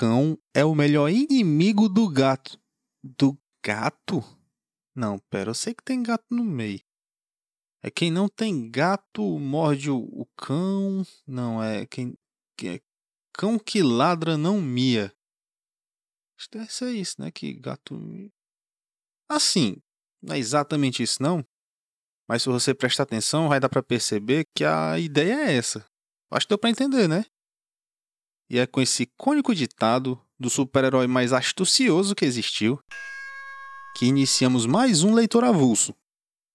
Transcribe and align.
cão 0.00 0.38
é 0.54 0.64
o 0.64 0.74
melhor 0.74 1.10
inimigo 1.10 1.86
do 1.86 2.08
gato. 2.08 2.58
Do 3.04 3.38
gato? 3.62 4.24
Não, 4.96 5.18
pera, 5.18 5.50
eu 5.50 5.54
sei 5.54 5.74
que 5.74 5.84
tem 5.84 6.02
gato 6.02 6.24
no 6.30 6.42
meio. 6.42 6.80
É 7.82 7.90
quem 7.90 8.10
não 8.10 8.26
tem 8.26 8.70
gato 8.70 9.38
morde 9.38 9.90
o, 9.90 9.98
o 9.98 10.26
cão. 10.38 11.02
Não, 11.26 11.62
é 11.62 11.84
quem. 11.84 12.14
É 12.64 12.80
cão 13.34 13.58
que 13.58 13.82
ladra 13.82 14.38
não 14.38 14.58
mia. 14.58 15.14
Acho 16.38 16.48
que 16.48 16.58
deve 16.58 16.72
ser 16.72 16.92
isso, 16.92 17.20
né? 17.20 17.30
Que 17.30 17.52
gato. 17.52 17.94
Assim, 19.28 19.76
não 20.22 20.34
é 20.34 20.38
exatamente 20.38 21.02
isso, 21.02 21.22
não. 21.22 21.44
Mas 22.26 22.42
se 22.42 22.48
você 22.48 22.74
prestar 22.74 23.02
atenção, 23.02 23.50
vai 23.50 23.60
dar 23.60 23.68
para 23.68 23.82
perceber 23.82 24.46
que 24.54 24.64
a 24.64 24.98
ideia 24.98 25.50
é 25.50 25.56
essa. 25.56 25.86
Acho 26.30 26.46
que 26.46 26.50
deu 26.50 26.58
para 26.58 26.70
entender, 26.70 27.06
né? 27.06 27.26
E 28.50 28.58
é 28.58 28.66
com 28.66 28.80
esse 28.80 29.04
icônico 29.04 29.54
ditado 29.54 30.20
do 30.36 30.50
super-herói 30.50 31.06
mais 31.06 31.32
astucioso 31.32 32.16
que 32.16 32.24
existiu 32.24 32.80
que 33.96 34.06
iniciamos 34.06 34.66
mais 34.66 35.04
um 35.04 35.14
leitor 35.14 35.44
avulso. 35.44 35.94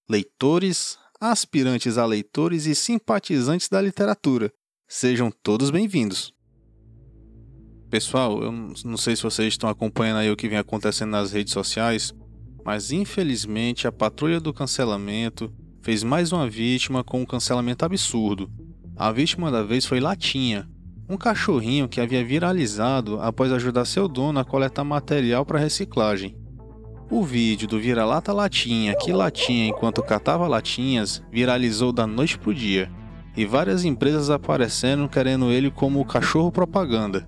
Leitores, 0.10 0.98
aspirantes 1.22 1.98
a 1.98 2.06
leitores 2.06 2.66
e 2.66 2.76
simpatizantes 2.76 3.70
da 3.70 3.82
literatura, 3.82 4.52
sejam 4.88 5.32
todos 5.32 5.70
bem-vindos. 5.70 6.34
Pessoal, 7.90 8.44
eu 8.44 8.52
não 8.52 8.98
sei 8.98 9.16
se 9.16 9.24
vocês 9.24 9.54
estão 9.54 9.70
acompanhando 9.70 10.18
aí 10.18 10.30
o 10.30 10.36
que 10.36 10.50
vem 10.50 10.58
acontecendo 10.58 11.12
nas 11.12 11.32
redes 11.32 11.54
sociais, 11.54 12.14
mas 12.66 12.92
infelizmente 12.92 13.88
a 13.88 13.92
patrulha 13.92 14.42
do 14.42 14.54
cancelamento 14.54 15.54
fez 15.82 16.04
mais 16.04 16.34
uma 16.34 16.50
vítima 16.50 17.06
com 17.06 17.22
um 17.22 17.26
cancelamento 17.26 17.86
absurdo. 17.86 18.52
A 18.98 19.14
vítima 19.14 19.50
da 19.50 19.64
vez 19.64 19.86
foi 19.86 20.02
Latinha, 20.02 20.70
um 21.08 21.18
cachorrinho 21.18 21.88
que 21.88 22.02
havia 22.02 22.24
viralizado 22.26 23.20
após 23.22 23.52
ajudar 23.52 23.86
seu 23.86 24.08
dono 24.08 24.40
a 24.40 24.46
coletar 24.46 24.84
material 24.84 25.46
para 25.46 25.60
reciclagem. 25.60 26.36
O 27.10 27.24
vídeo 27.24 27.68
do 27.68 27.80
vira-lata 27.80 28.34
latinha 28.34 28.96
que 28.98 29.14
latinha 29.14 29.68
enquanto 29.68 30.02
catava 30.02 30.48
latinhas 30.48 31.24
viralizou 31.32 31.92
da 31.92 32.08
noite 32.08 32.38
pro 32.38 32.54
dia, 32.54 32.92
e 33.38 33.46
várias 33.46 33.86
empresas 33.86 34.30
apareceram 34.30 35.08
querendo 35.08 35.52
ele 35.52 35.70
como 35.70 36.00
o 36.00 36.06
cachorro 36.06 36.52
propaganda. 36.52 37.28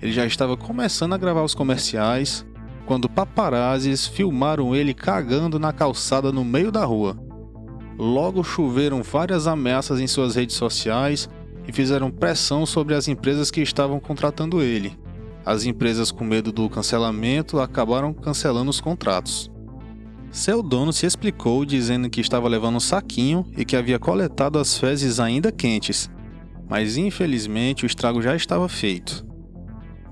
Ele 0.00 0.12
já 0.12 0.24
estava 0.24 0.56
começando 0.56 1.14
a 1.14 1.18
gravar 1.18 1.42
os 1.42 1.54
comerciais 1.54 2.46
quando 2.84 3.08
paparazzis 3.08 4.06
filmaram 4.06 4.76
ele 4.76 4.94
cagando 4.94 5.58
na 5.58 5.72
calçada 5.72 6.30
no 6.30 6.44
meio 6.44 6.70
da 6.70 6.84
rua. 6.84 7.18
Logo 7.98 8.44
choveram 8.44 9.02
várias 9.02 9.46
ameaças 9.48 9.98
em 9.98 10.06
suas 10.06 10.36
redes 10.36 10.54
sociais 10.54 11.28
e 11.66 11.72
fizeram 11.72 12.10
pressão 12.10 12.64
sobre 12.64 12.94
as 12.94 13.08
empresas 13.08 13.50
que 13.50 13.60
estavam 13.60 13.98
contratando 13.98 14.62
ele. 14.62 14.96
As 15.44 15.64
empresas, 15.64 16.10
com 16.10 16.24
medo 16.24 16.50
do 16.50 16.68
cancelamento, 16.68 17.60
acabaram 17.60 18.12
cancelando 18.12 18.70
os 18.70 18.80
contratos. 18.80 19.50
Seu 20.30 20.62
dono 20.62 20.92
se 20.92 21.06
explicou 21.06 21.64
dizendo 21.64 22.10
que 22.10 22.20
estava 22.20 22.48
levando 22.48 22.76
um 22.76 22.80
saquinho 22.80 23.46
e 23.56 23.64
que 23.64 23.76
havia 23.76 23.98
coletado 23.98 24.58
as 24.58 24.76
fezes 24.76 25.18
ainda 25.18 25.52
quentes, 25.52 26.10
mas 26.68 26.96
infelizmente 26.96 27.84
o 27.84 27.86
estrago 27.86 28.20
já 28.20 28.34
estava 28.34 28.68
feito. 28.68 29.24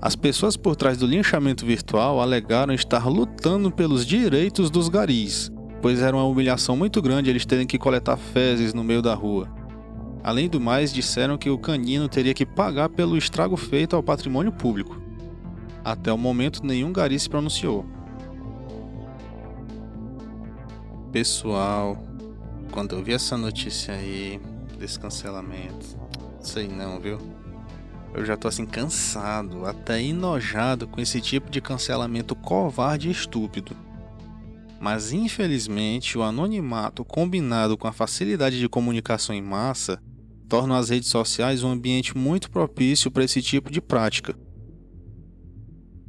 As 0.01 0.15
pessoas 0.15 0.55
por 0.55 0.75
trás 0.75 0.97
do 0.97 1.05
linchamento 1.05 1.65
virtual 1.65 2.21
alegaram 2.21 2.73
estar 2.73 3.07
lutando 3.07 3.71
pelos 3.71 4.05
direitos 4.05 4.69
dos 4.69 4.87
garis, 4.87 5.51
pois 5.81 5.99
era 5.99 6.15
uma 6.15 6.25
humilhação 6.25 6.77
muito 6.77 7.01
grande 7.01 7.29
eles 7.29 7.45
terem 7.45 7.67
que 7.67 7.77
coletar 7.77 8.17
fezes 8.17 8.73
no 8.73 8.83
meio 8.83 9.01
da 9.01 9.13
rua. 9.13 9.49
Além 10.25 10.49
do 10.49 10.59
mais, 10.59 10.91
disseram 10.91 11.37
que 11.37 11.51
o 11.51 11.57
canino 11.59 12.09
teria 12.09 12.33
que 12.33 12.47
pagar 12.47 12.89
pelo 12.89 13.15
estrago 13.15 13.55
feito 13.55 13.95
ao 13.95 14.01
patrimônio 14.01 14.51
público. 14.51 14.99
Até 15.83 16.11
o 16.11 16.17
momento, 16.17 16.65
nenhum 16.65 16.91
gari 16.91 17.19
se 17.19 17.29
pronunciou. 17.29 17.85
Pessoal, 21.11 22.03
quando 22.71 22.95
eu 22.95 23.03
vi 23.03 23.13
essa 23.13 23.37
notícia 23.37 23.93
aí 23.93 24.41
desse 24.79 24.99
cancelamento, 24.99 25.95
sei 26.39 26.67
não, 26.67 26.99
viu? 26.99 27.19
Eu 28.11 28.25
já 28.25 28.35
tô 28.35 28.47
assim 28.47 28.65
cansado, 28.65 29.63
até 29.67 30.01
enojado 30.01 30.87
com 30.87 30.99
esse 30.99 31.21
tipo 31.21 31.51
de 31.51 31.61
cancelamento 31.61 32.35
covarde 32.35 33.09
e 33.09 33.11
estúpido. 33.11 33.77
Mas 34.81 35.11
infelizmente, 35.11 36.17
o 36.17 36.23
anonimato 36.23 37.05
combinado 37.05 37.77
com 37.77 37.87
a 37.87 37.93
facilidade 37.93 38.59
de 38.59 38.67
comunicação 38.67 39.35
em 39.35 39.41
massa 39.41 40.01
tornam 40.47 40.75
as 40.75 40.89
redes 40.89 41.09
sociais 41.09 41.63
um 41.63 41.71
ambiente 41.71 42.17
muito 42.17 42.49
propício 42.49 43.11
para 43.11 43.23
esse 43.23 43.41
tipo 43.41 43.71
de 43.71 43.81
prática. 43.81 44.35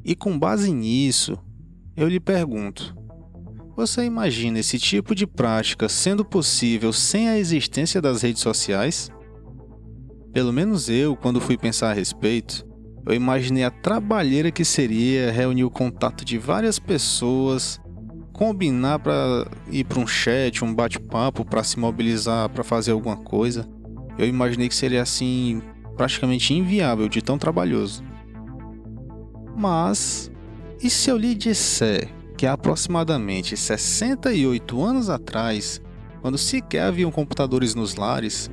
E 0.04 0.14
com 0.14 0.38
base 0.38 0.72
nisso, 0.72 1.38
eu 1.96 2.08
lhe 2.08 2.20
pergunto: 2.20 2.96
você 3.76 4.04
imagina 4.04 4.58
esse 4.58 4.78
tipo 4.78 5.14
de 5.14 5.26
prática 5.26 5.88
sendo 5.88 6.24
possível 6.24 6.92
sem 6.92 7.28
a 7.28 7.38
existência 7.38 8.00
das 8.00 8.22
redes 8.22 8.42
sociais? 8.42 9.10
Pelo 10.32 10.52
menos 10.52 10.88
eu, 10.88 11.16
quando 11.16 11.40
fui 11.40 11.56
pensar 11.56 11.90
a 11.90 11.94
respeito, 11.94 12.64
eu 13.06 13.14
imaginei 13.14 13.64
a 13.64 13.70
trabalheira 13.70 14.50
que 14.50 14.64
seria 14.64 15.32
reunir 15.32 15.64
o 15.64 15.70
contato 15.70 16.24
de 16.24 16.36
várias 16.36 16.78
pessoas, 16.78 17.80
combinar 18.32 18.98
para 18.98 19.50
ir 19.70 19.84
para 19.84 19.98
um 19.98 20.06
chat, 20.06 20.62
um 20.62 20.74
bate-papo 20.74 21.44
para 21.44 21.64
se 21.64 21.78
mobilizar 21.78 22.50
para 22.50 22.62
fazer 22.62 22.92
alguma 22.92 23.16
coisa 23.16 23.66
eu 24.18 24.26
imaginei 24.26 24.68
que 24.68 24.74
seria 24.74 25.02
assim 25.02 25.62
praticamente 25.96 26.52
inviável 26.54 27.08
de 27.08 27.22
tão 27.22 27.38
trabalhoso. 27.38 28.02
Mas 29.56 30.30
e 30.82 30.90
se 30.90 31.10
eu 31.10 31.16
lhe 31.16 31.34
disser 31.34 32.08
que 32.36 32.46
há 32.46 32.52
aproximadamente 32.52 33.56
68 33.56 34.82
anos 34.82 35.08
atrás, 35.08 35.80
quando 36.20 36.36
sequer 36.36 36.82
haviam 36.82 37.10
computadores 37.10 37.74
nos 37.74 37.96
lares, 37.96 38.50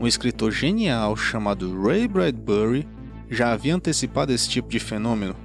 um 0.00 0.06
escritor 0.06 0.50
genial 0.50 1.14
chamado 1.16 1.82
Ray 1.82 2.08
Bradbury 2.08 2.88
já 3.28 3.52
havia 3.52 3.74
antecipado 3.74 4.32
esse 4.32 4.48
tipo 4.48 4.68
de 4.68 4.78
fenômeno? 4.78 5.36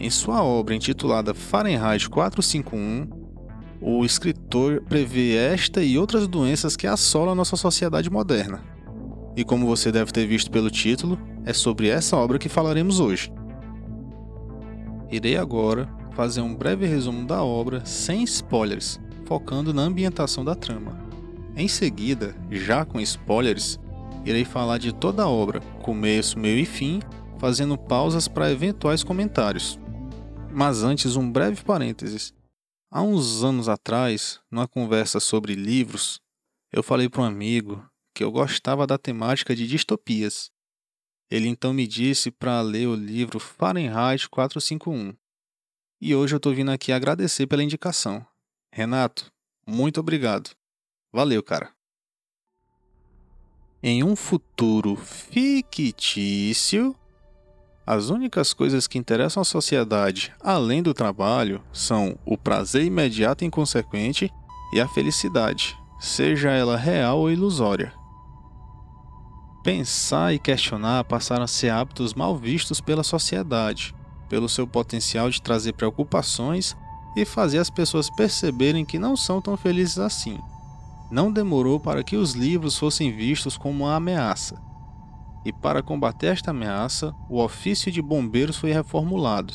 Em 0.00 0.08
sua 0.08 0.42
obra 0.42 0.74
intitulada 0.74 1.34
Fahrenheit 1.34 2.08
451, 2.08 3.17
o 3.80 4.04
escritor 4.04 4.82
prevê 4.88 5.36
esta 5.36 5.82
e 5.82 5.98
outras 5.98 6.26
doenças 6.26 6.76
que 6.76 6.86
assolam 6.86 7.32
a 7.32 7.34
nossa 7.34 7.56
sociedade 7.56 8.10
moderna. 8.10 8.62
E 9.36 9.44
como 9.44 9.66
você 9.66 9.92
deve 9.92 10.10
ter 10.10 10.26
visto 10.26 10.50
pelo 10.50 10.70
título, 10.70 11.18
é 11.44 11.52
sobre 11.52 11.88
essa 11.88 12.16
obra 12.16 12.38
que 12.38 12.48
falaremos 12.48 12.98
hoje. 12.98 13.32
Irei 15.10 15.36
agora 15.36 15.88
fazer 16.12 16.40
um 16.40 16.54
breve 16.54 16.86
resumo 16.86 17.24
da 17.24 17.42
obra 17.42 17.84
sem 17.84 18.24
spoilers, 18.24 18.98
focando 19.24 19.72
na 19.72 19.82
ambientação 19.82 20.44
da 20.44 20.54
trama. 20.54 20.98
Em 21.56 21.68
seguida, 21.68 22.34
já 22.50 22.84
com 22.84 23.00
spoilers, 23.00 23.78
irei 24.24 24.44
falar 24.44 24.78
de 24.78 24.92
toda 24.92 25.22
a 25.22 25.28
obra, 25.28 25.60
começo, 25.82 26.38
meio 26.38 26.58
e 26.58 26.64
fim, 26.64 27.00
fazendo 27.38 27.78
pausas 27.78 28.26
para 28.26 28.50
eventuais 28.50 29.04
comentários. 29.04 29.78
Mas 30.52 30.82
antes, 30.82 31.14
um 31.14 31.30
breve 31.30 31.62
parênteses. 31.62 32.34
Há 32.90 33.02
uns 33.02 33.44
anos 33.44 33.68
atrás, 33.68 34.40
numa 34.50 34.66
conversa 34.66 35.20
sobre 35.20 35.54
livros, 35.54 36.22
eu 36.72 36.82
falei 36.82 37.06
para 37.06 37.20
um 37.20 37.24
amigo 37.24 37.86
que 38.14 38.24
eu 38.24 38.32
gostava 38.32 38.86
da 38.86 38.96
temática 38.96 39.54
de 39.54 39.66
distopias. 39.66 40.50
Ele 41.30 41.48
então 41.48 41.74
me 41.74 41.86
disse 41.86 42.30
para 42.30 42.62
ler 42.62 42.88
o 42.88 42.94
livro 42.94 43.38
Fahrenheit 43.38 44.26
451. 44.30 45.14
E 46.00 46.14
hoje 46.14 46.34
eu 46.34 46.38
estou 46.38 46.54
vindo 46.54 46.70
aqui 46.70 46.90
agradecer 46.90 47.46
pela 47.46 47.62
indicação. 47.62 48.26
Renato, 48.72 49.30
muito 49.66 50.00
obrigado. 50.00 50.56
Valeu, 51.12 51.42
cara. 51.42 51.70
Em 53.82 54.02
um 54.02 54.16
futuro 54.16 54.96
fictício, 54.96 56.96
as 57.90 58.10
únicas 58.10 58.52
coisas 58.52 58.86
que 58.86 58.98
interessam 58.98 59.40
à 59.40 59.44
sociedade, 59.44 60.30
além 60.44 60.82
do 60.82 60.92
trabalho, 60.92 61.62
são 61.72 62.18
o 62.26 62.36
prazer 62.36 62.84
imediato 62.84 63.42
e 63.42 63.46
inconsequente 63.46 64.30
e 64.74 64.78
a 64.78 64.86
felicidade, 64.86 65.74
seja 65.98 66.50
ela 66.50 66.76
real 66.76 67.20
ou 67.20 67.30
ilusória. 67.30 67.90
Pensar 69.64 70.34
e 70.34 70.38
questionar 70.38 71.02
passaram 71.04 71.44
a 71.44 71.46
ser 71.46 71.70
hábitos 71.70 72.12
mal 72.12 72.36
vistos 72.36 72.78
pela 72.78 73.02
sociedade, 73.02 73.94
pelo 74.28 74.50
seu 74.50 74.66
potencial 74.66 75.30
de 75.30 75.40
trazer 75.40 75.72
preocupações 75.72 76.76
e 77.16 77.24
fazer 77.24 77.56
as 77.56 77.70
pessoas 77.70 78.10
perceberem 78.10 78.84
que 78.84 78.98
não 78.98 79.16
são 79.16 79.40
tão 79.40 79.56
felizes 79.56 79.98
assim. 79.98 80.38
Não 81.10 81.32
demorou 81.32 81.80
para 81.80 82.04
que 82.04 82.16
os 82.16 82.34
livros 82.34 82.76
fossem 82.76 83.10
vistos 83.10 83.56
como 83.56 83.84
uma 83.84 83.96
ameaça, 83.96 84.67
e 85.44 85.52
para 85.52 85.82
combater 85.82 86.28
esta 86.28 86.50
ameaça, 86.50 87.14
o 87.28 87.42
ofício 87.42 87.90
de 87.90 88.02
bombeiros 88.02 88.56
foi 88.56 88.72
reformulado. 88.72 89.54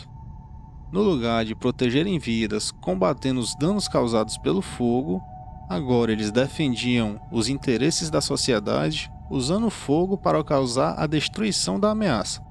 No 0.91 1.01
lugar 1.01 1.43
de 1.43 1.55
protegerem 1.55 2.19
vidas 2.19 2.71
combatendo 2.71 3.39
os 3.39 3.55
danos 3.55 3.87
causados 3.87 4.37
pelo 4.37 4.61
fogo, 4.61 5.21
agora 5.69 6.11
eles 6.11 6.31
defendiam 6.31 7.19
os 7.31 7.49
interesses 7.49 8.09
da 8.09 8.21
sociedade 8.21 9.11
usando 9.29 9.67
o 9.67 9.71
fogo 9.71 10.17
para 10.17 10.43
causar 10.43 10.93
a 10.97 11.07
destruição 11.07 11.79
da 11.79 11.91
ameaça. 11.91 12.41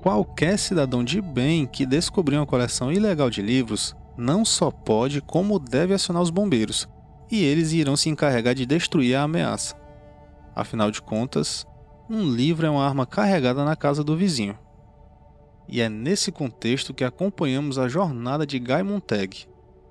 qualquer 0.00 0.58
cidadão 0.58 1.02
de 1.02 1.20
bem 1.22 1.66
que 1.66 1.86
descobrir 1.86 2.36
uma 2.36 2.46
coleção 2.46 2.92
ilegal 2.92 3.30
de 3.30 3.40
livros 3.40 3.96
não 4.16 4.44
só 4.44 4.70
pode, 4.70 5.20
como 5.22 5.58
deve 5.58 5.94
acionar 5.94 6.22
os 6.22 6.30
bombeiros, 6.30 6.86
e 7.30 7.42
eles 7.42 7.72
irão 7.72 7.96
se 7.96 8.10
encarregar 8.10 8.54
de 8.54 8.66
destruir 8.66 9.16
a 9.16 9.22
ameaça. 9.22 9.74
Afinal 10.54 10.90
de 10.90 11.00
contas, 11.00 11.66
um 12.08 12.30
livro 12.30 12.66
é 12.66 12.70
uma 12.70 12.86
arma 12.86 13.06
carregada 13.06 13.64
na 13.64 13.74
casa 13.74 14.04
do 14.04 14.16
vizinho. 14.16 14.58
E 15.68 15.80
é 15.80 15.88
nesse 15.88 16.30
contexto 16.30 16.92
que 16.92 17.04
acompanhamos 17.04 17.78
a 17.78 17.88
jornada 17.88 18.46
de 18.46 18.58
Guy 18.58 18.82
Montag, 18.82 19.46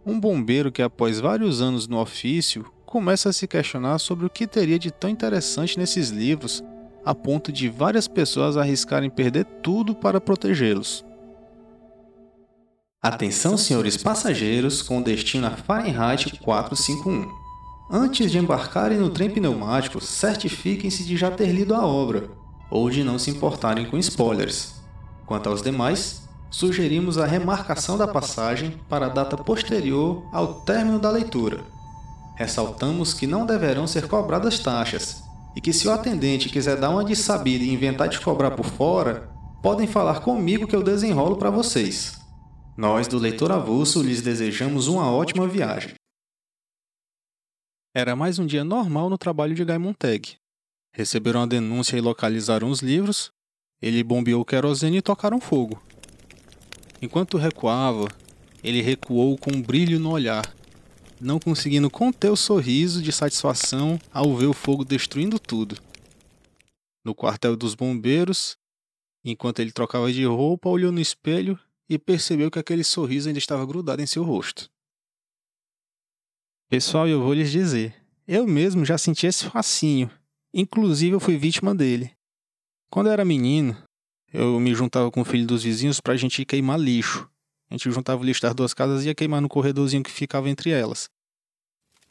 um 0.05 0.19
bombeiro 0.19 0.71
que, 0.71 0.81
após 0.81 1.19
vários 1.19 1.61
anos 1.61 1.87
no 1.87 1.99
ofício, 1.99 2.65
começa 2.85 3.29
a 3.29 3.33
se 3.33 3.47
questionar 3.47 3.97
sobre 3.97 4.25
o 4.25 4.29
que 4.29 4.45
teria 4.45 4.77
de 4.77 4.91
tão 4.91 5.09
interessante 5.09 5.79
nesses 5.79 6.09
livros, 6.09 6.63
a 7.03 7.15
ponto 7.15 7.51
de 7.51 7.67
várias 7.69 8.07
pessoas 8.07 8.55
arriscarem 8.55 9.09
perder 9.09 9.45
tudo 9.63 9.95
para 9.95 10.21
protegê-los. 10.21 11.03
Atenção, 13.01 13.57
senhores 13.57 13.97
passageiros, 13.97 14.81
com 14.81 15.01
destino 15.01 15.47
a 15.47 15.51
Fahrenheit 15.51 16.39
451. 16.39 17.42
Antes 17.89 18.31
de 18.31 18.37
embarcarem 18.37 18.97
no 18.97 19.09
trem 19.09 19.29
pneumático, 19.29 19.99
certifiquem-se 19.99 21.03
de 21.03 21.17
já 21.17 21.29
ter 21.29 21.51
lido 21.51 21.75
a 21.75 21.85
obra, 21.85 22.29
ou 22.71 22.89
de 22.89 23.03
não 23.03 23.19
se 23.19 23.29
importarem 23.29 23.85
com 23.85 23.97
spoilers. 23.97 24.75
Quanto 25.25 25.49
aos 25.49 25.61
demais, 25.61 26.27
sugerimos 26.49 27.17
a 27.17 27.25
remarcação 27.25 27.97
da 27.97 28.07
passagem 28.07 28.79
para 28.89 29.07
a 29.07 29.09
data 29.09 29.35
posterior 29.35 30.23
ao 30.31 30.61
término 30.61 30.97
da 30.97 31.09
leitura. 31.09 31.63
Ressaltamos 32.35 33.13
que 33.13 33.27
não 33.27 33.45
deverão 33.45 33.85
ser 33.85 34.07
cobradas 34.07 34.59
taxas, 34.59 35.21
e 35.55 35.61
que 35.61 35.73
se 35.73 35.87
o 35.87 35.91
atendente 35.91 36.49
quiser 36.49 36.77
dar 36.77 36.89
uma 36.89 37.03
de 37.03 37.15
sabida 37.15 37.63
e 37.63 37.73
inventar 37.73 38.07
de 38.07 38.19
cobrar 38.19 38.51
por 38.51 38.65
fora, 38.65 39.29
podem 39.61 39.85
falar 39.85 40.21
comigo 40.21 40.67
que 40.67 40.75
eu 40.75 40.81
desenrolo 40.81 41.35
para 41.35 41.49
vocês. 41.49 42.17
Nós 42.75 43.07
do 43.07 43.19
Leitor 43.19 43.51
Avulso 43.51 44.01
lhes 44.01 44.21
desejamos 44.21 44.87
uma 44.87 45.11
ótima 45.11 45.47
viagem. 45.47 45.93
Era 47.95 48.15
mais 48.15 48.39
um 48.39 48.45
dia 48.47 48.63
normal 48.63 49.07
no 49.07 49.19
trabalho 49.19 49.53
de 49.53 49.63
Guy 49.63 49.77
Montag. 49.77 50.35
Receberam 50.91 51.43
a 51.43 51.45
denúncia 51.45 51.95
e 51.95 52.01
localizaram 52.01 52.67
os 52.71 52.79
livros. 52.79 53.31
Ele 53.79 54.03
bombeou 54.03 54.41
o 54.41 54.45
querosene 54.45 54.97
e 54.97 55.01
tocaram 55.01 55.39
fogo. 55.39 55.79
Enquanto 56.99 57.37
recuava, 57.37 58.07
ele 58.63 58.81
recuou 58.81 59.37
com 59.37 59.51
um 59.51 59.61
brilho 59.61 59.99
no 59.99 60.09
olhar, 60.09 60.55
não 61.21 61.37
conseguindo 61.39 61.87
conter 61.87 62.31
o 62.31 62.35
sorriso 62.35 62.99
de 62.99 63.11
satisfação 63.11 63.99
ao 64.11 64.35
ver 64.35 64.47
o 64.47 64.53
fogo 64.53 64.83
destruindo 64.83 65.37
tudo. 65.37 65.77
No 67.05 67.13
quartel 67.13 67.55
dos 67.55 67.75
bombeiros, 67.75 68.57
enquanto 69.23 69.59
ele 69.59 69.71
trocava 69.71 70.11
de 70.11 70.25
roupa, 70.25 70.67
olhou 70.67 70.91
no 70.91 70.99
espelho 70.99 71.59
e 71.87 71.99
percebeu 71.99 72.49
que 72.49 72.57
aquele 72.57 72.83
sorriso 72.83 73.27
ainda 73.27 73.37
estava 73.37 73.63
grudado 73.67 74.01
em 74.01 74.07
seu 74.07 74.23
rosto. 74.23 74.72
Pessoal, 76.69 77.07
eu 77.07 77.21
vou 77.21 77.33
lhes 77.33 77.51
dizer, 77.51 77.95
eu 78.27 78.47
mesmo 78.47 78.83
já 78.83 78.97
senti 78.97 79.27
esse 79.27 79.45
fascínio. 79.45 80.09
Inclusive, 80.53 81.15
eu 81.15 81.19
fui 81.19 81.37
vítima 81.37 81.73
dele. 81.75 82.11
Quando 82.89 83.07
eu 83.07 83.13
era 83.13 83.25
menino, 83.25 83.77
eu 84.31 84.59
me 84.59 84.73
juntava 84.73 85.11
com 85.11 85.21
o 85.21 85.25
filho 85.25 85.45
dos 85.45 85.63
vizinhos 85.63 85.99
pra 85.99 86.15
gente 86.15 86.41
ir 86.41 86.45
queimar 86.45 86.79
lixo. 86.79 87.29
A 87.69 87.73
gente 87.73 87.91
juntava 87.91 88.21
o 88.21 88.25
lixo 88.25 88.41
das 88.41 88.53
duas 88.53 88.73
casas 88.73 89.03
e 89.03 89.07
ia 89.07 89.15
queimar 89.15 89.41
no 89.41 89.49
corredorzinho 89.49 90.03
que 90.03 90.11
ficava 90.11 90.49
entre 90.49 90.69
elas. 90.69 91.09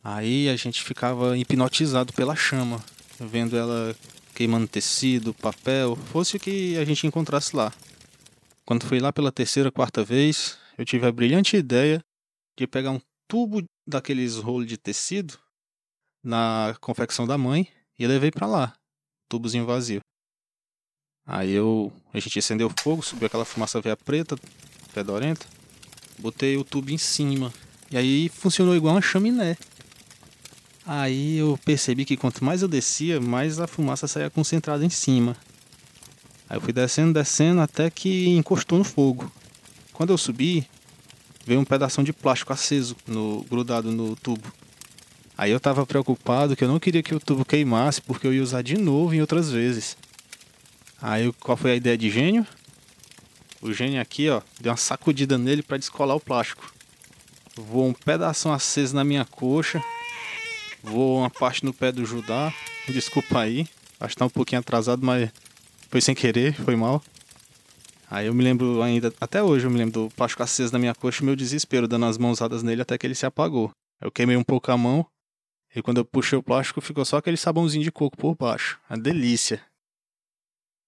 Aí 0.03 0.49
a 0.49 0.57
gente 0.57 0.83
ficava 0.83 1.39
hipnotizado 1.39 2.13
pela 2.13 2.35
chama, 2.35 2.85
vendo 3.21 3.57
ela 3.57 3.95
queimando 4.35 4.67
tecido, 4.67 5.33
papel, 5.35 5.95
fosse 5.95 6.37
o 6.37 6.41
que 6.41 6.77
a 6.77 6.85
gente 6.85 7.07
encontrasse 7.07 7.55
lá. 7.55 7.73
Quando 8.65 8.87
fui 8.87 8.99
lá 8.99 9.13
pela 9.13 9.31
terceira, 9.31 9.71
quarta 9.71 10.03
vez, 10.03 10.59
eu 10.77 10.85
tive 10.85 11.07
a 11.07 11.13
brilhante 11.13 11.57
ideia 11.57 12.03
de 12.59 12.67
pegar 12.67 12.91
um 12.91 13.01
tubo 13.33 13.65
daqueles 13.87 14.37
rolos 14.37 14.67
de 14.67 14.77
tecido 14.77 15.39
na 16.23 16.77
confecção 16.83 17.27
da 17.27 17.39
mãe 17.39 17.67
e 17.99 18.07
levei 18.07 18.31
para 18.31 18.47
lá, 18.47 18.75
tubozinho 19.27 19.65
vazio. 19.65 20.03
Aí 21.27 21.51
eu, 21.51 21.91
a 22.13 22.21
gente 22.21 22.39
acendeu 22.39 22.67
o 22.67 22.83
fogo, 22.83 23.01
subiu 23.01 23.27
aquela 23.27 23.47
fumaça 23.47 23.81
veia 23.81 23.97
preta, 23.97 24.37
fedorenta, 24.91 25.47
botei 26.19 26.59
o 26.59 26.65
tubo 26.65 26.91
em 26.91 26.99
cima 26.99 27.51
e 27.91 27.97
aí 27.97 28.29
funcionou 28.29 28.77
igual 28.77 28.97
uma 28.97 29.01
chaminé. 29.01 29.57
Aí 30.85 31.39
eu 31.39 31.59
percebi 31.65 32.05
que 32.05 32.19
quanto 32.19 32.45
mais 32.45 32.61
eu 32.61 32.69
descia, 32.69 33.19
mais 33.19 33.59
a 33.59 33.67
fumaça 33.67 34.07
saía 34.07 34.29
concentrada 34.29 34.85
em 34.85 34.91
cima. 34.91 35.35
Aí 36.51 36.59
eu 36.59 36.61
fui 36.61 36.75
descendo, 36.75 37.15
descendo 37.15 37.63
até 37.63 37.89
que 37.89 38.29
encostou 38.29 38.77
no 38.77 38.85
fogo. 38.85 39.33
Quando 39.91 40.11
eu 40.11 40.19
subi, 40.19 40.69
veio 41.45 41.61
um 41.61 41.65
pedaço 41.65 42.03
de 42.03 42.13
plástico 42.13 42.53
aceso 42.53 42.97
no, 43.07 43.45
grudado 43.45 43.91
no 43.91 44.17
tubo. 44.17 44.53
Aí 45.37 45.51
eu 45.51 45.59
tava 45.59 45.87
preocupado 45.87 46.55
que 46.55 46.63
eu 46.63 46.69
não 46.69 46.79
queria 46.79 47.03
que 47.03 47.15
o 47.15 47.21
tubo 47.21 47.45
queimasse 47.45 48.01
porque 48.01 48.27
eu 48.27 48.35
ia 48.35 48.43
usar 48.43 48.63
de 48.63 48.77
novo 48.77 49.15
em 49.15 49.21
outras 49.21 49.51
vezes. 49.51 49.97
Aí 51.01 51.33
qual 51.41 51.57
foi 51.57 51.73
a 51.73 51.77
ideia 51.77 51.99
de 51.99 52.11
gênio? 52.11 52.47
O 53.61 53.73
gênio 53.73 54.01
aqui, 54.01 54.29
ó, 54.29 54.43
deu 54.61 54.71
uma 54.71 54.77
sacudida 54.77 55.39
nele 55.39 55.63
para 55.63 55.77
descolar 55.77 56.15
o 56.15 56.21
plástico. 56.21 56.73
Voou 57.57 57.89
um 57.89 57.93
pedaço 57.93 58.49
aceso 58.51 58.95
na 58.95 59.05
minha 59.05 59.25
coxa. 59.25 59.83
Voou 60.83 61.19
uma 61.21 61.31
parte 61.31 61.65
no 61.65 61.73
pé 61.73 61.93
do 61.93 62.05
Judá. 62.05 62.53
Desculpa 62.89 63.41
aí. 63.41 63.69
Acho 64.01 64.15
que 64.15 64.19
tá 64.19 64.27
um 64.27 64.31
pouquinho 64.31 64.61
atrasado, 64.61 65.05
mas 65.05 65.31
foi 65.89 66.01
sem 66.01 66.15
querer, 66.15 66.55
foi 66.55 66.75
mal. 66.75 67.03
Aí 68.15 68.27
eu 68.27 68.35
me 68.35 68.45
lembro 68.45 68.83
ainda, 68.83 69.11
até 69.19 69.43
hoje 69.43 69.67
eu 69.67 69.71
me 69.71 69.79
lembro 69.79 70.03
do 70.03 70.15
plástico 70.15 70.43
aceso 70.43 70.71
na 70.71 70.79
minha 70.79 70.95
coxa 70.95 71.23
e 71.23 71.25
meu 71.25 71.35
desespero, 71.35 71.89
dando 71.89 72.05
as 72.05 72.19
mãozadas 72.19 72.63
nele 72.63 72.83
até 72.83 72.99
que 72.99 73.07
ele 73.07 73.15
se 73.15 73.25
apagou. 73.25 73.71
Eu 74.03 74.13
queimei 74.13 74.37
um 74.37 74.45
pouco 74.45 74.71
a 74.71 74.77
mão, 74.77 75.07
e 75.75 75.81
quando 75.81 75.97
eu 75.97 76.05
puxei 76.05 76.39
o 76.39 76.43
plástico 76.43 76.83
ficou 76.83 77.07
só 77.07 77.17
aquele 77.17 77.39
sabãozinho 77.39 77.83
de 77.83 77.91
coco 77.91 78.15
por 78.15 78.37
baixo. 78.37 78.79
A 78.87 78.97
delícia. 78.97 79.65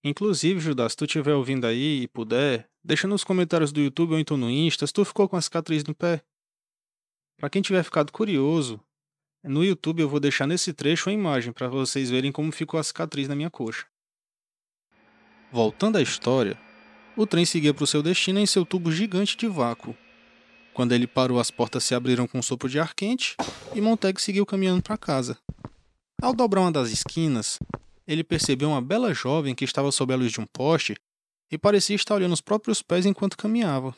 Inclusive, 0.05 0.61
Judas, 0.61 0.93
se 0.93 0.99
tu 0.99 1.07
estiver 1.07 1.33
ouvindo 1.33 1.67
aí 1.67 2.03
e 2.03 2.09
puder, 2.09 2.69
deixa 2.85 3.09
nos 3.09 3.25
comentários 3.25 3.73
do 3.73 3.81
YouTube 3.81 4.13
ou 4.13 4.19
então 4.19 4.37
no 4.37 4.51
Insta 4.51 4.87
se 4.87 4.93
tu 4.93 5.03
ficou 5.03 5.27
com 5.27 5.39
a 5.39 5.41
cicatriz 5.41 5.83
no 5.83 5.95
pé. 5.95 6.23
Para 7.39 7.49
quem 7.49 7.63
tiver 7.63 7.83
ficado 7.85 8.13
curioso, 8.13 8.79
no 9.43 9.65
YouTube 9.65 10.03
eu 10.03 10.11
vou 10.11 10.21
deixar 10.21 10.47
nesse 10.47 10.75
trecho 10.75 11.09
uma 11.09 11.15
imagem 11.15 11.55
para 11.55 11.69
vocês 11.69 12.11
verem 12.11 12.31
como 12.31 12.53
ficou 12.53 12.79
a 12.79 12.85
cicatriz 12.85 13.29
na 13.29 13.35
minha 13.35 13.49
coxa. 13.49 13.87
Voltando 15.51 15.97
à 15.97 16.03
história, 16.03 16.63
o 17.17 17.27
trem 17.27 17.45
seguia 17.45 17.73
para 17.73 17.85
o 17.85 17.87
seu 17.87 18.03
destino 18.03 18.39
em 18.39 18.47
seu 18.47 18.65
tubo 18.65 18.91
gigante 18.91 19.37
de 19.37 19.47
vácuo. 19.47 19.97
Quando 20.73 20.93
ele 20.93 21.07
parou, 21.07 21.39
as 21.39 21.51
portas 21.51 21.85
se 21.85 21.95
abriram 21.95 22.27
com 22.27 22.39
um 22.39 22.43
sopro 22.43 22.69
de 22.69 22.81
ar 22.81 22.95
quente 22.95 23.37
e 23.75 23.81
Montag 23.81 24.21
seguiu 24.21 24.45
caminhando 24.45 24.83
para 24.83 24.99
casa. 24.99 25.39
Ao 26.21 26.35
dobrar 26.35 26.63
uma 26.63 26.73
das 26.73 26.91
esquinas, 26.91 27.61
ele 28.07 28.25
percebeu 28.25 28.69
uma 28.69 28.83
bela 28.83 29.15
jovem 29.15 29.55
que 29.55 29.65
estava 29.65 29.93
sob 29.93 30.13
a 30.13 30.17
luz 30.17 30.33
de 30.33 30.41
um 30.41 30.47
poste 30.47 30.97
e 31.51 31.57
parecia 31.57 31.95
estar 31.95 32.17
olhando 32.17 32.33
os 32.33 32.41
próprios 32.41 32.83
pés 32.83 33.07
enquanto 33.07 33.37
caminhava. 33.37 33.97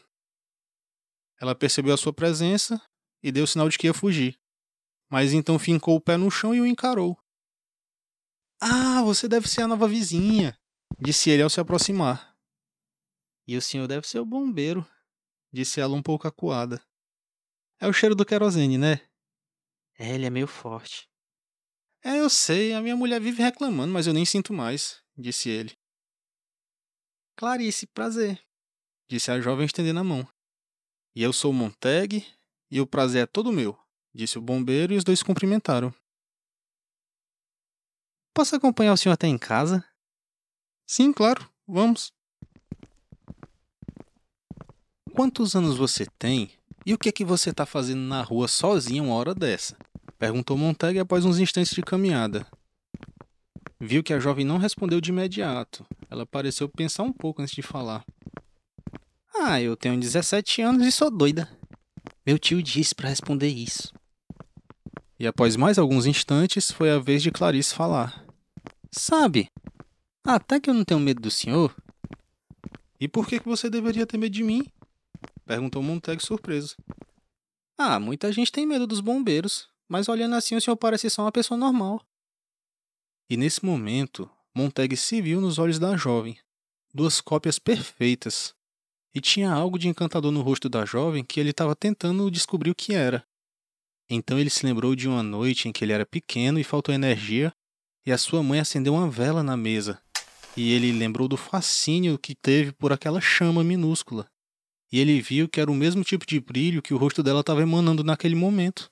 Ela 1.41 1.55
percebeu 1.55 1.95
a 1.95 1.97
sua 1.97 2.13
presença 2.13 2.81
e 3.23 3.33
deu 3.33 3.47
sinal 3.47 3.69
de 3.69 3.79
que 3.79 3.87
ia 3.87 3.95
fugir, 3.95 4.39
mas 5.11 5.33
então 5.33 5.59
fincou 5.59 5.97
o 5.97 6.01
pé 6.01 6.17
no 6.17 6.31
chão 6.31 6.55
e 6.55 6.61
o 6.61 6.67
encarou. 6.67 7.17
Ah, 8.61 9.03
você 9.03 9.29
deve 9.29 9.49
ser 9.49 9.63
a 9.63 9.69
nova 9.69 9.89
vizinha, 9.89 10.59
disse 10.99 11.31
ele 11.31 11.43
ao 11.43 11.51
se 11.51 11.61
aproximar. 11.61 12.36
E 13.47 13.57
o 13.57 13.63
senhor 13.63 13.87
deve 13.87 14.09
ser 14.09 14.19
o 14.19 14.27
bombeiro, 14.27 14.87
disse 15.53 15.81
ela 15.81 15.95
um 15.95 16.03
pouco 16.03 16.27
acuada. 16.27 16.85
É 17.81 17.87
o 17.87 17.93
cheiro 17.93 18.15
do 18.15 18.25
querosene, 18.25 18.77
né? 18.77 19.01
É, 19.99 20.15
ele 20.15 20.27
é 20.27 20.31
meio 20.31 20.47
forte. 20.47 21.09
É, 22.03 22.21
eu 22.21 22.29
sei, 22.29 22.73
a 22.73 22.81
minha 22.81 22.97
mulher 22.97 23.21
vive 23.21 23.43
reclamando, 23.43 23.93
mas 23.93 24.07
eu 24.07 24.13
nem 24.13 24.25
sinto 24.25 24.53
mais, 24.53 25.03
disse 25.17 25.49
ele. 25.49 25.77
Clarice, 27.37 27.87
prazer, 27.87 28.43
disse 29.09 29.31
a 29.31 29.41
jovem 29.41 29.67
estendendo 29.67 30.01
a 30.01 30.05
mão. 30.05 30.27
E 31.15 31.23
eu 31.23 31.33
sou 31.33 31.53
Montag, 31.53 32.27
e 32.71 32.81
o 32.81 32.87
prazer 32.87 33.25
é 33.25 33.27
todo 33.27 33.53
meu, 33.53 33.79
disse 34.15 34.39
o 34.39 34.43
bombeiro 34.43 34.93
e 34.93 34.97
os 34.97 35.05
dois 35.05 35.19
se 35.19 35.25
cumprimentaram. 35.25 35.95
Posso 38.35 38.55
acompanhar 38.55 38.93
o 38.93 38.97
senhor 38.97 39.15
até 39.15 39.27
em 39.27 39.39
casa? 39.39 39.83
Sim, 40.87 41.13
claro, 41.13 41.51
vamos. 41.67 42.13
Quantos 45.17 45.57
anos 45.57 45.79
você 45.79 46.05
tem 46.19 46.51
e 46.85 46.93
o 46.93 46.99
que 46.99 47.09
é 47.09 47.13
que 47.13 47.25
você 47.25 47.49
está 47.49 47.65
fazendo 47.65 48.03
na 48.03 48.21
rua 48.21 48.47
sozinha 48.47 49.03
uma 49.03 49.15
hora 49.15 49.35
dessa? 49.35 49.75
Perguntou 50.19 50.59
Montag 50.59 50.99
após 50.99 51.25
uns 51.25 51.39
instantes 51.39 51.73
de 51.75 51.81
caminhada. 51.81 52.47
Viu 53.81 54.03
que 54.03 54.13
a 54.13 54.21
jovem 54.21 54.45
não 54.45 54.59
respondeu 54.59 55.01
de 55.01 55.09
imediato. 55.09 55.87
Ela 56.11 56.27
pareceu 56.27 56.69
pensar 56.69 57.03
um 57.03 57.15
pouco 57.15 57.41
antes 57.41 57.55
de 57.55 57.63
falar. 57.63 58.05
Ah, 59.35 59.59
eu 59.59 59.75
tenho 59.75 59.99
17 59.99 60.61
anos 60.61 60.87
e 60.87 60.93
sou 60.93 61.11
doida. 61.11 61.49
Meu 62.27 62.39
tio 62.39 62.63
disse 62.63 62.95
para 62.95 63.09
responder 63.09 63.49
isso. 63.49 63.95
E 65.19 65.27
após 65.27 65.57
mais 65.57 65.79
alguns 65.79 66.05
instantes, 66.05 66.71
foi 66.71 66.91
a 66.91 66.99
vez 66.99 67.23
de 67.23 67.31
Clarice 67.31 67.75
falar. 67.75 68.23
Sabe, 68.91 69.51
até 70.23 70.61
que 70.61 70.69
eu 70.69 70.75
não 70.75 70.85
tenho 70.85 71.01
medo 71.01 71.23
do 71.23 71.31
senhor. 71.31 71.75
E 73.01 73.09
por 73.09 73.27
que 73.27 73.41
você 73.41 73.71
deveria 73.71 74.07
ter 74.07 74.19
medo 74.19 74.35
de 74.35 74.43
mim? 74.43 74.63
Perguntou 75.47 75.81
Montag 75.81 76.21
surpreso. 76.21 76.77
Ah, 77.79 78.01
muita 78.01 78.33
gente 78.33 78.51
tem 78.51 78.67
medo 78.67 78.87
dos 78.87 79.01
bombeiros, 79.01 79.69
mas 79.89 80.09
olhando 80.09 80.35
assim 80.35 80.57
o 80.57 80.61
senhor 80.61 80.77
parece 80.77 81.09
só 81.09 81.23
uma 81.23 81.31
pessoa 81.31 81.57
normal. 81.57 82.05
E 83.31 83.37
nesse 83.37 83.65
momento, 83.65 84.29
Montag 84.53 84.97
se 84.97 85.23
viu 85.23 85.41
nos 85.41 85.59
olhos 85.59 85.79
da 85.79 85.97
jovem. 85.97 86.37
Duas 86.93 87.21
cópias 87.21 87.61
perfeitas. 87.61 88.55
E 89.15 89.21
tinha 89.21 89.53
algo 89.53 89.79
de 89.79 89.89
encantador 89.89 90.33
no 90.33 90.43
rosto 90.43 90.69
da 90.69 90.85
jovem 90.85 91.25
que 91.25 91.39
ele 91.39 91.51
estava 91.51 91.77
tentando 91.77 92.31
descobrir 92.31 92.71
o 92.71 92.75
que 92.75 92.93
era. 92.93 93.25
Então 94.11 94.39
ele 94.39 94.51
se 94.51 94.67
lembrou 94.67 94.97
de 94.97 95.09
uma 95.09 95.23
noite 95.23 95.69
em 95.69 95.73
que 95.73 95.85
ele 95.85 95.93
era 95.93 96.05
pequeno 96.05 96.59
e 96.59 96.65
faltou 96.65 96.95
energia, 96.95 97.53
e 98.05 98.11
a 98.11 98.19
sua 98.19 98.43
mãe 98.43 98.59
acendeu 98.59 98.95
uma 98.95 99.09
vela 99.09 99.43
na 99.43 99.57
mesa. 99.57 100.01
E 100.57 100.73
ele 100.73 100.93
lembrou 100.93 101.29
do 101.29 101.37
fascínio 101.37 102.19
que 102.19 102.35
teve 102.35 102.73
por 102.73 102.93
aquela 102.93 103.21
chama 103.21 103.63
minúscula. 103.63 104.29
E 104.93 105.01
ele 105.01 105.21
viu 105.21 105.49
que 105.49 105.61
era 105.61 105.71
o 105.71 105.75
mesmo 105.75 106.05
tipo 106.05 106.27
de 106.27 106.41
brilho 106.41 106.83
que 106.83 106.95
o 106.95 106.97
rosto 106.97 107.23
dela 107.23 107.41
estava 107.41 107.63
emanando 107.63 108.05
naquele 108.05 108.35
momento. 108.35 108.91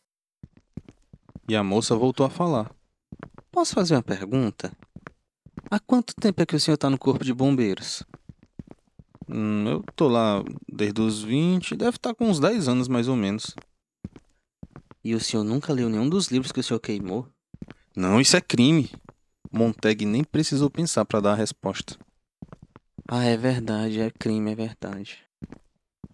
E 1.48 1.54
a 1.54 1.62
moça 1.62 1.94
voltou 1.94 2.26
a 2.26 2.30
falar. 2.30 2.74
Posso 3.52 3.74
fazer 3.74 3.94
uma 3.94 4.02
pergunta? 4.02 4.76
Há 5.70 5.78
quanto 5.78 6.14
tempo 6.14 6.42
é 6.42 6.46
que 6.46 6.56
o 6.56 6.60
senhor 6.60 6.74
está 6.74 6.90
no 6.90 6.98
corpo 6.98 7.24
de 7.24 7.32
bombeiros? 7.32 8.02
Hum, 9.28 9.66
eu 9.66 9.84
tô 9.96 10.08
lá 10.08 10.42
desde 10.70 11.00
os 11.00 11.22
20, 11.22 11.76
deve 11.76 11.96
estar 11.96 12.10
tá 12.10 12.14
com 12.14 12.28
uns 12.28 12.40
10 12.40 12.68
anos 12.68 12.88
mais 12.88 13.08
ou 13.08 13.16
menos. 13.16 13.54
E 15.04 15.14
o 15.14 15.20
senhor 15.20 15.44
nunca 15.44 15.72
leu 15.72 15.88
nenhum 15.88 16.08
dos 16.08 16.28
livros 16.28 16.50
que 16.50 16.60
o 16.60 16.62
senhor 16.62 16.80
queimou? 16.80 17.28
Não, 17.96 18.20
isso 18.20 18.36
é 18.36 18.40
crime. 18.40 18.90
Montag 19.52 20.04
nem 20.04 20.24
precisou 20.24 20.68
pensar 20.68 21.04
para 21.04 21.20
dar 21.20 21.32
a 21.32 21.36
resposta. 21.36 21.96
Ah, 23.06 23.24
é 23.24 23.36
verdade, 23.36 24.00
é 24.00 24.10
crime, 24.10 24.50
é 24.50 24.54
verdade. 24.54 25.18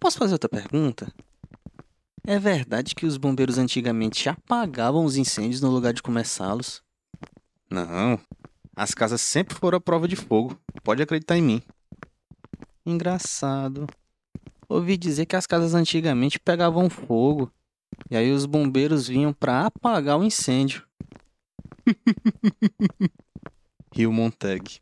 Posso 0.01 0.17
fazer 0.17 0.33
outra 0.33 0.49
pergunta? 0.49 1.13
É 2.25 2.39
verdade 2.39 2.95
que 2.95 3.05
os 3.05 3.17
bombeiros 3.17 3.59
antigamente 3.59 4.27
apagavam 4.27 5.05
os 5.05 5.15
incêndios 5.15 5.61
no 5.61 5.69
lugar 5.69 5.93
de 5.93 6.01
começá-los? 6.01 6.81
Não. 7.69 8.19
As 8.75 8.95
casas 8.95 9.21
sempre 9.21 9.55
foram 9.55 9.77
a 9.77 9.81
prova 9.81 10.07
de 10.07 10.15
fogo. 10.15 10.59
Pode 10.83 11.03
acreditar 11.03 11.37
em 11.37 11.43
mim. 11.43 11.61
Engraçado. 12.83 13.85
Ouvi 14.67 14.97
dizer 14.97 15.27
que 15.27 15.35
as 15.35 15.45
casas 15.45 15.75
antigamente 15.75 16.39
pegavam 16.39 16.89
fogo 16.89 17.51
e 18.09 18.15
aí 18.17 18.31
os 18.31 18.47
bombeiros 18.47 19.07
vinham 19.07 19.31
para 19.31 19.67
apagar 19.67 20.17
o 20.17 20.23
incêndio. 20.23 20.83
Riu 23.93 24.11
Montag. 24.11 24.81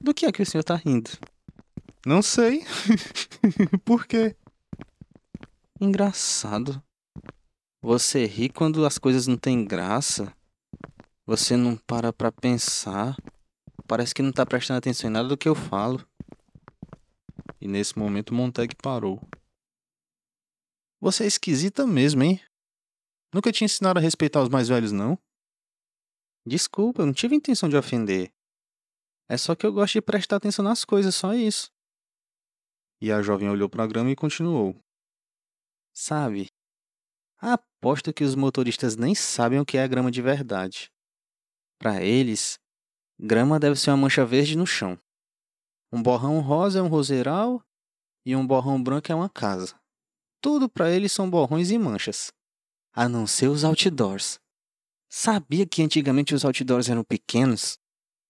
Do 0.00 0.14
que 0.14 0.24
é 0.24 0.32
que 0.32 0.40
o 0.40 0.46
senhor 0.46 0.64
tá 0.64 0.76
rindo? 0.76 1.10
Não 2.08 2.22
sei. 2.22 2.64
Por 3.84 4.06
quê? 4.06 4.34
Engraçado. 5.78 6.82
Você 7.82 8.24
ri 8.24 8.48
quando 8.48 8.86
as 8.86 8.96
coisas 8.96 9.26
não 9.26 9.36
têm 9.36 9.62
graça. 9.62 10.34
Você 11.26 11.54
não 11.54 11.76
para 11.76 12.10
pra 12.10 12.32
pensar. 12.32 13.14
Parece 13.86 14.14
que 14.14 14.22
não 14.22 14.32
tá 14.32 14.46
prestando 14.46 14.78
atenção 14.78 15.10
em 15.10 15.12
nada 15.12 15.28
do 15.28 15.36
que 15.36 15.46
eu 15.46 15.54
falo. 15.54 16.02
E 17.60 17.68
nesse 17.68 17.98
momento 17.98 18.32
Montag 18.32 18.74
parou. 18.76 19.20
Você 21.02 21.24
é 21.24 21.26
esquisita 21.26 21.86
mesmo, 21.86 22.22
hein? 22.22 22.40
Nunca 23.34 23.52
te 23.52 23.66
ensinaram 23.66 23.98
a 23.98 24.02
respeitar 24.02 24.40
os 24.40 24.48
mais 24.48 24.66
velhos, 24.66 24.92
não? 24.92 25.18
Desculpa, 26.46 27.02
eu 27.02 27.06
não 27.06 27.12
tive 27.12 27.36
intenção 27.36 27.68
de 27.68 27.76
ofender. 27.76 28.32
É 29.28 29.36
só 29.36 29.54
que 29.54 29.66
eu 29.66 29.72
gosto 29.74 29.92
de 29.92 30.00
prestar 30.00 30.36
atenção 30.36 30.64
nas 30.64 30.86
coisas, 30.86 31.14
só 31.14 31.34
isso. 31.34 31.70
E 33.00 33.12
a 33.12 33.22
jovem 33.22 33.48
olhou 33.48 33.68
para 33.68 33.84
a 33.84 33.86
grama 33.86 34.10
e 34.10 34.16
continuou. 34.16 34.76
Sabe, 35.92 36.48
aposto 37.38 38.12
que 38.12 38.24
os 38.24 38.34
motoristas 38.34 38.96
nem 38.96 39.14
sabem 39.14 39.60
o 39.60 39.66
que 39.66 39.78
é 39.78 39.86
grama 39.86 40.10
de 40.10 40.20
verdade. 40.20 40.90
Para 41.78 42.02
eles, 42.02 42.58
grama 43.18 43.58
deve 43.58 43.76
ser 43.76 43.90
uma 43.90 43.96
mancha 43.98 44.24
verde 44.24 44.56
no 44.56 44.66
chão. 44.66 44.98
Um 45.92 46.02
borrão 46.02 46.40
rosa 46.40 46.80
é 46.80 46.82
um 46.82 46.88
roseiral 46.88 47.62
e 48.24 48.34
um 48.36 48.46
borrão 48.46 48.82
branco 48.82 49.10
é 49.10 49.14
uma 49.14 49.28
casa. 49.28 49.74
Tudo 50.40 50.68
para 50.68 50.90
eles 50.90 51.12
são 51.12 51.30
borrões 51.30 51.70
e 51.70 51.78
manchas. 51.78 52.32
A 52.92 53.08
não 53.08 53.26
ser 53.26 53.48
os 53.48 53.64
outdoors. 53.64 54.38
Sabia 55.08 55.66
que 55.66 55.82
antigamente 55.82 56.34
os 56.34 56.44
outdoors 56.44 56.88
eram 56.88 57.02
pequenos? 57.02 57.78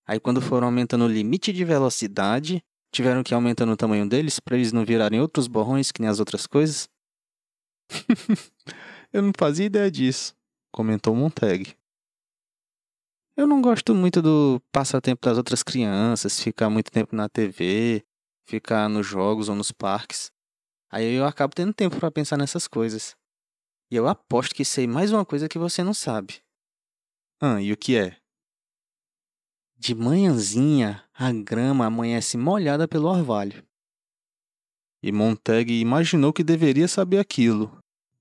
Aí 0.06 0.20
quando 0.20 0.40
foram 0.40 0.68
aumentando 0.68 1.04
o 1.04 1.08
limite 1.08 1.52
de 1.52 1.64
velocidade, 1.64 2.62
tiveram 2.92 3.22
que 3.22 3.34
aumentar 3.34 3.68
o 3.68 3.76
tamanho 3.76 4.08
deles 4.08 4.40
para 4.40 4.56
eles 4.56 4.72
não 4.72 4.84
virarem 4.84 5.20
outros 5.20 5.46
borrões 5.46 5.92
que 5.92 6.00
nem 6.00 6.10
as 6.10 6.20
outras 6.20 6.46
coisas? 6.46 6.88
Eu 9.12 9.22
não 9.22 9.32
fazia 9.36 9.66
ideia 9.66 9.90
disso, 9.90 10.34
comentou 10.70 11.14
Montag. 11.14 11.74
Eu 13.36 13.46
não 13.46 13.62
gosto 13.62 13.94
muito 13.94 14.20
do 14.20 14.60
passatempo 14.72 15.24
das 15.24 15.38
outras 15.38 15.62
crianças, 15.62 16.40
ficar 16.40 16.68
muito 16.68 16.90
tempo 16.90 17.14
na 17.14 17.28
TV, 17.28 18.04
ficar 18.44 18.88
nos 18.88 19.06
jogos 19.06 19.48
ou 19.48 19.54
nos 19.54 19.70
parques. 19.70 20.32
Aí 20.90 21.14
eu 21.14 21.24
acabo 21.24 21.54
tendo 21.54 21.72
tempo 21.72 21.98
para 22.00 22.10
pensar 22.10 22.36
nessas 22.36 22.66
coisas. 22.66 23.14
E 23.90 23.96
eu 23.96 24.08
aposto 24.08 24.54
que 24.54 24.64
sei 24.64 24.86
mais 24.86 25.12
uma 25.12 25.24
coisa 25.24 25.48
que 25.48 25.58
você 25.58 25.84
não 25.84 25.94
sabe. 25.94 26.42
Ah, 27.40 27.62
e 27.62 27.72
o 27.72 27.76
que 27.76 27.96
é? 27.96 28.16
De 29.80 29.94
manhãzinha, 29.94 31.04
a 31.14 31.32
grama 31.32 31.86
amanhece 31.86 32.36
molhada 32.36 32.88
pelo 32.88 33.06
orvalho. 33.06 33.64
E 35.00 35.12
Montag 35.12 35.72
imaginou 35.72 36.32
que 36.32 36.42
deveria 36.42 36.88
saber 36.88 37.20
aquilo, 37.20 37.78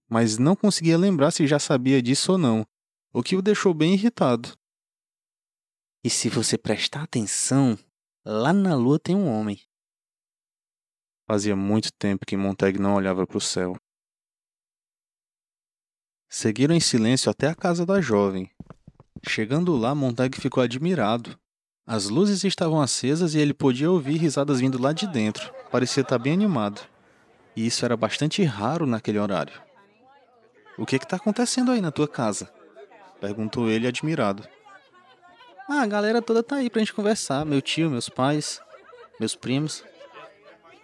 mas 0.08 0.38
não 0.38 0.56
conseguia 0.56 0.96
lembrar 0.96 1.32
se 1.32 1.48
já 1.48 1.58
sabia 1.58 2.00
disso 2.00 2.34
ou 2.34 2.38
não, 2.38 2.64
o 3.12 3.24
que 3.24 3.36
o 3.36 3.42
deixou 3.42 3.74
bem 3.74 3.96
irritado. 3.96 4.56
E 6.04 6.12
se 6.12 6.30
você 6.30 6.60
prestar 6.60 7.02
atenção, 7.02 7.78
lá 8.24 8.54
na 8.54 8.76
lua 8.76 9.00
tem 9.00 9.16
um 9.16 9.28
homem. 9.28 9.60
Fazia 11.28 11.56
muito 11.56 11.92
tempo 11.92 12.24
que 12.24 12.38
Montag 12.38 12.80
não 12.80 12.94
olhava 12.94 13.26
para 13.26 13.38
o 13.38 13.42
céu. 13.42 13.76
Seguiram 16.30 16.76
em 16.76 16.80
silêncio 16.80 17.32
até 17.32 17.48
a 17.48 17.56
casa 17.56 17.84
da 17.84 18.00
jovem. 18.00 18.52
Chegando 19.28 19.76
lá, 19.76 19.96
Montag 19.96 20.40
ficou 20.40 20.62
admirado. 20.62 21.38
As 21.90 22.10
luzes 22.10 22.44
estavam 22.44 22.82
acesas 22.82 23.34
e 23.34 23.40
ele 23.40 23.54
podia 23.54 23.90
ouvir 23.90 24.18
risadas 24.18 24.60
vindo 24.60 24.82
lá 24.82 24.92
de 24.92 25.08
dentro. 25.08 25.54
Parecia 25.72 26.02
estar 26.02 26.20
bem 26.20 26.34
animado. 26.34 26.82
E 27.56 27.66
isso 27.66 27.86
era 27.86 27.96
bastante 27.96 28.44
raro 28.44 28.86
naquele 28.86 29.18
horário. 29.18 29.54
O 30.78 30.86
que 30.86 30.98
está 30.98 31.16
acontecendo 31.16 31.72
aí 31.72 31.80
na 31.80 31.90
tua 31.90 32.06
casa? 32.06 32.52
Perguntou 33.22 33.70
ele 33.70 33.88
admirado. 33.88 34.46
Ah, 35.70 35.82
a 35.84 35.88
galera 35.88 36.22
toda 36.22 36.44
tá 36.44 36.58
aí 36.58 36.70
pra 36.70 36.80
gente 36.80 36.94
conversar. 36.94 37.46
Meu 37.46 37.62
tio, 37.62 37.90
meus 37.90 38.10
pais, 38.10 38.60
meus 39.18 39.34
primos. 39.34 39.82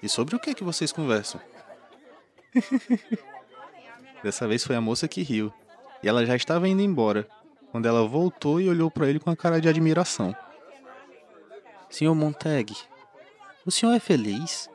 E 0.01 0.07
sobre 0.07 0.38
o 0.38 0.39
que 0.39 0.53
que 0.53 0.63
vocês 0.63 0.93
conversam? 0.93 1.41
Dessa 4.24 4.48
vez 4.48 4.63
foi 4.63 4.77
a 4.77 4.81
moça 4.81 5.05
que 5.05 5.22
riu. 5.22 5.51
E 6.01 6.07
ela 6.07 6.25
já 6.25 6.36
estava 6.36 6.65
indo 6.65 6.81
embora, 6.81 7.27
quando 7.74 7.88
ela 7.88 8.07
voltou 8.07 8.62
e 8.62 8.69
olhou 8.69 8.89
para 8.89 9.10
ele 9.10 9.19
com 9.19 9.29
a 9.29 9.36
cara 9.36 9.60
de 9.60 9.67
admiração. 9.67 10.33
Senhor 11.93 12.15
Montag, 12.15 12.75
o 13.63 13.69
senhor 13.69 13.93
é 13.93 14.00
feliz? 14.00 14.67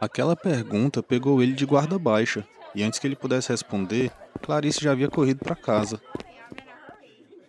Aquela 0.00 0.36
pergunta 0.36 1.02
pegou 1.02 1.42
ele 1.42 1.54
de 1.54 1.66
guarda 1.66 1.98
baixa, 1.98 2.46
e 2.72 2.84
antes 2.84 3.00
que 3.00 3.06
ele 3.08 3.16
pudesse 3.16 3.48
responder, 3.48 4.12
Clarice 4.40 4.80
já 4.80 4.92
havia 4.92 5.10
corrido 5.10 5.40
para 5.40 5.56
casa. 5.56 6.00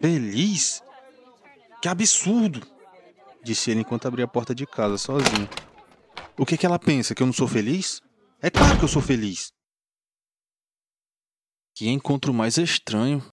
Feliz? 0.02 0.82
Que 1.80 1.88
absurdo! 1.88 2.66
Disse 3.44 3.70
ele 3.70 3.82
enquanto 3.82 4.08
abria 4.08 4.26
a 4.26 4.28
porta 4.28 4.56
de 4.56 4.66
casa 4.66 4.98
sozinho. 4.98 5.48
O 6.40 6.44
que, 6.44 6.58
que 6.58 6.66
ela 6.66 6.80
pensa? 6.80 7.14
Que 7.14 7.22
eu 7.22 7.28
não 7.28 7.34
sou 7.34 7.48
feliz? 7.48 8.02
É 8.42 8.50
claro 8.50 8.80
que 8.80 8.84
eu 8.84 8.90
sou 8.90 9.02
feliz. 9.02 9.52
Que 11.76 11.88
encontro 11.88 12.34
mais 12.34 12.58
estranho, 12.58 13.24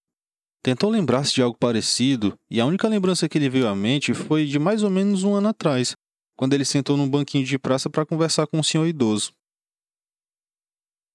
Tentou 0.64 0.88
lembrar-se 0.88 1.34
de 1.34 1.42
algo 1.42 1.58
parecido, 1.58 2.38
e 2.50 2.58
a 2.58 2.64
única 2.64 2.88
lembrança 2.88 3.28
que 3.28 3.38
lhe 3.38 3.50
veio 3.50 3.68
à 3.68 3.76
mente 3.76 4.14
foi 4.14 4.46
de 4.46 4.58
mais 4.58 4.82
ou 4.82 4.88
menos 4.88 5.22
um 5.22 5.34
ano 5.34 5.48
atrás, 5.48 5.94
quando 6.34 6.54
ele 6.54 6.64
sentou 6.64 6.96
num 6.96 7.06
banquinho 7.06 7.44
de 7.44 7.58
praça 7.58 7.90
para 7.90 8.06
conversar 8.06 8.46
com 8.46 8.58
um 8.58 8.62
senhor 8.62 8.86
idoso. 8.86 9.34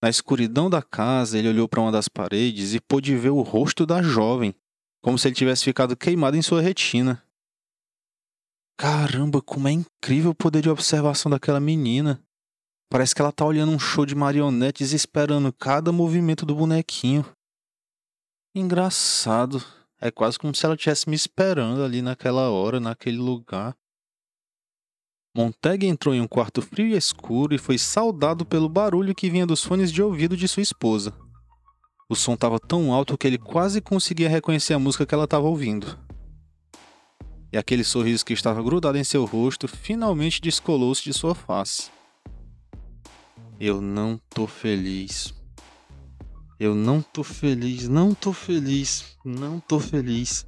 Na 0.04 0.08
escuridão 0.08 0.70
da 0.70 0.84
casa, 0.84 1.36
ele 1.36 1.50
olhou 1.50 1.68
para 1.68 1.82
uma 1.82 1.92
das 1.92 2.08
paredes 2.08 2.76
e 2.76 2.80
pôde 2.80 3.18
ver 3.18 3.32
o 3.32 3.42
rosto 3.42 3.88
da 3.88 4.04
jovem, 4.04 4.54
como 5.02 5.18
se 5.18 5.28
ele 5.28 5.36
tivesse 5.36 5.64
ficado 5.64 5.98
queimado 5.98 6.38
em 6.38 6.44
sua 6.44 6.62
retina. 6.62 7.24
Caramba, 8.78 9.42
como 9.42 9.68
é 9.68 9.72
incrível 9.72 10.30
o 10.30 10.36
poder 10.36 10.62
de 10.62 10.70
observação 10.70 11.28
daquela 11.28 11.60
menina. 11.60 12.24
Parece 12.88 13.16
que 13.16 13.22
ela 13.22 13.32
tá 13.32 13.44
olhando 13.46 13.72
um 13.72 13.80
show 13.80 14.06
de 14.06 14.14
marionetes 14.14 14.94
esperando 14.94 15.52
cada 15.52 15.92
movimento 15.92 16.46
do 16.46 16.54
bonequinho. 16.54 17.26
Engraçado. 18.54 19.64
É 20.02 20.10
quase 20.10 20.40
como 20.40 20.56
se 20.56 20.66
ela 20.66 20.76
estivesse 20.76 21.10
me 21.10 21.16
esperando 21.16 21.84
ali 21.84 22.02
naquela 22.02 22.50
hora, 22.50 22.80
naquele 22.80 23.18
lugar. 23.18 23.76
Montag 25.36 25.86
entrou 25.86 26.16
em 26.16 26.22
um 26.22 26.28
quarto 26.28 26.62
frio 26.62 26.88
e 26.88 26.96
escuro 26.96 27.54
e 27.54 27.58
foi 27.58 27.78
saudado 27.78 28.46
pelo 28.46 28.68
barulho 28.68 29.14
que 29.14 29.30
vinha 29.30 29.46
dos 29.46 29.64
fones 29.64 29.92
de 29.92 30.02
ouvido 30.02 30.36
de 30.36 30.48
sua 30.48 30.64
esposa. 30.64 31.14
O 32.10 32.16
som 32.16 32.34
estava 32.34 32.60
tão 32.60 32.92
alto 32.92 33.18
que 33.18 33.28
ele 33.28 33.38
quase 33.38 33.82
conseguia 33.82 34.28
reconhecer 34.28 34.74
a 34.74 34.80
música 34.80 35.06
que 35.06 35.14
ela 35.14 35.26
estava 35.26 35.46
ouvindo. 35.46 36.00
E 37.52 37.58
aquele 37.58 37.84
sorriso 37.84 38.26
que 38.26 38.34
estava 38.34 38.64
grudado 38.64 38.98
em 38.98 39.04
seu 39.04 39.26
rosto 39.26 39.68
finalmente 39.68 40.42
descolou-se 40.42 41.04
de 41.04 41.14
sua 41.14 41.36
face. 41.36 41.92
Eu 43.60 43.82
não 43.82 44.20
tô 44.30 44.48
feliz. 44.48 45.39
Eu 46.60 46.76
não 46.76 47.02
tô 47.02 47.24
feliz, 47.24 47.88
não 47.88 48.14
tô 48.14 48.34
feliz, 48.34 49.18
não 49.24 49.62
tô 49.62 49.80
feliz. 49.80 50.46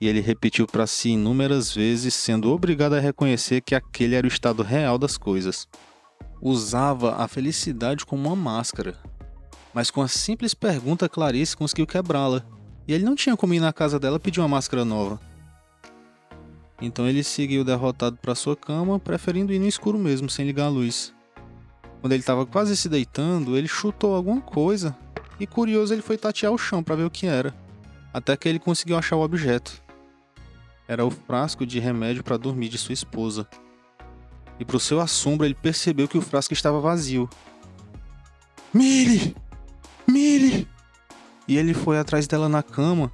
E 0.00 0.08
ele 0.08 0.18
repetiu 0.20 0.66
para 0.66 0.84
si 0.84 1.10
inúmeras 1.10 1.72
vezes, 1.72 2.12
sendo 2.14 2.50
obrigado 2.50 2.94
a 2.94 3.00
reconhecer 3.00 3.60
que 3.60 3.76
aquele 3.76 4.16
era 4.16 4.26
o 4.26 4.28
estado 4.28 4.64
real 4.64 4.98
das 4.98 5.16
coisas. 5.16 5.68
Usava 6.42 7.14
a 7.22 7.28
felicidade 7.28 8.04
como 8.04 8.26
uma 8.28 8.34
máscara. 8.34 8.96
Mas 9.72 9.92
com 9.92 10.02
a 10.02 10.08
simples 10.08 10.54
pergunta, 10.54 11.08
Clarice 11.08 11.56
conseguiu 11.56 11.86
quebrá-la. 11.86 12.44
E 12.88 12.92
ele 12.92 13.04
não 13.04 13.14
tinha 13.14 13.36
como 13.36 13.54
ir 13.54 13.60
na 13.60 13.72
casa 13.72 13.96
dela 13.96 14.18
pedir 14.18 14.40
uma 14.40 14.48
máscara 14.48 14.84
nova. 14.84 15.20
Então 16.82 17.06
ele 17.06 17.22
seguiu 17.22 17.62
derrotado 17.62 18.16
para 18.16 18.34
sua 18.34 18.56
cama, 18.56 18.98
preferindo 18.98 19.52
ir 19.52 19.60
no 19.60 19.68
escuro 19.68 19.98
mesmo, 19.98 20.28
sem 20.28 20.44
ligar 20.44 20.66
a 20.66 20.70
luz. 20.70 21.14
Quando 22.00 22.12
ele 22.12 22.22
estava 22.22 22.44
quase 22.44 22.76
se 22.76 22.88
deitando, 22.88 23.56
ele 23.56 23.68
chutou 23.68 24.16
alguma 24.16 24.40
coisa 24.40 24.96
e, 25.38 25.46
curioso, 25.46 25.94
ele 25.94 26.02
foi 26.02 26.16
tatear 26.16 26.52
o 26.52 26.58
chão 26.58 26.82
para 26.82 26.96
ver 26.96 27.04
o 27.04 27.10
que 27.10 27.26
era, 27.26 27.54
até 28.12 28.36
que 28.36 28.48
ele 28.48 28.58
conseguiu 28.58 28.96
achar 28.96 29.16
o 29.16 29.22
objeto 29.22 29.82
era 30.88 31.04
o 31.04 31.10
frasco 31.10 31.66
de 31.66 31.78
remédio 31.78 32.24
para 32.24 32.38
dormir 32.38 32.70
de 32.70 32.78
sua 32.78 32.94
esposa. 32.94 33.46
E 34.58 34.64
para 34.64 34.78
o 34.78 34.80
seu 34.80 34.98
assombro, 35.00 35.46
ele 35.46 35.54
percebeu 35.54 36.08
que 36.08 36.16
o 36.16 36.22
frasco 36.22 36.54
estava 36.54 36.80
vazio. 36.80 37.28
Millie! 38.72 39.36
Millie! 40.08 40.66
E 41.46 41.58
ele 41.58 41.74
foi 41.74 41.98
atrás 41.98 42.26
dela 42.26 42.48
na 42.48 42.62
cama 42.62 43.12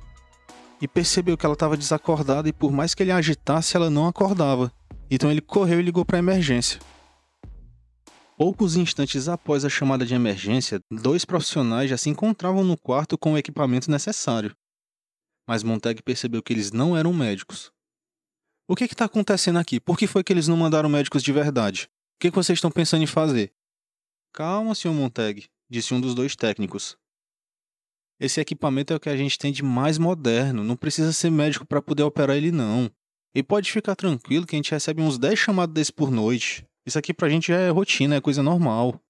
e 0.80 0.86
percebeu 0.86 1.36
que 1.36 1.44
ela 1.44 1.54
estava 1.54 1.76
desacordada 1.76 2.48
e 2.48 2.52
por 2.52 2.72
mais 2.72 2.94
que 2.94 3.02
ele 3.02 3.10
agitasse, 3.10 3.76
ela 3.76 3.90
não 3.90 4.06
acordava. 4.06 4.72
Então 5.10 5.30
ele 5.30 5.40
correu 5.40 5.80
e 5.80 5.82
ligou 5.82 6.04
para 6.04 6.16
a 6.16 6.20
emergência. 6.20 6.78
Poucos 8.36 8.76
instantes 8.76 9.28
após 9.28 9.64
a 9.64 9.68
chamada 9.68 10.04
de 10.04 10.14
emergência, 10.14 10.80
dois 10.90 11.24
profissionais 11.24 11.88
já 11.88 11.96
se 11.96 12.10
encontravam 12.10 12.64
no 12.64 12.76
quarto 12.76 13.16
com 13.16 13.34
o 13.34 13.38
equipamento 13.38 13.90
necessário 13.90 14.54
mas 15.46 15.62
Montag 15.62 16.02
percebeu 16.02 16.42
que 16.42 16.52
eles 16.52 16.72
não 16.72 16.96
eram 16.96 17.12
médicos. 17.12 17.72
O 18.66 18.74
que 18.74 18.84
está 18.84 19.04
acontecendo 19.04 19.58
aqui? 19.58 19.78
Por 19.78 19.98
que 19.98 20.06
foi 20.06 20.24
que 20.24 20.32
eles 20.32 20.48
não 20.48 20.56
mandaram 20.56 20.88
médicos 20.88 21.22
de 21.22 21.32
verdade? 21.32 21.84
O 22.16 22.20
que, 22.20 22.30
que 22.30 22.36
vocês 22.36 22.56
estão 22.56 22.70
pensando 22.70 23.02
em 23.02 23.06
fazer? 23.06 23.52
Calma, 24.32 24.74
Sr. 24.74 24.92
Montag, 24.92 25.46
disse 25.68 25.92
um 25.92 26.00
dos 26.00 26.14
dois 26.14 26.34
técnicos. 26.34 26.96
Esse 28.18 28.40
equipamento 28.40 28.92
é 28.92 28.96
o 28.96 29.00
que 29.00 29.08
a 29.08 29.16
gente 29.16 29.38
tem 29.38 29.52
de 29.52 29.62
mais 29.62 29.98
moderno, 29.98 30.64
não 30.64 30.76
precisa 30.76 31.12
ser 31.12 31.30
médico 31.30 31.66
para 31.66 31.82
poder 31.82 32.04
operar 32.04 32.36
ele 32.36 32.50
não. 32.50 32.90
E 33.34 33.42
pode 33.42 33.70
ficar 33.70 33.96
tranquilo 33.96 34.46
que 34.46 34.54
a 34.54 34.58
gente 34.58 34.70
recebe 34.70 35.02
uns 35.02 35.18
10 35.18 35.38
chamados 35.38 35.74
desse 35.74 35.92
por 35.92 36.10
noite. 36.10 36.64
Isso 36.86 36.98
aqui 36.98 37.14
pra 37.14 37.28
gente 37.28 37.50
é 37.50 37.70
rotina, 37.70 38.16
é 38.16 38.20
coisa 38.20 38.42
normal. 38.42 39.00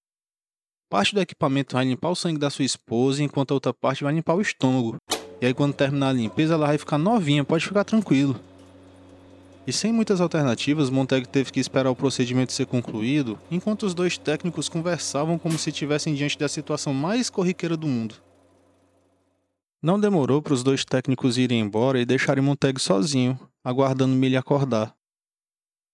Parte 0.89 1.15
do 1.15 1.21
equipamento 1.21 1.75
vai 1.75 1.85
limpar 1.85 2.11
o 2.11 2.15
sangue 2.15 2.39
da 2.39 2.51
sua 2.51 2.65
esposa, 2.65 3.23
enquanto 3.23 3.51
a 3.51 3.55
outra 3.55 3.75
parte 3.75 4.05
vai 4.05 4.15
limpar 4.15 4.35
o 4.35 4.41
estômago. 4.41 4.97
E 5.41 5.47
aí 5.47 5.53
quando 5.53 5.75
terminar 5.75 6.11
a 6.11 6.13
limpeza 6.13 6.55
ela 6.55 6.69
vai 6.69 6.79
ficar 6.79 6.99
novinha, 6.99 7.45
pode 7.45 7.67
ficar 7.67 7.83
tranquilo. 7.83 8.39
E 9.67 9.73
sem 9.73 9.93
muitas 9.93 10.21
alternativas, 10.21 10.91
Montag 10.91 11.27
teve 11.27 11.51
que 11.51 11.59
esperar 11.59 11.91
o 11.91 11.97
procedimento 11.97 12.53
ser 12.53 12.67
concluído, 12.67 13.39
enquanto 13.51 13.85
os 13.85 13.95
dois 13.95 14.17
técnicos 14.17 14.69
conversavam 14.69 15.39
como 15.39 15.59
se 15.59 15.71
estivessem 15.71 16.15
diante 16.15 16.39
da 16.39 16.49
situação 16.49 16.95
mais 16.95 17.29
corriqueira 17.29 17.77
do 17.77 17.89
mundo. 17.89 18.15
Não 19.83 19.99
demorou 19.99 20.41
para 20.41 20.55
os 20.55 20.63
dois 20.63 20.85
técnicos 20.85 21.39
irem 21.39 21.61
embora 21.61 22.01
e 22.01 22.07
deixarem 22.07 22.45
Montag 22.45 22.81
sozinho, 22.81 23.39
aguardando 23.65 24.15
Millie 24.15 24.37
acordar. 24.37 24.95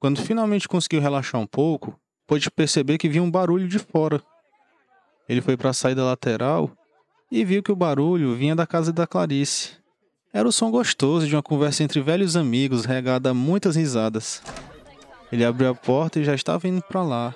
Quando 0.01 0.23
finalmente 0.23 0.67
conseguiu 0.67 0.99
relaxar 0.99 1.39
um 1.39 1.47
pouco, 1.47 1.95
pôde 2.27 2.51
perceber 2.51 2.97
que 2.97 3.07
vinha 3.07 3.23
um 3.23 3.31
barulho 3.31 3.69
de 3.69 3.79
fora. 3.79 4.23
Ele 5.29 5.43
foi 5.43 5.59
para 5.59 5.69
a 5.69 5.75
saída 5.75 6.03
lateral 6.03 6.71
e 7.31 7.45
viu 7.45 7.63
que 7.63 7.71
o 7.71 7.77
barulho 7.77 8.35
vinha 8.35 8.57
da 8.57 8.67
casa 8.67 8.95
da 8.95 9.07
Clarice. 9.07 9.73
Era 10.33 10.49
o 10.49 10.53
som 10.53 10.71
gostoso 10.71 11.27
de 11.27 11.37
uma 11.37 11.43
conversa 11.43 11.85
entre 11.85 12.01
velhos 12.01 12.35
amigos, 12.35 12.87
regada 12.87 13.31
a 13.31 13.35
muitas 13.35 13.77
risadas. 13.77 14.43
Ele 15.31 15.45
abriu 15.45 15.69
a 15.69 15.75
porta 15.75 16.19
e 16.19 16.25
já 16.25 16.35
estava 16.35 16.67
indo 16.67 16.81
para 16.81 17.03
lá. 17.03 17.35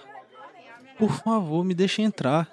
Por 0.99 1.13
favor, 1.13 1.63
me 1.65 1.75
deixe 1.75 2.01
entrar. 2.01 2.49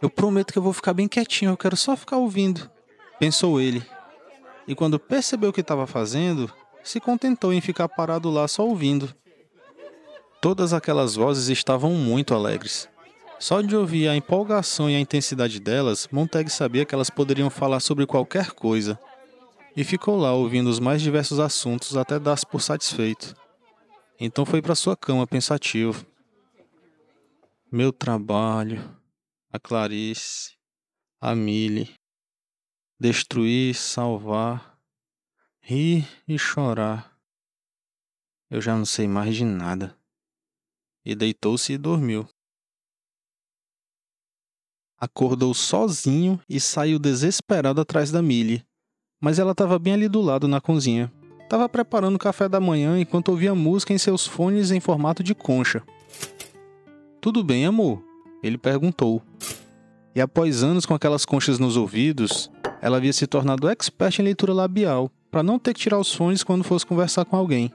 Eu 0.00 0.08
prometo 0.08 0.52
que 0.52 0.58
eu 0.58 0.62
vou 0.62 0.72
ficar 0.72 0.94
bem 0.94 1.08
quietinho, 1.08 1.50
eu 1.50 1.56
quero 1.56 1.76
só 1.76 1.96
ficar 1.96 2.16
ouvindo, 2.16 2.70
pensou 3.18 3.60
ele. 3.60 3.84
E 4.68 4.74
quando 4.74 5.00
percebeu 5.00 5.50
o 5.50 5.52
que 5.52 5.62
estava 5.62 5.84
fazendo, 5.84 6.48
se 6.84 7.00
contentou 7.00 7.52
em 7.52 7.60
ficar 7.60 7.88
parado 7.88 8.30
lá 8.30 8.46
só 8.46 8.64
ouvindo. 8.64 9.12
Todas 10.42 10.72
aquelas 10.72 11.14
vozes 11.14 11.48
estavam 11.48 11.92
muito 11.92 12.34
alegres. 12.34 12.88
Só 13.38 13.60
de 13.60 13.76
ouvir 13.76 14.08
a 14.08 14.16
empolgação 14.16 14.90
e 14.90 14.96
a 14.96 14.98
intensidade 14.98 15.60
delas, 15.60 16.08
Montag 16.10 16.50
sabia 16.50 16.84
que 16.84 16.92
elas 16.92 17.08
poderiam 17.08 17.48
falar 17.48 17.78
sobre 17.78 18.06
qualquer 18.06 18.50
coisa. 18.50 18.98
E 19.76 19.84
ficou 19.84 20.16
lá 20.16 20.32
ouvindo 20.32 20.68
os 20.68 20.80
mais 20.80 21.00
diversos 21.00 21.38
assuntos 21.38 21.96
até 21.96 22.18
dar-se 22.18 22.44
por 22.44 22.60
satisfeito. 22.60 23.36
Então 24.18 24.44
foi 24.44 24.60
para 24.60 24.74
sua 24.74 24.96
cama 24.96 25.28
pensativo. 25.28 26.04
Meu 27.70 27.92
trabalho, 27.92 28.82
a 29.48 29.60
Clarice, 29.60 30.56
a 31.20 31.36
Millie. 31.36 31.94
Destruir, 32.98 33.76
salvar, 33.76 34.76
rir 35.60 36.04
e 36.26 36.36
chorar. 36.36 37.16
Eu 38.50 38.60
já 38.60 38.74
não 38.74 38.84
sei 38.84 39.06
mais 39.06 39.36
de 39.36 39.44
nada. 39.44 40.01
E 41.04 41.14
deitou-se 41.14 41.72
e 41.72 41.78
dormiu 41.78 42.28
acordou 45.02 45.52
sozinho 45.52 46.38
e 46.48 46.60
saiu 46.60 46.96
desesperado 46.96 47.80
atrás 47.80 48.12
da 48.12 48.22
Millie. 48.22 48.62
Mas 49.20 49.40
ela 49.40 49.50
estava 49.50 49.76
bem 49.76 49.94
ali 49.94 50.08
do 50.08 50.20
lado 50.20 50.46
na 50.46 50.60
cozinha. 50.60 51.12
Estava 51.40 51.68
preparando 51.68 52.14
o 52.14 52.20
café 52.20 52.48
da 52.48 52.60
manhã 52.60 53.00
enquanto 53.00 53.30
ouvia 53.30 53.52
música 53.52 53.92
em 53.92 53.98
seus 53.98 54.28
fones 54.28 54.70
em 54.70 54.78
formato 54.78 55.20
de 55.20 55.34
concha. 55.34 55.82
Tudo 57.20 57.42
bem, 57.42 57.66
amor? 57.66 58.00
Ele 58.44 58.56
perguntou. 58.56 59.20
E 60.14 60.20
após 60.20 60.62
anos 60.62 60.86
com 60.86 60.94
aquelas 60.94 61.24
conchas 61.24 61.58
nos 61.58 61.76
ouvidos, 61.76 62.48
ela 62.80 62.98
havia 62.98 63.12
se 63.12 63.26
tornado 63.26 63.68
expert 63.68 64.20
em 64.20 64.22
leitura 64.22 64.52
labial, 64.52 65.10
para 65.32 65.42
não 65.42 65.58
ter 65.58 65.74
que 65.74 65.80
tirar 65.80 65.98
os 65.98 66.14
fones 66.14 66.44
quando 66.44 66.62
fosse 66.62 66.86
conversar 66.86 67.24
com 67.24 67.36
alguém. 67.36 67.72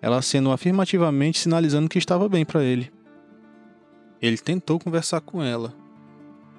Ela 0.00 0.18
acenou 0.18 0.52
afirmativamente, 0.52 1.38
sinalizando 1.38 1.88
que 1.88 1.98
estava 1.98 2.28
bem 2.28 2.44
para 2.44 2.62
ele. 2.62 2.92
Ele 4.20 4.38
tentou 4.38 4.78
conversar 4.78 5.20
com 5.20 5.42
ela, 5.42 5.74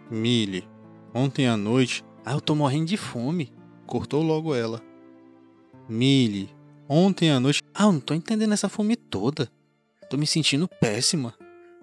Millie, 0.10 0.68
ontem 1.14 1.48
à 1.48 1.58
noite. 1.58 2.04
Ah, 2.26 2.34
eu 2.34 2.42
tô 2.42 2.56
morrendo 2.56 2.86
de 2.86 2.98
fome. 2.98 3.52
Cortou 3.86 4.22
logo 4.22 4.54
ela. 4.54 4.82
Millie, 5.88 6.50
ontem 6.88 7.32
à 7.32 7.40
noite. 7.40 7.62
Ah, 7.74 7.84
eu 7.84 7.94
não 7.94 8.00
tô 8.00 8.14
entendendo 8.14 8.54
essa 8.54 8.70
fome 8.70 8.96
toda. 8.96 9.50
Tô 10.10 10.18
me 10.18 10.28
sentindo 10.28 10.68
péssima. 10.68 11.34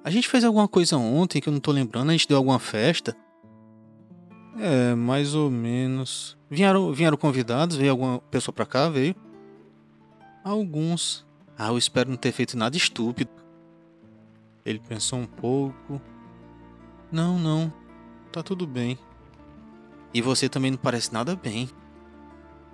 A 0.02 0.10
gente 0.10 0.28
fez 0.28 0.44
alguma 0.44 0.68
coisa 0.68 0.96
ontem 0.96 1.40
que 1.40 1.48
eu 1.48 1.52
não 1.52 1.60
tô 1.60 1.72
lembrando. 1.72 2.10
A 2.10 2.12
gente 2.12 2.28
deu 2.28 2.36
alguma 2.36 2.58
festa. 2.58 3.16
É, 4.58 4.94
mais 4.94 5.34
ou 5.34 5.50
menos. 5.50 6.36
Vieram, 6.50 6.92
vieram 6.92 7.16
convidados? 7.16 7.76
Veio 7.76 7.90
alguma 7.90 8.18
pessoa 8.30 8.54
pra 8.54 8.66
cá? 8.66 8.88
Veio? 8.88 9.14
Alguns. 10.44 11.23
Ah, 11.56 11.68
eu 11.68 11.78
espero 11.78 12.10
não 12.10 12.16
ter 12.16 12.32
feito 12.32 12.56
nada 12.56 12.76
estúpido. 12.76 13.30
Ele 14.64 14.78
pensou 14.78 15.18
um 15.18 15.26
pouco. 15.26 16.00
Não, 17.12 17.38
não 17.38 17.72
tá 18.34 18.42
tudo 18.42 18.66
bem. 18.66 18.98
E 20.12 20.20
você 20.20 20.48
também 20.48 20.72
não 20.72 20.78
parece 20.78 21.12
nada 21.12 21.36
bem. 21.36 21.70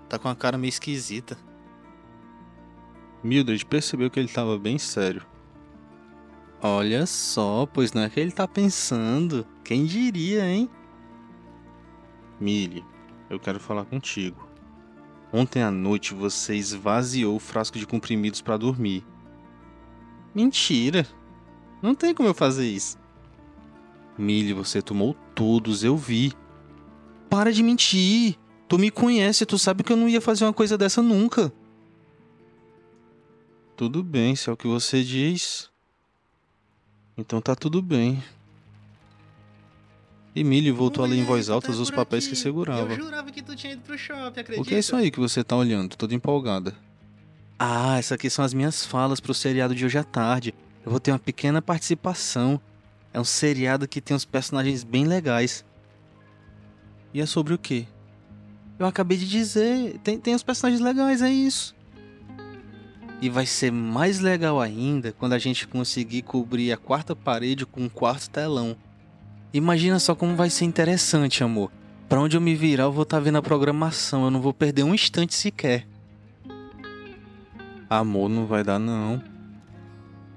Tá 0.08 0.18
com 0.18 0.28
a 0.28 0.34
cara 0.34 0.56
meio 0.56 0.70
esquisita. 0.70 1.36
Mildred 3.22 3.66
percebeu 3.66 4.10
que 4.10 4.18
ele 4.18 4.28
estava 4.28 4.58
bem 4.58 4.78
sério. 4.78 5.22
Olha 6.62 7.06
só, 7.06 7.66
pois 7.66 7.92
não 7.92 8.02
é 8.02 8.10
que 8.10 8.18
ele 8.18 8.32
tá 8.32 8.48
pensando. 8.48 9.46
Quem 9.62 9.84
diria, 9.84 10.46
hein? 10.46 10.68
Millie, 12.40 12.84
eu 13.28 13.38
quero 13.38 13.60
falar 13.60 13.84
contigo. 13.84 14.49
Ontem 15.32 15.62
à 15.62 15.70
noite 15.70 16.12
você 16.12 16.54
esvaziou 16.56 17.36
o 17.36 17.40
frasco 17.40 17.78
de 17.78 17.86
comprimidos 17.86 18.40
para 18.40 18.56
dormir. 18.56 19.04
Mentira! 20.34 21.06
Não 21.80 21.94
tem 21.94 22.14
como 22.14 22.28
eu 22.28 22.34
fazer 22.34 22.66
isso. 22.66 22.98
Millie, 24.18 24.52
você 24.52 24.82
tomou 24.82 25.14
todos, 25.34 25.82
eu 25.82 25.96
vi. 25.96 26.32
Para 27.28 27.52
de 27.52 27.62
mentir. 27.62 28.36
Tu 28.68 28.78
me 28.78 28.90
conhece, 28.90 29.46
tu 29.46 29.58
sabe 29.58 29.82
que 29.82 29.92
eu 29.92 29.96
não 29.96 30.08
ia 30.08 30.20
fazer 30.20 30.44
uma 30.44 30.52
coisa 30.52 30.76
dessa 30.76 31.00
nunca. 31.00 31.52
Tudo 33.76 34.02
bem, 34.02 34.36
se 34.36 34.50
é 34.50 34.52
o 34.52 34.56
que 34.56 34.66
você 34.66 35.02
diz. 35.02 35.70
Então 37.16 37.40
tá 37.40 37.54
tudo 37.54 37.80
bem. 37.80 38.22
Emílio 40.34 40.74
voltou 40.74 41.04
a 41.04 41.08
ler 41.08 41.16
em 41.16 41.24
voz 41.24 41.50
alta 41.50 41.72
tá 41.72 41.78
os 41.78 41.90
papéis 41.90 42.24
aqui. 42.24 42.34
que 42.34 42.40
segurava. 42.40 42.92
Eu 42.92 42.96
jurava 42.96 43.30
que 43.30 43.42
tu 43.42 43.56
tinha 43.56 43.72
ido 43.72 43.82
pro 43.82 43.98
shopping, 43.98 44.40
acredita? 44.40 44.60
O 44.60 44.64
que 44.64 44.74
é 44.74 44.78
isso 44.78 44.94
aí 44.94 45.10
que 45.10 45.18
você 45.18 45.42
tá 45.42 45.56
olhando, 45.56 45.96
toda 45.96 46.14
empolgada? 46.14 46.74
Ah, 47.58 47.98
essas 47.98 48.12
aqui 48.12 48.30
são 48.30 48.44
as 48.44 48.54
minhas 48.54 48.86
falas 48.86 49.20
pro 49.20 49.34
seriado 49.34 49.74
de 49.74 49.84
hoje 49.84 49.98
à 49.98 50.04
tarde. 50.04 50.54
Eu 50.84 50.90
vou 50.90 51.00
ter 51.00 51.10
uma 51.10 51.18
pequena 51.18 51.60
participação. 51.60 52.60
É 53.12 53.20
um 53.20 53.24
seriado 53.24 53.88
que 53.88 54.00
tem 54.00 54.16
uns 54.16 54.24
personagens 54.24 54.84
bem 54.84 55.04
legais. 55.04 55.64
E 57.12 57.20
é 57.20 57.26
sobre 57.26 57.52
o 57.52 57.58
quê? 57.58 57.86
Eu 58.78 58.86
acabei 58.86 59.18
de 59.18 59.28
dizer, 59.28 59.98
tem, 59.98 60.18
tem 60.18 60.34
uns 60.34 60.42
personagens 60.42 60.80
legais, 60.80 61.20
é 61.20 61.28
isso. 61.28 61.74
E 63.20 63.28
vai 63.28 63.44
ser 63.44 63.70
mais 63.70 64.20
legal 64.20 64.58
ainda 64.58 65.12
quando 65.12 65.34
a 65.34 65.38
gente 65.38 65.68
conseguir 65.68 66.22
cobrir 66.22 66.72
a 66.72 66.76
quarta 66.78 67.14
parede 67.14 67.66
com 67.66 67.82
um 67.82 67.88
quarto 67.88 68.30
telão. 68.30 68.74
Imagina 69.52 69.98
só 69.98 70.14
como 70.14 70.36
vai 70.36 70.48
ser 70.48 70.64
interessante, 70.64 71.42
amor. 71.42 71.72
Para 72.08 72.20
onde 72.20 72.36
eu 72.36 72.40
me 72.40 72.54
virar, 72.54 72.84
eu 72.84 72.92
vou 72.92 73.02
estar 73.02 73.16
tá 73.16 73.22
vendo 73.22 73.38
a 73.38 73.42
programação, 73.42 74.24
eu 74.24 74.30
não 74.30 74.40
vou 74.40 74.54
perder 74.54 74.84
um 74.84 74.94
instante 74.94 75.34
sequer. 75.34 75.86
Amor, 77.88 78.28
não 78.28 78.46
vai 78.46 78.62
dar 78.62 78.78
não. 78.78 79.22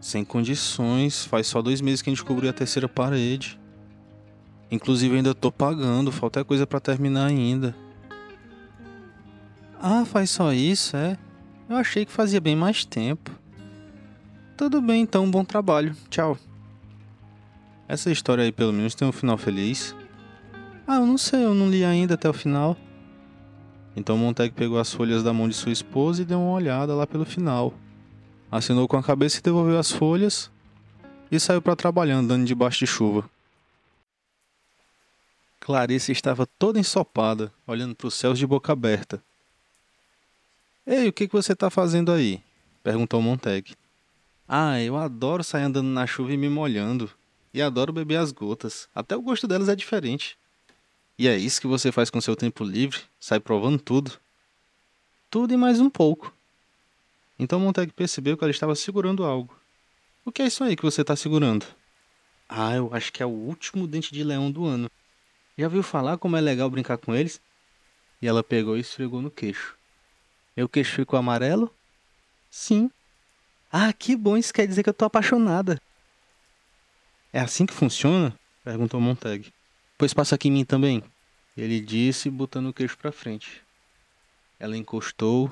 Sem 0.02 0.26
condições, 0.26 1.26
faz 1.26 1.48
só 1.48 1.62
dois 1.62 1.80
meses 1.80 2.02
que 2.02 2.10
a 2.10 2.14
gente 2.14 2.24
cobriu 2.24 2.50
a 2.50 2.54
terceira 2.54 2.90
parede. 2.90 3.60
Inclusive 4.72 5.16
ainda 5.16 5.36
tô 5.36 5.52
pagando, 5.52 6.12
falta 6.12 6.44
coisa 6.44 6.66
para 6.66 6.80
terminar 6.80 7.28
ainda. 7.28 7.76
Ah, 9.80 10.04
faz 10.06 10.32
só 10.32 10.52
isso, 10.52 10.98
é? 10.98 11.18
Eu 11.70 11.76
achei 11.76 12.06
que 12.06 12.12
fazia 12.12 12.42
bem 12.42 12.56
mais 12.56 12.84
tempo. 12.84 13.32
Tudo 14.58 14.82
bem, 14.82 15.02
então, 15.02 15.30
bom 15.30 15.46
trabalho. 15.46 15.96
Tchau. 16.10 16.38
Essa 17.88 18.12
história 18.12 18.44
aí 18.44 18.52
pelo 18.52 18.74
menos 18.74 18.96
tem 18.96 19.08
um 19.08 19.12
final 19.12 19.38
feliz. 19.38 19.96
Ah, 20.88 20.96
eu 20.96 21.06
não 21.06 21.18
sei, 21.18 21.44
eu 21.44 21.54
não 21.54 21.70
li 21.70 21.84
ainda 21.84 22.14
até 22.16 22.30
o 22.30 22.34
final. 22.34 22.78
Então 23.96 24.18
Montag 24.18 24.54
pegou 24.54 24.80
as 24.80 24.92
folhas 24.94 25.24
da 25.24 25.34
mão 25.34 25.48
de 25.48 25.56
sua 25.56 25.72
esposa 25.72 26.22
e 26.22 26.26
deu 26.26 26.40
uma 26.40 26.52
olhada 26.52 26.96
lá 26.96 27.06
pelo 27.06 27.26
final. 27.26 27.74
Assinou 28.52 28.88
com 28.88 28.98
a 28.98 29.04
cabeça 29.04 29.40
e 29.40 29.42
devolveu 29.42 29.78
as 29.78 29.92
folhas 29.92 30.52
e 31.32 31.40
saiu 31.40 31.62
para 31.62 31.76
trabalhar 31.76 32.16
andando 32.16 32.46
debaixo 32.46 32.80
de 32.80 32.88
chuva. 32.88 33.30
Clarice 35.60 36.12
estava 36.12 36.46
toda 36.46 36.80
ensopada, 36.80 37.52
olhando 37.66 37.96
para 37.96 38.08
os 38.08 38.14
céus 38.14 38.38
de 38.38 38.46
boca 38.46 38.74
aberta. 38.74 39.24
Ei, 40.86 41.08
o 41.08 41.14
que, 41.14 41.28
que 41.28 41.34
você 41.34 41.54
está 41.54 41.70
fazendo 41.70 42.12
aí? 42.12 42.44
perguntou 42.84 43.22
Montag. 43.22 43.74
Ah, 44.48 44.82
eu 44.82 44.98
adoro 44.98 45.44
sair 45.44 45.64
andando 45.64 45.88
na 45.88 46.06
chuva 46.06 46.34
e 46.34 46.38
me 46.38 46.50
molhando. 46.50 47.10
E 47.54 47.62
adoro 47.62 47.94
beber 47.94 48.18
as 48.18 48.32
gotas. 48.32 48.90
Até 48.96 49.16
o 49.16 49.22
gosto 49.22 49.48
delas 49.48 49.70
é 49.70 49.76
diferente. 49.76 50.38
E 51.18 51.28
é 51.28 51.38
isso 51.38 51.62
que 51.62 51.68
você 51.68 51.92
faz 51.92 52.10
com 52.10 52.20
seu 52.20 52.36
tempo 52.36 52.64
livre? 52.64 53.00
Sai 53.20 53.40
provando 53.40 53.80
tudo? 53.80 54.20
Tudo 55.30 55.54
e 55.54 55.58
mais 55.58 55.80
um 55.80 55.90
pouco. 55.90 56.36
Então 57.38 57.60
Montag 57.60 57.92
percebeu 57.94 58.36
que 58.36 58.44
ela 58.44 58.52
estava 58.52 58.74
segurando 58.74 59.24
algo. 59.24 59.56
O 60.26 60.32
que 60.32 60.42
é 60.42 60.48
isso 60.48 60.64
aí 60.64 60.76
que 60.76 60.82
você 60.82 61.02
está 61.02 61.16
segurando? 61.16 61.66
Ah, 62.50 62.76
eu 62.76 62.94
acho 62.94 63.14
que 63.14 63.22
é 63.22 63.26
o 63.26 63.30
último 63.30 63.88
dente 63.88 64.12
de 64.12 64.24
leão 64.24 64.52
do 64.52 64.66
ano. 64.66 64.90
Já 65.56 65.68
viu 65.68 65.84
falar 65.84 66.18
como 66.18 66.36
é 66.36 66.42
legal 66.42 66.70
brincar 66.70 66.98
com 66.98 67.14
eles? 67.14 67.40
E 68.20 68.28
ela 68.28 68.44
pegou 68.44 68.76
e 68.78 68.80
esfregou 68.80 69.22
no 69.22 69.30
queixo. 69.30 69.78
Meu 70.58 70.68
queixo 70.68 70.96
ficou 70.96 71.20
amarelo? 71.20 71.72
Sim. 72.50 72.90
Ah, 73.72 73.94
que 73.94 74.16
bom, 74.16 74.38
isso 74.38 74.54
quer 74.54 74.68
dizer 74.68 74.82
que 74.82 74.90
eu 74.90 74.94
tô 74.94 75.06
apaixonada. 75.06 75.80
É 77.34 77.40
assim 77.40 77.66
que 77.66 77.74
funciona? 77.74 78.38
perguntou 78.64 79.02
Montag. 79.02 79.52
Pois 79.98 80.14
passa 80.14 80.36
aqui 80.36 80.50
em 80.50 80.52
mim 80.52 80.64
também. 80.64 81.04
Ele 81.58 81.82
disse, 81.82 82.30
botando 82.30 82.68
o 82.68 82.74
queixo 82.74 82.96
para 82.96 83.12
frente. 83.12 83.64
Ela 84.60 84.78
encostou. 84.78 85.52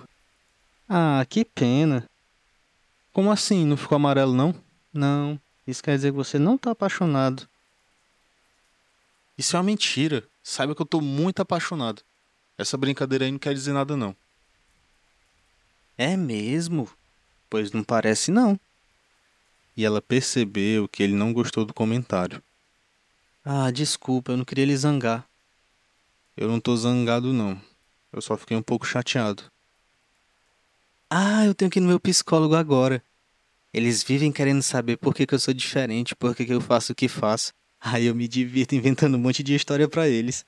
Ah, 0.87 1.25
que 1.27 1.43
pena. 1.43 2.07
Como 3.11 3.31
assim? 3.31 3.65
Não 3.65 3.75
ficou 3.75 3.95
amarelo, 3.95 4.33
não? 4.33 4.53
Não. 4.93 5.41
Isso 5.65 5.83
quer 5.83 5.95
dizer 5.95 6.11
que 6.11 6.17
você 6.17 6.37
não 6.37 6.55
tá 6.55 6.69
apaixonado. 6.71 7.49
Isso 9.35 9.55
é 9.55 9.59
uma 9.59 9.65
mentira. 9.65 10.23
Saiba 10.43 10.75
que 10.75 10.81
eu 10.81 10.85
tô 10.85 11.01
muito 11.01 11.41
apaixonado. 11.41 12.03
Essa 12.57 12.77
brincadeira 12.77 13.25
aí 13.25 13.31
não 13.31 13.39
quer 13.39 13.55
dizer 13.55 13.73
nada, 13.73 13.97
não. 13.97 14.15
É 15.97 16.15
mesmo? 16.15 16.87
Pois 17.49 17.71
não 17.71 17.83
parece, 17.83 18.31
não. 18.31 18.59
E 19.75 19.85
ela 19.85 20.01
percebeu 20.01 20.87
que 20.87 21.01
ele 21.01 21.13
não 21.13 21.33
gostou 21.33 21.65
do 21.65 21.73
comentário. 21.73 22.41
Ah, 23.43 23.71
desculpa, 23.71 24.31
eu 24.31 24.37
não 24.37 24.45
queria 24.45 24.65
lhe 24.65 24.75
zangar. 24.75 25.25
Eu 26.35 26.47
não 26.47 26.59
tô 26.59 26.75
zangado, 26.75 27.33
não. 27.33 27.59
Eu 28.11 28.21
só 28.21 28.37
fiquei 28.37 28.55
um 28.55 28.61
pouco 28.61 28.85
chateado. 28.85 29.43
Ah, 31.09 31.45
eu 31.45 31.53
tenho 31.53 31.71
que 31.71 31.79
ir 31.79 31.81
no 31.81 31.87
meu 31.87 31.99
psicólogo 31.99 32.55
agora. 32.55 33.03
Eles 33.73 34.03
vivem 34.03 34.31
querendo 34.31 34.61
saber 34.61 34.97
por 34.97 35.13
que, 35.13 35.25
que 35.25 35.33
eu 35.33 35.39
sou 35.39 35.53
diferente, 35.53 36.15
por 36.15 36.35
que, 36.35 36.45
que 36.45 36.53
eu 36.53 36.61
faço 36.61 36.91
o 36.91 36.95
que 36.95 37.07
faço. 37.07 37.53
Aí 37.79 38.05
eu 38.05 38.15
me 38.15 38.27
divirto 38.27 38.75
inventando 38.75 39.15
um 39.15 39.19
monte 39.19 39.41
de 39.41 39.55
história 39.55 39.87
para 39.87 40.07
eles. 40.07 40.45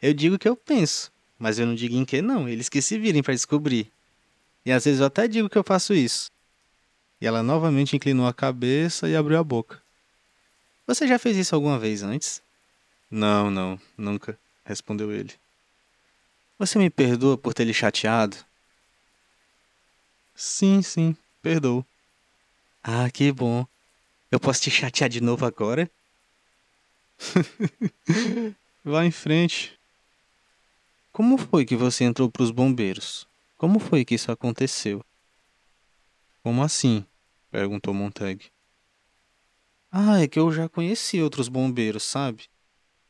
Eu 0.00 0.14
digo 0.14 0.36
o 0.36 0.38
que 0.38 0.48
eu 0.48 0.56
penso, 0.56 1.10
mas 1.38 1.58
eu 1.58 1.66
não 1.66 1.74
digo 1.74 1.96
em 1.96 2.04
que 2.04 2.22
não, 2.22 2.48
eles 2.48 2.68
que 2.68 2.80
se 2.80 2.98
virem 2.98 3.22
para 3.22 3.34
descobrir. 3.34 3.90
E 4.64 4.70
às 4.70 4.84
vezes 4.84 5.00
eu 5.00 5.06
até 5.06 5.26
digo 5.26 5.48
que 5.48 5.58
eu 5.58 5.64
faço 5.64 5.92
isso. 5.94 6.30
E 7.20 7.26
ela 7.26 7.42
novamente 7.42 7.94
inclinou 7.94 8.26
a 8.26 8.32
cabeça 8.32 9.08
e 9.08 9.14
abriu 9.14 9.38
a 9.38 9.44
boca. 9.44 9.82
Você 10.86 11.06
já 11.06 11.18
fez 11.18 11.36
isso 11.36 11.54
alguma 11.54 11.78
vez 11.78 12.02
antes? 12.02 12.42
Não, 13.10 13.50
não, 13.50 13.78
nunca, 13.96 14.38
respondeu 14.64 15.12
ele. 15.12 15.32
Você 16.58 16.78
me 16.78 16.90
perdoa 16.90 17.36
por 17.36 17.54
ter 17.54 17.64
lhe 17.64 17.74
chateado? 17.74 18.36
Sim, 20.34 20.82
sim, 20.82 21.16
perdoo. 21.42 21.84
Ah, 22.82 23.10
que 23.10 23.30
bom. 23.30 23.66
Eu 24.30 24.40
posso 24.40 24.62
te 24.62 24.70
chatear 24.70 25.10
de 25.10 25.20
novo 25.20 25.44
agora? 25.44 25.90
Vá 28.84 29.04
em 29.04 29.10
frente. 29.10 29.78
Como 31.12 31.36
foi 31.36 31.66
que 31.66 31.76
você 31.76 32.04
entrou 32.04 32.30
para 32.30 32.42
os 32.42 32.50
bombeiros? 32.50 33.26
Como 33.58 33.78
foi 33.78 34.04
que 34.04 34.14
isso 34.14 34.32
aconteceu? 34.32 35.04
Como 36.42 36.62
assim? 36.62 37.04
Perguntou 37.50 37.92
Montag. 37.92 38.50
Ah, 39.90 40.20
é 40.20 40.28
que 40.28 40.38
eu 40.38 40.52
já 40.52 40.68
conheci 40.68 41.20
outros 41.20 41.48
bombeiros, 41.48 42.04
sabe? 42.04 42.48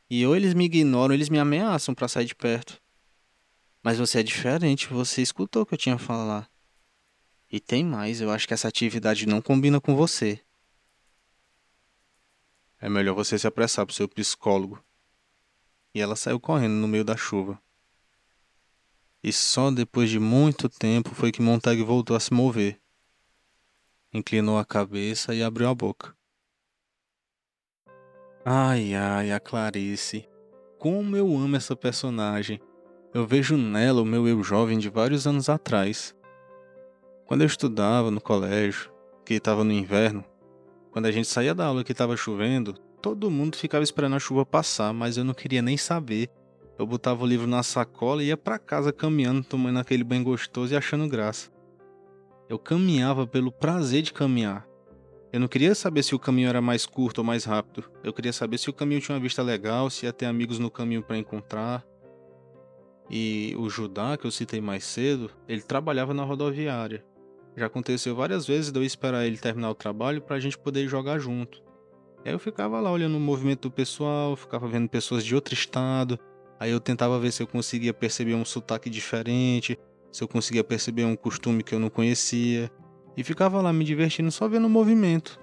E 0.08 0.26
ou 0.26 0.34
eles 0.34 0.54
me 0.54 0.64
ignoram, 0.64 1.12
ou 1.12 1.14
eles 1.14 1.28
me 1.28 1.38
ameaçam 1.38 1.94
para 1.94 2.08
sair 2.08 2.24
de 2.24 2.34
perto. 2.34 2.80
Mas 3.82 3.98
você 3.98 4.20
é 4.20 4.22
diferente, 4.22 4.88
você 4.88 5.22
escutou 5.22 5.62
o 5.62 5.66
que 5.66 5.74
eu 5.74 5.78
tinha 5.78 5.94
a 5.94 5.98
falar. 5.98 6.50
E 7.52 7.60
tem 7.60 7.84
mais, 7.84 8.20
eu 8.20 8.30
acho 8.30 8.46
que 8.48 8.54
essa 8.54 8.68
atividade 8.68 9.26
não 9.26 9.42
combina 9.42 9.80
com 9.80 9.94
você. 9.94 10.40
É 12.80 12.88
melhor 12.88 13.14
você 13.14 13.38
se 13.38 13.46
apressar 13.46 13.84
pro 13.84 13.94
seu 13.94 14.08
psicólogo. 14.08 14.82
E 15.94 16.00
ela 16.00 16.16
saiu 16.16 16.40
correndo 16.40 16.74
no 16.74 16.88
meio 16.88 17.04
da 17.04 17.16
chuva. 17.16 17.60
E 19.22 19.32
só 19.32 19.70
depois 19.70 20.08
de 20.08 20.18
muito 20.18 20.68
tempo 20.68 21.14
foi 21.14 21.30
que 21.30 21.42
Montag 21.42 21.82
voltou 21.82 22.16
a 22.16 22.20
se 22.20 22.32
mover. 22.32 22.80
Inclinou 24.12 24.58
a 24.58 24.64
cabeça 24.64 25.32
e 25.32 25.40
abriu 25.40 25.68
a 25.68 25.74
boca. 25.74 26.12
Ai, 28.44 28.92
ai, 28.92 29.30
a 29.30 29.38
Clarice. 29.38 30.28
Como 30.80 31.16
eu 31.16 31.26
amo 31.36 31.54
essa 31.54 31.76
personagem. 31.76 32.60
Eu 33.14 33.24
vejo 33.24 33.56
nela 33.56 34.02
o 34.02 34.04
meu 34.04 34.26
eu 34.26 34.42
jovem 34.42 34.78
de 34.80 34.88
vários 34.88 35.28
anos 35.28 35.48
atrás. 35.48 36.12
Quando 37.24 37.42
eu 37.42 37.46
estudava 37.46 38.10
no 38.10 38.20
colégio, 38.20 38.92
que 39.24 39.34
estava 39.34 39.62
no 39.62 39.70
inverno, 39.70 40.24
quando 40.90 41.06
a 41.06 41.12
gente 41.12 41.28
saía 41.28 41.54
da 41.54 41.66
aula 41.66 41.84
que 41.84 41.92
estava 41.92 42.16
chovendo, 42.16 42.72
todo 43.00 43.30
mundo 43.30 43.56
ficava 43.56 43.84
esperando 43.84 44.16
a 44.16 44.18
chuva 44.18 44.44
passar, 44.44 44.92
mas 44.92 45.18
eu 45.18 45.22
não 45.22 45.34
queria 45.34 45.62
nem 45.62 45.76
saber. 45.76 46.28
Eu 46.76 46.84
botava 46.84 47.22
o 47.22 47.26
livro 47.26 47.46
na 47.46 47.62
sacola 47.62 48.24
e 48.24 48.26
ia 48.26 48.36
para 48.36 48.58
casa 48.58 48.92
caminhando, 48.92 49.44
tomando 49.44 49.78
aquele 49.78 50.02
banho 50.02 50.24
gostoso 50.24 50.74
e 50.74 50.76
achando 50.76 51.06
graça. 51.06 51.48
Eu 52.50 52.58
caminhava 52.58 53.28
pelo 53.28 53.52
prazer 53.52 54.02
de 54.02 54.12
caminhar. 54.12 54.66
Eu 55.32 55.38
não 55.38 55.46
queria 55.46 55.72
saber 55.72 56.02
se 56.02 56.16
o 56.16 56.18
caminho 56.18 56.48
era 56.48 56.60
mais 56.60 56.84
curto 56.84 57.18
ou 57.18 57.24
mais 57.24 57.44
rápido. 57.44 57.88
Eu 58.02 58.12
queria 58.12 58.32
saber 58.32 58.58
se 58.58 58.68
o 58.68 58.72
caminho 58.72 59.00
tinha 59.00 59.14
uma 59.14 59.22
vista 59.22 59.40
legal, 59.40 59.88
se 59.88 60.04
ia 60.04 60.12
ter 60.12 60.26
amigos 60.26 60.58
no 60.58 60.68
caminho 60.68 61.00
para 61.00 61.16
encontrar. 61.16 61.86
E 63.08 63.54
o 63.56 63.70
Judá, 63.70 64.16
que 64.16 64.26
eu 64.26 64.32
citei 64.32 64.60
mais 64.60 64.82
cedo, 64.82 65.30
ele 65.46 65.62
trabalhava 65.62 66.12
na 66.12 66.24
rodoviária. 66.24 67.04
Já 67.56 67.66
aconteceu 67.66 68.16
várias 68.16 68.48
vezes 68.48 68.72
de 68.72 68.80
eu 68.80 68.82
esperar 68.82 69.24
ele 69.24 69.38
terminar 69.38 69.70
o 69.70 69.74
trabalho 69.74 70.20
para 70.20 70.34
a 70.34 70.40
gente 70.40 70.58
poder 70.58 70.88
jogar 70.88 71.20
junto. 71.20 71.62
Aí 72.24 72.32
eu 72.32 72.38
ficava 72.40 72.80
lá 72.80 72.90
olhando 72.90 73.16
o 73.16 73.20
movimento 73.20 73.68
do 73.68 73.70
pessoal, 73.70 74.34
ficava 74.34 74.66
vendo 74.66 74.88
pessoas 74.88 75.24
de 75.24 75.36
outro 75.36 75.54
estado. 75.54 76.18
Aí 76.58 76.72
eu 76.72 76.80
tentava 76.80 77.16
ver 77.20 77.30
se 77.30 77.44
eu 77.44 77.46
conseguia 77.46 77.94
perceber 77.94 78.34
um 78.34 78.44
sotaque 78.44 78.90
diferente, 78.90 79.78
se 80.10 80.22
eu 80.22 80.28
conseguia 80.28 80.64
perceber 80.64 81.04
um 81.04 81.16
costume 81.16 81.62
que 81.62 81.74
eu 81.74 81.78
não 81.78 81.90
conhecia. 81.90 82.70
e 83.16 83.24
ficava 83.24 83.60
lá 83.60 83.72
me 83.72 83.84
divertindo 83.84 84.30
só 84.30 84.48
vendo 84.48 84.66
o 84.66 84.70
movimento. 84.70 85.38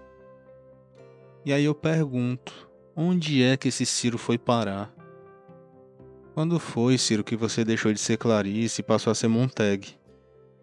E 1.45 1.53
aí 1.53 1.63
eu 1.63 1.75
pergunto: 1.75 2.69
onde 2.95 3.43
é 3.43 3.55
que 3.55 3.67
esse 3.67 3.85
Ciro 3.85 4.17
foi 4.17 4.37
parar? 4.37 4.93
Quando 6.33 6.59
foi, 6.59 6.97
Ciro, 6.97 7.23
que 7.23 7.35
você 7.35 7.63
deixou 7.63 7.91
de 7.91 7.99
ser 7.99 8.17
Clarice 8.17 8.81
e 8.81 8.83
passou 8.83 9.11
a 9.11 9.15
ser 9.15 9.27
Montag? 9.27 9.97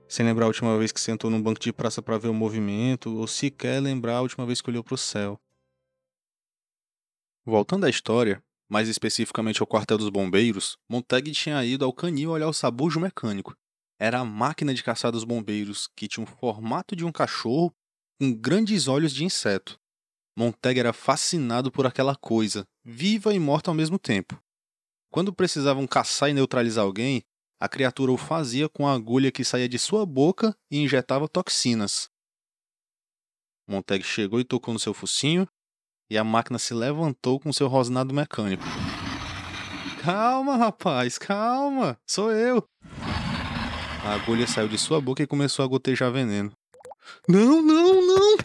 Sem 0.07 0.25
lembrar 0.25 0.45
a 0.45 0.49
última 0.49 0.77
vez 0.79 0.93
que 0.93 1.01
sentou 1.01 1.31
num 1.31 1.43
banco 1.43 1.59
de 1.59 1.73
praça 1.73 2.01
para 2.03 2.19
ver 2.19 2.29
o 2.29 2.35
movimento, 2.35 3.17
ou 3.17 3.27
sequer 3.27 3.81
lembrar 3.81 4.17
a 4.17 4.21
última 4.21 4.47
vez 4.47 4.61
que 4.61 4.71
olhou 4.71 4.85
para 4.85 4.95
o 4.95 4.99
céu. 4.99 5.41
Voltando 7.45 7.87
à 7.87 7.91
história, 7.91 8.43
mais 8.69 8.89
especificamente 8.89 9.61
ao 9.61 9.67
quartel 9.67 9.99
dos 9.99 10.09
bombeiros, 10.11 10.79
Montag 10.89 11.31
tinha 11.33 11.65
ido 11.65 11.85
ao 11.85 11.93
canil 11.93 12.31
olhar 12.31 12.49
o 12.49 12.53
sabujo 12.53 13.01
mecânico. 13.01 13.57
Era 13.99 14.21
a 14.21 14.25
máquina 14.25 14.75
de 14.75 14.83
caçar 14.83 15.13
dos 15.13 15.25
bombeiros, 15.25 15.89
que 15.97 16.09
tinha 16.09 16.25
o 16.25 16.27
formato 16.27 16.97
de 16.97 17.05
um 17.05 17.13
cachorro 17.13 17.73
com 18.21 18.33
grandes 18.33 18.89
olhos 18.89 19.13
de 19.13 19.25
inseto. 19.25 19.79
Montag 20.37 20.79
era 20.79 20.93
fascinado 20.93 21.71
por 21.71 21.87
aquela 21.87 22.17
coisa, 22.17 22.67
viva 22.85 23.33
e 23.33 23.39
morta 23.39 23.71
ao 23.71 23.75
mesmo 23.75 23.99
tempo. 23.99 24.41
Quando 25.11 25.33
precisavam 25.33 25.87
caçar 25.87 26.29
e 26.29 26.35
neutralizar 26.35 26.85
alguém, 26.85 27.23
a 27.61 27.69
criatura 27.69 28.11
o 28.11 28.17
fazia 28.17 28.69
com 28.69 28.87
a 28.87 28.93
agulha 28.93 29.31
que 29.31 29.45
saía 29.45 29.69
de 29.69 29.79
sua 29.79 30.05
boca 30.05 30.57
e 30.71 30.79
injetava 30.79 31.29
toxinas. 31.29 32.11
Montag 33.69 34.03
chegou 34.05 34.41
e 34.41 34.45
tocou 34.45 34.75
no 34.75 34.81
seu 34.81 34.93
focinho, 34.93 35.49
e 36.11 36.19
a 36.19 36.25
máquina 36.25 36.59
se 36.59 36.75
levantou 36.75 37.41
com 37.41 37.53
seu 37.53 37.69
rosnado 37.69 38.13
mecânico. 38.13 38.65
Calma, 40.03 40.57
rapaz, 40.57 41.17
calma, 41.17 41.99
sou 42.07 42.31
eu. 42.31 42.69
A 44.05 44.13
agulha 44.13 44.47
saiu 44.47 44.69
de 44.69 44.77
sua 44.77 45.01
boca 45.01 45.23
e 45.23 45.27
começou 45.27 45.65
a 45.65 45.69
gotejar 45.69 46.13
veneno. 46.13 46.53
Não, 47.27 47.63
não, 47.63 48.07
não! 48.07 48.37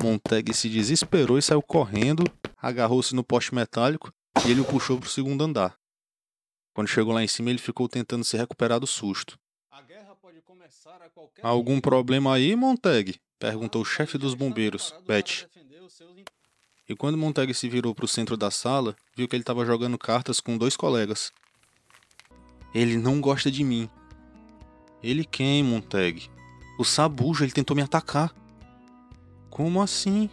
Montag 0.00 0.54
se 0.54 0.68
desesperou 0.68 1.36
e 1.36 1.42
saiu 1.42 1.60
correndo, 1.60 2.22
agarrou-se 2.56 3.12
no 3.12 3.24
poste 3.24 3.52
metálico 3.52 4.12
e 4.46 4.52
ele 4.52 4.60
o 4.60 4.64
puxou 4.64 4.96
para 4.96 5.08
o 5.08 5.10
segundo 5.10 5.42
andar. 5.42 5.76
Quando 6.72 6.86
chegou 6.86 7.12
lá 7.12 7.24
em 7.24 7.26
cima, 7.26 7.50
ele 7.50 7.58
ficou 7.58 7.88
tentando 7.88 8.24
se 8.24 8.36
recuperar 8.36 8.78
do 8.78 8.86
susto. 8.86 9.36
Algum 11.42 11.80
problema 11.80 12.32
aí, 12.32 12.54
Montag? 12.54 13.20
perguntou 13.36 13.82
o 13.82 13.84
chefe 13.84 14.16
dos 14.16 14.34
bombeiros, 14.34 14.94
Beth. 15.06 15.48
E 16.88 16.94
quando 16.94 17.18
Montag 17.18 17.52
se 17.52 17.68
virou 17.68 17.94
para 17.96 18.04
o 18.04 18.08
centro 18.08 18.36
da 18.36 18.50
sala, 18.50 18.94
viu 19.16 19.26
que 19.26 19.34
ele 19.34 19.42
estava 19.42 19.66
jogando 19.66 19.98
cartas 19.98 20.38
com 20.38 20.56
dois 20.56 20.76
colegas. 20.76 21.32
Ele 22.72 22.96
não 22.96 23.20
gosta 23.20 23.50
de 23.50 23.64
mim. 23.64 23.90
Ele 25.04 25.22
quem, 25.22 25.62
Montag? 25.62 26.30
O 26.78 26.84
Sabujo, 26.84 27.44
ele 27.44 27.52
tentou 27.52 27.76
me 27.76 27.82
atacar. 27.82 28.34
Como 29.50 29.82
assim? 29.82 30.30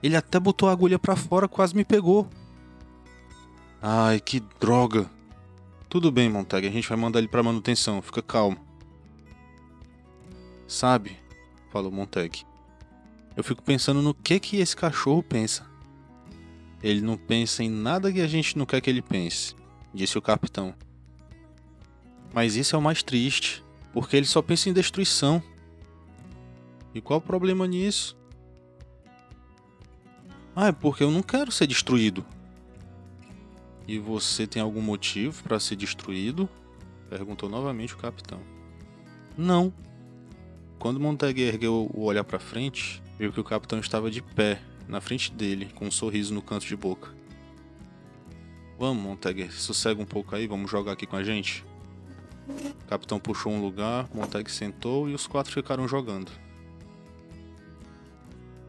Ele 0.00 0.14
até 0.14 0.38
botou 0.38 0.68
a 0.68 0.72
agulha 0.72 0.96
para 0.96 1.16
fora, 1.16 1.48
quase 1.48 1.74
me 1.74 1.84
pegou. 1.84 2.28
Ai, 3.82 4.20
que 4.20 4.38
droga. 4.60 5.10
Tudo 5.88 6.12
bem, 6.12 6.30
Montag, 6.30 6.68
a 6.68 6.70
gente 6.70 6.88
vai 6.88 6.96
mandar 6.96 7.18
ele 7.18 7.26
para 7.26 7.42
manutenção, 7.42 8.00
fica 8.00 8.22
calmo. 8.22 8.56
Sabe, 10.68 11.16
falou 11.72 11.90
Montag. 11.90 12.44
Eu 13.36 13.42
fico 13.42 13.60
pensando 13.60 14.00
no 14.00 14.14
que 14.14 14.38
que 14.38 14.58
esse 14.58 14.76
cachorro 14.76 15.20
pensa. 15.20 15.66
Ele 16.80 17.00
não 17.00 17.16
pensa 17.16 17.64
em 17.64 17.68
nada 17.68 18.12
que 18.12 18.20
a 18.20 18.28
gente 18.28 18.56
não 18.56 18.66
quer 18.66 18.80
que 18.80 18.88
ele 18.88 19.02
pense, 19.02 19.56
disse 19.92 20.16
o 20.16 20.22
capitão. 20.22 20.72
Mas 22.32 22.54
isso 22.54 22.76
é 22.76 22.78
o 22.78 22.82
mais 22.82 23.02
triste, 23.02 23.63
porque 23.94 24.16
ele 24.16 24.26
só 24.26 24.42
pensa 24.42 24.68
em 24.68 24.72
destruição. 24.72 25.40
E 26.92 27.00
qual 27.00 27.20
o 27.20 27.22
problema 27.22 27.64
nisso? 27.64 28.16
Ah, 30.54 30.66
é 30.66 30.72
porque 30.72 31.04
eu 31.04 31.12
não 31.12 31.22
quero 31.22 31.52
ser 31.52 31.68
destruído. 31.68 32.26
E 33.86 33.98
você 33.98 34.48
tem 34.48 34.60
algum 34.60 34.80
motivo 34.80 35.42
para 35.44 35.60
ser 35.60 35.76
destruído? 35.76 36.48
Perguntou 37.08 37.48
novamente 37.48 37.94
o 37.94 37.98
capitão. 37.98 38.40
Não. 39.38 39.72
Quando 40.78 40.98
Montag 40.98 41.40
ergueu 41.40 41.88
o 41.94 42.02
olhar 42.02 42.24
para 42.24 42.40
frente, 42.40 43.00
viu 43.16 43.32
que 43.32 43.40
o 43.40 43.44
capitão 43.44 43.78
estava 43.78 44.10
de 44.10 44.20
pé, 44.20 44.60
na 44.88 45.00
frente 45.00 45.32
dele, 45.32 45.70
com 45.74 45.86
um 45.86 45.90
sorriso 45.90 46.34
no 46.34 46.42
canto 46.42 46.66
de 46.66 46.76
boca. 46.76 47.14
Vamos, 48.76 49.02
Montag, 49.02 49.52
sossega 49.52 50.02
um 50.02 50.06
pouco 50.06 50.34
aí, 50.34 50.48
vamos 50.48 50.68
jogar 50.68 50.92
aqui 50.92 51.06
com 51.06 51.16
a 51.16 51.22
gente. 51.22 51.64
O 52.48 52.86
capitão 52.86 53.18
puxou 53.18 53.52
um 53.52 53.60
lugar, 53.60 54.08
Montag 54.14 54.50
sentou 54.50 55.08
e 55.08 55.14
os 55.14 55.26
quatro 55.26 55.52
ficaram 55.52 55.88
jogando. 55.88 56.30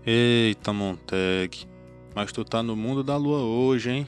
Eita, 0.06 0.72
Montag, 0.72 1.68
mas 2.16 2.32
tu 2.32 2.46
tá 2.46 2.62
no 2.62 2.76
mundo 2.76 3.04
da 3.04 3.18
lua 3.18 3.40
hoje, 3.40 3.90
hein? 3.90 4.08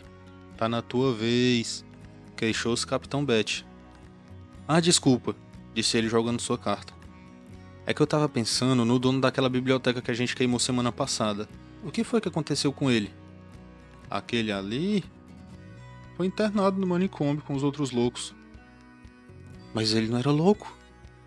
Tá 0.55 0.69
na 0.69 0.81
tua 0.81 1.13
vez, 1.13 1.83
queixou-se 2.35 2.85
Capitão 2.85 3.25
Bet. 3.25 3.65
Ah, 4.67 4.79
desculpa, 4.79 5.35
disse 5.73 5.97
ele 5.97 6.07
jogando 6.07 6.39
sua 6.39 6.57
carta. 6.57 6.93
É 7.85 7.93
que 7.93 8.01
eu 8.01 8.07
tava 8.07 8.27
pensando 8.27 8.83
no 8.83 8.99
dono 8.99 9.21
daquela 9.21 9.49
biblioteca 9.49 10.01
que 10.01 10.11
a 10.11 10.13
gente 10.13 10.35
queimou 10.35 10.59
semana 10.59 10.91
passada. 10.91 11.47
O 11.83 11.91
que 11.91 12.03
foi 12.03 12.19
que 12.19 12.27
aconteceu 12.27 12.71
com 12.73 12.91
ele? 12.91 13.11
Aquele 14.09 14.51
ali 14.51 15.03
foi 16.15 16.25
internado 16.27 16.79
no 16.79 16.87
manicômio 16.87 17.41
com 17.41 17.55
os 17.55 17.63
outros 17.63 17.91
loucos. 17.91 18.35
Mas 19.77 19.93
ele 19.93 20.07
não 20.07 20.17
era 20.17 20.31
louco, 20.31 20.75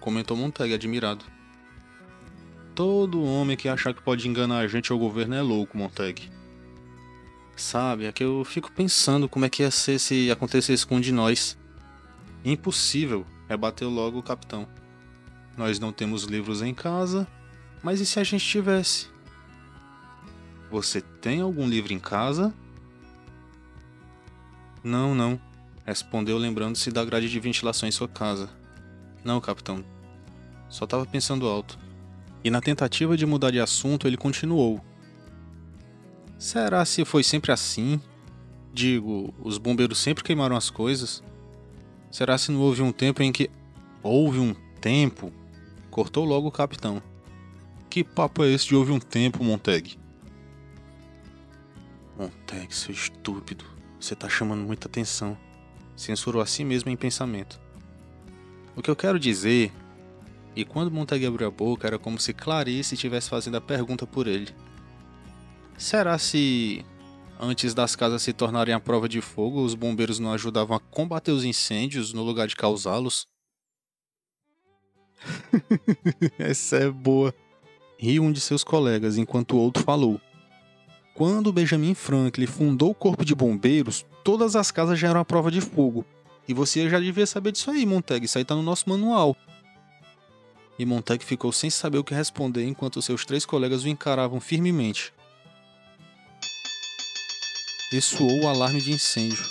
comentou 0.00 0.36
Montag 0.36 0.74
admirado. 0.74 1.24
Todo 2.74 3.22
homem 3.22 3.56
que 3.56 3.68
achar 3.68 3.94
que 3.94 4.02
pode 4.02 4.26
enganar 4.26 4.58
a 4.58 4.66
gente 4.66 4.92
ou 4.92 4.98
o 4.98 5.00
governo 5.00 5.36
é 5.36 5.40
louco, 5.40 5.78
Montag. 5.78 6.28
Sabe, 7.54 8.06
é 8.06 8.12
que 8.12 8.24
eu 8.24 8.44
fico 8.44 8.72
pensando 8.72 9.28
como 9.28 9.44
é 9.44 9.48
que 9.48 9.62
ia 9.62 9.70
ser 9.70 10.00
se 10.00 10.32
acontecesse 10.32 10.84
com 10.84 10.96
um 10.96 11.00
de 11.00 11.12
nós. 11.12 11.56
Impossível, 12.44 13.24
rebateu 13.48 13.88
logo 13.88 14.18
o 14.18 14.22
capitão. 14.22 14.66
Nós 15.56 15.78
não 15.78 15.92
temos 15.92 16.24
livros 16.24 16.60
em 16.60 16.74
casa, 16.74 17.28
mas 17.84 18.00
e 18.00 18.04
se 18.04 18.18
a 18.18 18.24
gente 18.24 18.44
tivesse? 18.44 19.06
Você 20.72 21.00
tem 21.00 21.40
algum 21.40 21.68
livro 21.68 21.92
em 21.92 22.00
casa? 22.00 22.52
Não, 24.82 25.14
não, 25.14 25.40
respondeu 25.90 26.38
lembrando-se 26.38 26.90
da 26.92 27.04
grade 27.04 27.28
de 27.28 27.40
ventilação 27.40 27.88
em 27.88 27.92
sua 27.92 28.06
casa. 28.06 28.48
Não, 29.24 29.40
capitão. 29.40 29.84
Só 30.68 30.84
estava 30.84 31.04
pensando 31.04 31.48
alto. 31.48 31.76
E 32.44 32.50
na 32.50 32.60
tentativa 32.60 33.16
de 33.16 33.26
mudar 33.26 33.50
de 33.50 33.58
assunto, 33.58 34.06
ele 34.06 34.16
continuou. 34.16 34.80
Será 36.38 36.84
se 36.84 37.04
foi 37.04 37.24
sempre 37.24 37.50
assim? 37.50 38.00
Digo, 38.72 39.34
os 39.40 39.58
bombeiros 39.58 39.98
sempre 39.98 40.22
queimaram 40.22 40.56
as 40.56 40.70
coisas? 40.70 41.24
Será 42.08 42.38
se 42.38 42.52
não 42.52 42.60
houve 42.60 42.82
um 42.82 42.92
tempo 42.92 43.20
em 43.22 43.32
que. 43.32 43.50
Houve 44.02 44.38
um 44.38 44.54
tempo 44.80 45.32
Cortou 45.90 46.24
logo 46.24 46.46
o 46.46 46.52
capitão. 46.52 47.02
Que 47.88 48.04
papo 48.04 48.44
é 48.44 48.48
esse 48.48 48.68
de 48.68 48.76
houve 48.76 48.92
um 48.92 49.00
tempo, 49.00 49.42
Montag? 49.42 49.98
Montag, 52.16 52.72
seu 52.72 52.94
estúpido. 52.94 53.64
Você 53.98 54.14
tá 54.14 54.28
chamando 54.28 54.62
muita 54.62 54.86
atenção. 54.86 55.36
Censurou 56.00 56.40
a 56.40 56.46
si 56.46 56.64
mesmo 56.64 56.90
em 56.90 56.96
pensamento. 56.96 57.60
O 58.74 58.80
que 58.80 58.90
eu 58.90 58.96
quero 58.96 59.18
dizer. 59.18 59.70
E 60.56 60.64
quando 60.64 60.90
Montag 60.90 61.26
abriu 61.26 61.46
a 61.46 61.50
boca, 61.50 61.86
era 61.86 61.98
como 61.98 62.18
se 62.18 62.32
Clarice 62.32 62.94
estivesse 62.94 63.28
fazendo 63.28 63.58
a 63.58 63.60
pergunta 63.60 64.06
por 64.06 64.26
ele. 64.26 64.48
Será 65.76 66.16
se 66.16 66.82
antes 67.38 67.74
das 67.74 67.94
casas 67.94 68.22
se 68.22 68.32
tornarem 68.32 68.74
a 68.74 68.80
prova 68.80 69.06
de 69.06 69.20
fogo, 69.20 69.62
os 69.62 69.74
bombeiros 69.74 70.18
não 70.18 70.32
ajudavam 70.32 70.74
a 70.74 70.80
combater 70.80 71.32
os 71.32 71.44
incêndios 71.44 72.14
no 72.14 72.22
lugar 72.22 72.48
de 72.48 72.56
causá-los? 72.56 73.26
Essa 76.38 76.76
é 76.76 76.90
boa. 76.90 77.34
Riu 77.98 78.22
um 78.22 78.32
de 78.32 78.40
seus 78.40 78.64
colegas 78.64 79.18
enquanto 79.18 79.54
o 79.54 79.58
outro 79.58 79.84
falou. 79.84 80.18
Quando 81.14 81.52
Benjamin 81.52 81.94
Franklin 81.94 82.46
fundou 82.46 82.90
o 82.90 82.94
Corpo 82.94 83.24
de 83.24 83.34
Bombeiros, 83.34 84.06
todas 84.24 84.56
as 84.56 84.70
casas 84.70 84.98
já 84.98 85.08
eram 85.08 85.20
a 85.20 85.24
prova 85.24 85.50
de 85.50 85.60
fogo. 85.60 86.04
E 86.48 86.54
você 86.54 86.88
já 86.88 86.98
devia 86.98 87.26
saber 87.26 87.52
disso 87.52 87.70
aí, 87.70 87.84
Montag. 87.84 88.24
Isso 88.24 88.38
aí 88.38 88.44
tá 88.44 88.54
no 88.54 88.62
nosso 88.62 88.88
manual. 88.88 89.36
E 90.78 90.84
Montag 90.86 91.24
ficou 91.24 91.52
sem 91.52 91.68
saber 91.68 91.98
o 91.98 92.04
que 92.04 92.14
responder 92.14 92.64
enquanto 92.64 93.02
seus 93.02 93.24
três 93.24 93.44
colegas 93.44 93.84
o 93.84 93.88
encaravam 93.88 94.40
firmemente. 94.40 95.12
E 97.92 98.00
soou 98.00 98.44
o 98.44 98.48
alarme 98.48 98.80
de 98.80 98.92
incêndio. 98.92 99.44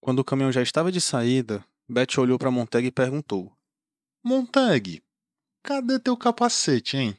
Quando 0.00 0.18
o 0.18 0.24
caminhão 0.24 0.50
já 0.50 0.60
estava 0.60 0.90
de 0.90 1.00
saída, 1.00 1.64
Beth 1.88 2.18
olhou 2.18 2.38
para 2.38 2.50
Montag 2.50 2.86
e 2.86 2.90
perguntou: 2.90 3.52
Montag, 4.22 5.02
cadê 5.62 5.98
teu 5.98 6.16
capacete, 6.16 6.96
hein? 6.96 7.16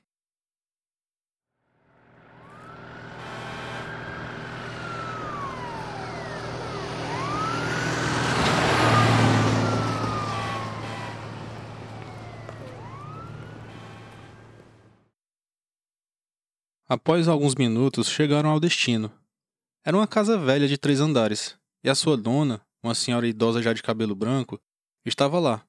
Após 16.94 17.28
alguns 17.28 17.56
minutos, 17.56 18.08
chegaram 18.08 18.52
ao 18.52 18.60
destino. 18.60 19.12
Era 19.84 19.98
uma 19.98 20.06
casa 20.06 20.38
velha 20.38 20.68
de 20.68 20.78
três 20.78 21.00
andares, 21.00 21.58
e 21.84 21.90
a 21.90 21.96
sua 21.96 22.16
dona, 22.16 22.64
uma 22.84 22.94
senhora 22.94 23.28
idosa 23.28 23.64
já 23.64 23.74
de 23.74 23.82
cabelo 23.82 24.14
branco, 24.14 24.62
estava 25.04 25.40
lá. 25.40 25.68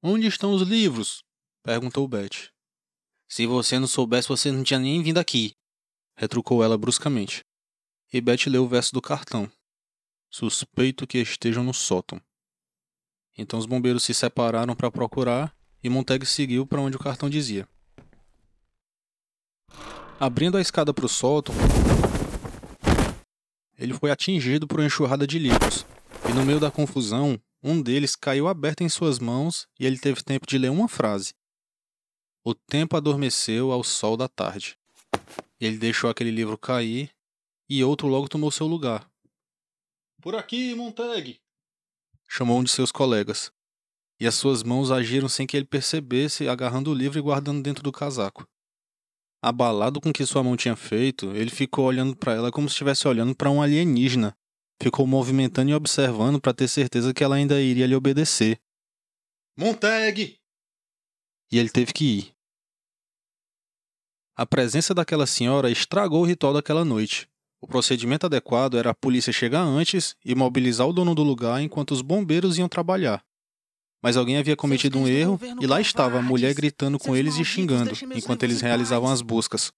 Onde 0.00 0.28
estão 0.28 0.54
os 0.54 0.62
livros? 0.62 1.24
perguntou 1.60 2.06
Beth. 2.06 2.52
Se 3.26 3.46
você 3.46 3.80
não 3.80 3.88
soubesse, 3.88 4.28
você 4.28 4.52
não 4.52 4.62
tinha 4.62 4.78
nem 4.78 5.02
vindo 5.02 5.18
aqui, 5.18 5.56
retrucou 6.16 6.62
ela 6.62 6.78
bruscamente. 6.78 7.44
E 8.12 8.20
Beth 8.20 8.46
leu 8.46 8.62
o 8.62 8.68
verso 8.68 8.92
do 8.94 9.02
cartão. 9.02 9.50
Suspeito 10.30 11.04
que 11.04 11.18
estejam 11.18 11.64
no 11.64 11.74
sótão. 11.74 12.22
Então 13.36 13.58
os 13.58 13.66
bombeiros 13.66 14.04
se 14.04 14.14
separaram 14.14 14.76
para 14.76 14.88
procurar 14.88 15.52
e 15.82 15.90
Montag 15.90 16.24
seguiu 16.24 16.64
para 16.64 16.80
onde 16.80 16.96
o 16.96 17.00
cartão 17.00 17.28
dizia. 17.28 17.68
Abrindo 20.18 20.56
a 20.56 20.60
escada 20.60 20.94
para 20.94 21.06
o 21.06 21.08
sótão, 21.08 21.54
ele 23.76 23.92
foi 23.94 24.10
atingido 24.10 24.66
por 24.66 24.78
uma 24.78 24.86
enxurrada 24.86 25.26
de 25.26 25.38
livros, 25.38 25.84
e 26.28 26.32
no 26.32 26.44
meio 26.44 26.60
da 26.60 26.70
confusão, 26.70 27.40
um 27.62 27.82
deles 27.82 28.14
caiu 28.14 28.46
aberto 28.46 28.82
em 28.82 28.88
suas 28.88 29.18
mãos 29.18 29.66
e 29.78 29.84
ele 29.84 29.98
teve 29.98 30.22
tempo 30.22 30.46
de 30.46 30.56
ler 30.56 30.70
uma 30.70 30.86
frase. 30.86 31.34
O 32.44 32.54
tempo 32.54 32.96
adormeceu 32.96 33.72
ao 33.72 33.82
sol 33.82 34.16
da 34.16 34.28
tarde. 34.28 34.78
Ele 35.58 35.78
deixou 35.78 36.08
aquele 36.08 36.30
livro 36.30 36.56
cair 36.56 37.10
e 37.68 37.82
outro 37.82 38.06
logo 38.06 38.28
tomou 38.28 38.50
seu 38.50 38.66
lugar. 38.66 39.10
Por 40.22 40.36
aqui, 40.36 40.74
Montag! 40.74 41.40
chamou 42.28 42.58
um 42.58 42.64
de 42.64 42.70
seus 42.70 42.92
colegas. 42.92 43.50
E 44.20 44.26
as 44.26 44.34
suas 44.34 44.62
mãos 44.62 44.90
agiram 44.90 45.28
sem 45.28 45.46
que 45.46 45.56
ele 45.56 45.66
percebesse, 45.66 46.48
agarrando 46.48 46.90
o 46.90 46.94
livro 46.94 47.18
e 47.18 47.22
guardando 47.22 47.62
dentro 47.62 47.82
do 47.82 47.90
casaco. 47.90 48.46
Abalado 49.46 50.00
com 50.00 50.08
o 50.08 50.12
que 50.12 50.24
sua 50.24 50.42
mão 50.42 50.56
tinha 50.56 50.74
feito, 50.74 51.26
ele 51.36 51.50
ficou 51.50 51.84
olhando 51.84 52.16
para 52.16 52.32
ela 52.32 52.50
como 52.50 52.66
se 52.66 52.72
estivesse 52.72 53.06
olhando 53.06 53.36
para 53.36 53.50
um 53.50 53.60
alienígena. 53.60 54.34
Ficou 54.82 55.06
movimentando 55.06 55.70
e 55.70 55.74
observando 55.74 56.40
para 56.40 56.54
ter 56.54 56.66
certeza 56.66 57.12
que 57.12 57.22
ela 57.22 57.36
ainda 57.36 57.60
iria 57.60 57.86
lhe 57.86 57.94
obedecer. 57.94 58.58
Montag! 59.54 60.38
E 61.52 61.58
ele 61.58 61.68
teve 61.68 61.92
que 61.92 62.04
ir. 62.04 62.34
A 64.34 64.46
presença 64.46 64.94
daquela 64.94 65.26
senhora 65.26 65.70
estragou 65.70 66.22
o 66.22 66.26
ritual 66.26 66.54
daquela 66.54 66.82
noite. 66.82 67.28
O 67.60 67.66
procedimento 67.66 68.24
adequado 68.24 68.78
era 68.78 68.92
a 68.92 68.94
polícia 68.94 69.30
chegar 69.30 69.60
antes 69.60 70.16
e 70.24 70.34
mobilizar 70.34 70.88
o 70.88 70.92
dono 70.94 71.14
do 71.14 71.22
lugar 71.22 71.60
enquanto 71.60 71.90
os 71.90 72.00
bombeiros 72.00 72.56
iam 72.56 72.66
trabalhar. 72.66 73.22
Mas 74.04 74.18
alguém 74.18 74.36
havia 74.36 74.54
cometido 74.54 74.98
um 74.98 75.08
erro 75.08 75.40
e 75.58 75.66
lá 75.66 75.80
estava 75.80 76.18
a 76.18 76.22
mulher 76.22 76.52
gritando 76.52 76.98
com 76.98 77.16
eles 77.16 77.38
e 77.38 77.44
xingando, 77.44 77.92
enquanto 78.14 78.42
eles 78.42 78.60
realizavam 78.60 79.10
as 79.10 79.22
buscas. 79.22 79.72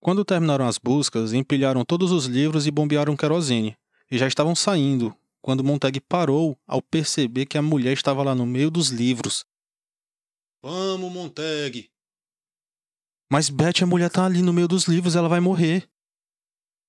Quando 0.00 0.24
terminaram 0.24 0.66
as 0.66 0.78
buscas, 0.78 1.32
empilharam 1.32 1.84
todos 1.84 2.10
os 2.10 2.26
livros 2.26 2.66
e 2.66 2.72
bombearam 2.72 3.16
querosene, 3.16 3.76
e 4.10 4.18
já 4.18 4.26
estavam 4.26 4.52
saindo, 4.52 5.16
quando 5.40 5.62
Montag 5.62 6.00
parou 6.00 6.58
ao 6.66 6.82
perceber 6.82 7.46
que 7.46 7.56
a 7.56 7.62
mulher 7.62 7.92
estava 7.92 8.20
lá 8.24 8.34
no 8.34 8.44
meio 8.44 8.68
dos 8.68 8.88
livros. 8.88 9.46
Vamos, 10.60 11.12
Montag! 11.12 11.88
Mas 13.30 13.48
Beth, 13.48 13.84
a 13.84 13.86
mulher 13.86 14.10
tá 14.10 14.24
ali 14.24 14.42
no 14.42 14.52
meio 14.52 14.66
dos 14.66 14.88
livros, 14.88 15.14
ela 15.14 15.28
vai 15.28 15.38
morrer. 15.38 15.88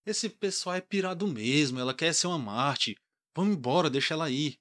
Esse 0.03 0.27
pessoal 0.27 0.75
é 0.75 0.81
pirado 0.81 1.27
mesmo, 1.27 1.79
ela 1.79 1.93
quer 1.93 2.15
ser 2.15 2.25
uma 2.25 2.39
Marte. 2.39 2.97
Vamos 3.35 3.55
embora, 3.55 3.91
deixa 3.91 4.15
ela 4.15 4.27
ir. 4.31 4.57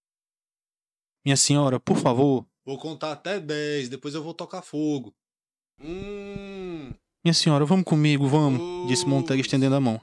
Minha 1.24 1.36
senhora, 1.36 1.80
por 1.80 1.96
favor. 1.96 2.46
Vou 2.64 2.78
contar 2.78 3.12
até 3.12 3.40
dez, 3.40 3.88
depois 3.88 4.14
eu 4.14 4.22
vou 4.22 4.34
tocar 4.34 4.62
fogo. 4.62 5.14
Hum. 5.80 6.92
Minha 7.24 7.34
senhora, 7.34 7.64
vamos 7.64 7.84
comigo, 7.84 8.28
vamos, 8.28 8.88
disse 8.88 9.06
Montag 9.06 9.40
estendendo 9.40 9.74
a 9.74 9.80
mão. 9.80 10.00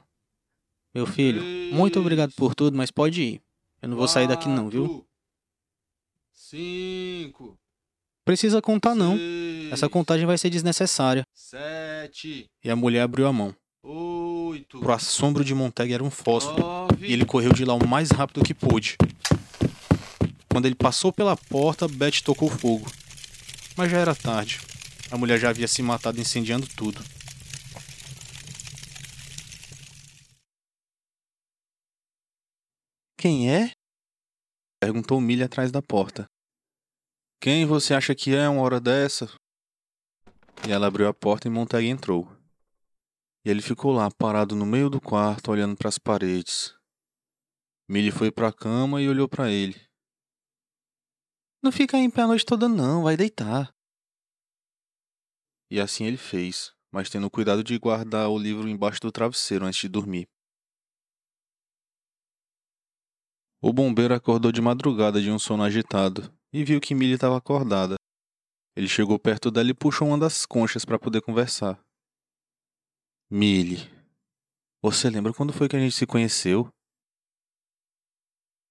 Meu 0.94 1.06
filho, 1.06 1.40
três, 1.40 1.72
muito 1.72 2.00
obrigado 2.00 2.32
por 2.34 2.54
tudo, 2.54 2.76
mas 2.76 2.90
pode 2.90 3.22
ir. 3.22 3.42
Eu 3.80 3.88
não 3.88 3.96
vou 3.96 4.06
quatro, 4.06 4.14
sair 4.14 4.28
daqui 4.28 4.48
não, 4.48 4.68
viu? 4.68 5.06
Cinco. 6.32 7.56
Precisa 8.24 8.60
contar 8.60 8.94
não. 8.94 9.16
Seis, 9.16 9.72
Essa 9.72 9.88
contagem 9.88 10.26
vai 10.26 10.36
ser 10.36 10.50
desnecessária. 10.50 11.24
Sete. 11.32 12.50
E 12.62 12.70
a 12.70 12.76
mulher 12.76 13.02
abriu 13.02 13.26
a 13.26 13.32
mão. 13.32 13.54
Oito. 13.82 14.80
Pro 14.80 14.92
assombro 14.92 15.44
de 15.44 15.54
Montag 15.54 15.92
era 15.92 16.04
um 16.04 16.10
fósforo. 16.10 16.60
Nove, 16.60 17.06
e 17.06 17.12
ele 17.12 17.24
correu 17.24 17.52
de 17.52 17.64
lá 17.64 17.74
o 17.74 17.88
mais 17.88 18.10
rápido 18.10 18.44
que 18.44 18.54
pôde. 18.54 18.96
Quando 20.52 20.66
ele 20.66 20.74
passou 20.74 21.10
pela 21.10 21.34
porta, 21.34 21.88
Beth 21.88 22.20
tocou 22.22 22.50
fogo. 22.50 22.86
Mas 23.74 23.90
já 23.90 23.98
era 23.98 24.14
tarde. 24.14 24.60
A 25.10 25.16
mulher 25.16 25.38
já 25.38 25.48
havia 25.48 25.66
se 25.66 25.82
matado 25.82 26.20
incendiando 26.20 26.66
tudo. 26.76 27.02
Quem 33.18 33.50
é? 33.50 33.70
Perguntou 34.78 35.22
Milha 35.22 35.46
atrás 35.46 35.72
da 35.72 35.80
porta. 35.80 36.26
Quem 37.40 37.64
você 37.64 37.94
acha 37.94 38.14
que 38.14 38.34
é 38.34 38.46
uma 38.46 38.60
hora 38.60 38.78
dessa? 38.78 39.32
E 40.68 40.70
ela 40.70 40.86
abriu 40.86 41.08
a 41.08 41.14
porta 41.14 41.48
e 41.48 41.50
Montag 41.50 41.86
entrou. 41.86 42.30
E 43.42 43.48
ele 43.48 43.62
ficou 43.62 43.90
lá, 43.90 44.10
parado 44.10 44.54
no 44.54 44.66
meio 44.66 44.90
do 44.90 45.00
quarto, 45.00 45.50
olhando 45.50 45.76
para 45.76 45.88
as 45.88 45.98
paredes. 45.98 46.74
Millie 47.88 48.10
foi 48.10 48.30
para 48.30 48.48
a 48.48 48.52
cama 48.52 49.00
e 49.00 49.08
olhou 49.08 49.26
para 49.26 49.50
ele. 49.50 49.91
Não 51.62 51.70
fica 51.70 51.96
aí 51.96 52.02
em 52.02 52.10
pé 52.10 52.22
a 52.22 52.26
noite 52.26 52.44
toda, 52.44 52.68
não, 52.68 53.04
vai 53.04 53.16
deitar. 53.16 53.72
E 55.70 55.78
assim 55.80 56.04
ele 56.04 56.16
fez, 56.16 56.74
mas 56.92 57.08
tendo 57.08 57.30
cuidado 57.30 57.62
de 57.62 57.78
guardar 57.78 58.28
o 58.28 58.36
livro 58.36 58.68
embaixo 58.68 59.00
do 59.00 59.12
travesseiro 59.12 59.64
antes 59.64 59.80
de 59.80 59.88
dormir. 59.88 60.28
O 63.62 63.72
bombeiro 63.72 64.12
acordou 64.12 64.50
de 64.50 64.60
madrugada 64.60 65.22
de 65.22 65.30
um 65.30 65.38
sono 65.38 65.62
agitado 65.62 66.36
e 66.52 66.64
viu 66.64 66.80
que 66.80 66.96
Millie 66.96 67.14
estava 67.14 67.38
acordada. 67.38 67.94
Ele 68.76 68.88
chegou 68.88 69.16
perto 69.18 69.48
dela 69.48 69.70
e 69.70 69.74
puxou 69.74 70.08
uma 70.08 70.18
das 70.18 70.44
conchas 70.44 70.84
para 70.84 70.98
poder 70.98 71.22
conversar. 71.22 71.80
Millie, 73.30 73.88
você 74.82 75.08
lembra 75.08 75.32
quando 75.32 75.52
foi 75.52 75.68
que 75.68 75.76
a 75.76 75.78
gente 75.78 75.94
se 75.94 76.06
conheceu? 76.06 76.68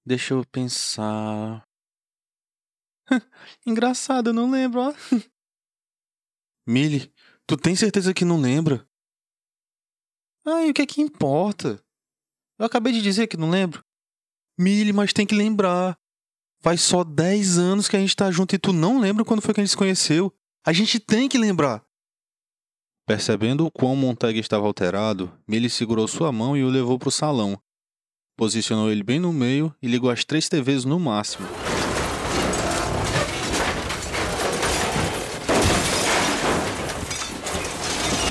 Deixa 0.06 0.34
eu 0.34 0.46
pensar. 0.46 1.64
Engraçado, 3.66 4.30
eu 4.30 4.34
não 4.34 4.50
lembro, 4.50 4.82
ó. 4.82 4.94
Millie, 6.68 7.12
tu 7.46 7.58
tem 7.58 7.76
certeza 7.76 8.14
que 8.14 8.26
não 8.26 8.40
lembra? 8.40 8.88
Ai, 10.46 10.70
o 10.70 10.74
que 10.74 10.82
é 10.82 10.86
que 10.86 11.02
importa? 11.02 11.84
Eu 12.58 12.66
acabei 12.66 12.94
de 12.94 13.02
dizer 13.02 13.28
que 13.28 13.38
não 13.38 13.50
lembro. 13.50 13.84
Millie, 14.58 14.94
mas 14.94 15.14
tem 15.14 15.26
que 15.26 15.36
lembrar. 15.36 15.98
Faz 16.62 16.82
só 16.82 17.04
10 17.04 17.58
anos 17.58 17.88
que 17.88 17.96
a 17.96 18.00
gente 18.00 18.16
tá 18.16 18.30
junto 18.32 18.56
e 18.56 18.60
tu 18.60 18.72
não 18.72 19.00
lembra 19.00 19.26
quando 19.26 19.42
foi 19.42 19.54
que 19.54 19.60
a 19.60 19.64
gente 19.64 19.72
se 19.72 19.78
conheceu. 19.78 20.32
A 20.66 20.72
gente 20.72 21.00
tem 21.00 21.28
que 21.28 21.38
lembrar. 21.38 21.84
Percebendo 23.08 23.66
o 23.66 23.72
quão 23.72 23.96
Montag 23.96 24.40
estava 24.40 24.68
alterado, 24.68 25.32
Millie 25.48 25.70
segurou 25.70 26.08
sua 26.08 26.32
mão 26.32 26.56
e 26.56 26.64
o 26.64 26.70
levou 26.70 27.00
para 27.00 27.10
o 27.10 27.12
salão. 27.12 27.60
Posicionou 28.38 28.92
ele 28.92 29.04
bem 29.04 29.20
no 29.20 29.34
meio 29.34 29.76
e 29.82 29.88
ligou 29.88 30.10
as 30.10 30.24
três 30.24 30.48
TVs 30.48 30.86
no 30.86 31.00
máximo. 31.00 31.48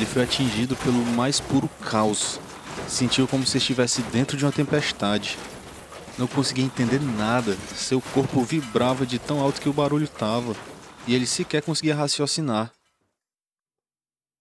Ele 0.01 0.07
foi 0.07 0.23
atingido 0.23 0.75
pelo 0.77 1.05
mais 1.05 1.41
puro 1.41 1.69
caos. 1.91 2.41
Sentiu 2.89 3.29
como 3.29 3.47
se 3.47 3.59
estivesse 3.59 4.01
dentro 4.05 4.35
de 4.35 4.47
uma 4.47 4.51
tempestade. 4.51 5.37
Não 6.17 6.27
conseguia 6.27 6.65
entender 6.65 6.99
nada. 6.99 7.55
Seu 7.77 8.01
corpo 8.01 8.42
vibrava 8.42 9.05
de 9.05 9.19
tão 9.19 9.42
alto 9.42 9.61
que 9.61 9.69
o 9.69 9.75
barulho 9.75 10.05
estava. 10.05 10.57
E 11.07 11.15
ele 11.15 11.27
sequer 11.27 11.63
conseguia 11.63 11.94
raciocinar. 11.94 12.73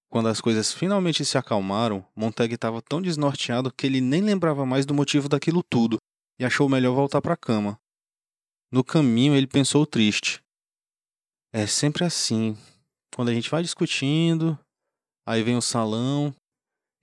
Quando 0.09 0.29
as 0.29 0.39
coisas 0.39 0.71
finalmente 0.71 1.25
se 1.25 1.37
acalmaram, 1.37 2.05
Montag 2.15 2.53
estava 2.53 2.81
tão 2.81 3.01
desnorteado 3.01 3.69
que 3.69 3.85
ele 3.85 3.99
nem 3.99 4.21
lembrava 4.21 4.65
mais 4.65 4.85
do 4.85 4.93
motivo 4.93 5.27
daquilo 5.27 5.61
tudo 5.61 5.97
e 6.39 6.45
achou 6.45 6.69
melhor 6.69 6.95
voltar 6.95 7.21
para 7.21 7.33
a 7.33 7.37
cama. 7.37 7.77
No 8.71 8.81
caminho, 8.81 9.35
ele 9.35 9.45
pensou 9.45 9.85
triste. 9.85 10.41
É 11.51 11.67
sempre 11.67 12.05
assim. 12.05 12.57
Quando 13.13 13.27
a 13.27 13.33
gente 13.33 13.49
vai 13.49 13.61
discutindo, 13.61 14.57
Aí 15.29 15.43
vem 15.43 15.55
o 15.55 15.61
salão. 15.61 16.33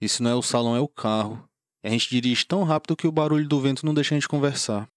E 0.02 0.08
se 0.08 0.20
não 0.20 0.32
é 0.32 0.34
o 0.34 0.42
salão, 0.42 0.74
é 0.74 0.80
o 0.80 0.88
carro. 0.88 1.48
E 1.84 1.86
a 1.86 1.90
gente 1.92 2.10
dirige 2.10 2.44
tão 2.44 2.64
rápido 2.64 2.96
que 2.96 3.06
o 3.06 3.12
barulho 3.12 3.46
do 3.46 3.60
vento 3.60 3.86
não 3.86 3.94
deixa 3.94 4.16
a 4.16 4.18
gente 4.18 4.26
conversar. 4.26 4.88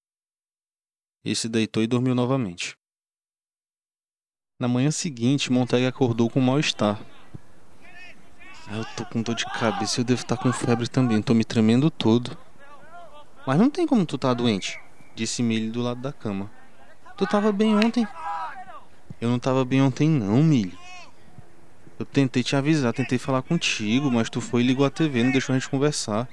E 1.24 1.36
se 1.36 1.48
deitou 1.48 1.84
e 1.84 1.86
dormiu 1.86 2.16
novamente. 2.16 2.76
Na 4.60 4.68
manhã 4.68 4.90
seguinte, 4.90 5.52
Montag 5.52 5.86
acordou 5.86 6.28
com 6.28 6.42
mal-estar. 6.42 7.00
Ah, 8.68 8.78
eu 8.78 8.86
tô 8.96 9.06
com 9.06 9.22
dor 9.22 9.36
de 9.36 9.46
cabeça 9.46 10.00
e 10.00 10.02
eu 10.02 10.06
devo 10.06 10.24
estar 10.24 10.36
com 10.36 10.52
febre 10.52 10.88
também. 10.88 11.22
Tô 11.22 11.36
me 11.36 11.46
tremendo 11.46 11.92
todo. 11.92 12.36
Mas 13.46 13.60
não 13.60 13.70
tem 13.70 13.86
como 13.86 14.08
tu 14.08 14.18
tá 14.18 14.34
doente, 14.34 14.82
disse 15.14 15.44
Millie 15.44 15.70
do 15.70 15.84
lado 15.84 16.02
da 16.02 16.12
cama. 16.12 16.52
Tu 17.16 17.28
tava 17.28 17.52
bem 17.52 17.76
ontem. 17.76 18.08
Eu 19.22 19.30
não 19.30 19.38
tava 19.38 19.64
bem 19.64 19.84
ontem 19.84 20.10
não, 20.10 20.42
Millie. 20.42 20.89
Eu 22.00 22.06
tentei 22.06 22.42
te 22.42 22.56
avisar, 22.56 22.94
tentei 22.94 23.18
falar 23.18 23.42
contigo, 23.42 24.10
mas 24.10 24.30
tu 24.30 24.40
foi 24.40 24.62
e 24.62 24.66
ligou 24.66 24.86
a 24.86 24.90
TV, 24.90 25.22
não 25.22 25.32
deixou 25.34 25.54
a 25.54 25.60
gente 25.60 25.70
conversar. 25.70 26.30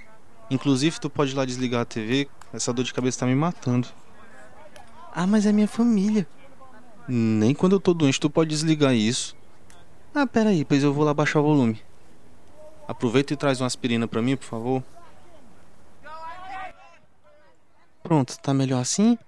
Inclusive, 0.49 1.01
tu 1.01 1.11
pode 1.11 1.33
ir 1.33 1.35
lá 1.35 1.45
desligar 1.45 1.81
a 1.81 1.85
TV, 1.85 2.29
essa 2.53 2.73
dor 2.73 2.85
de 2.85 2.95
cabeça 2.95 3.19
tá 3.19 3.27
me 3.27 3.35
matando. 3.35 3.89
Ah, 5.13 5.27
mas 5.27 5.45
é 5.45 5.51
minha 5.51 5.67
família. 5.67 6.25
Nem 7.09 7.53
quando 7.53 7.75
eu 7.75 7.81
tô 7.81 7.93
doente 7.93 8.21
tu 8.21 8.31
pode 8.31 8.51
desligar 8.51 8.95
isso. 8.95 9.37
Ah, 10.15 10.25
pera 10.25 10.51
aí, 10.51 10.65
pois 10.65 10.85
eu 10.85 10.95
vou 10.95 11.05
lá 11.05 11.13
baixar 11.13 11.41
o 11.41 11.43
volume. 11.43 11.83
Aproveita 12.87 13.33
e 13.33 13.37
traz 13.37 13.61
uma 13.61 13.67
aspirina 13.67 14.07
para 14.07 14.23
mim, 14.23 14.37
por 14.37 14.47
favor. 14.47 14.85
Pronto, 18.05 18.39
tá 18.39 18.55
melhor 18.55 18.81
assim? 18.81 19.19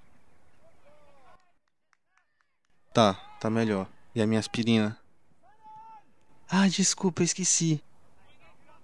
Tá, 2.95 3.15
tá 3.41 3.51
melhor. 3.51 3.89
E 4.15 4.23
a 4.23 4.27
minha 4.27 4.39
aspirina? 4.39 4.97
Ah, 6.51 6.67
desculpa, 6.67 7.23
esqueci. 7.23 7.83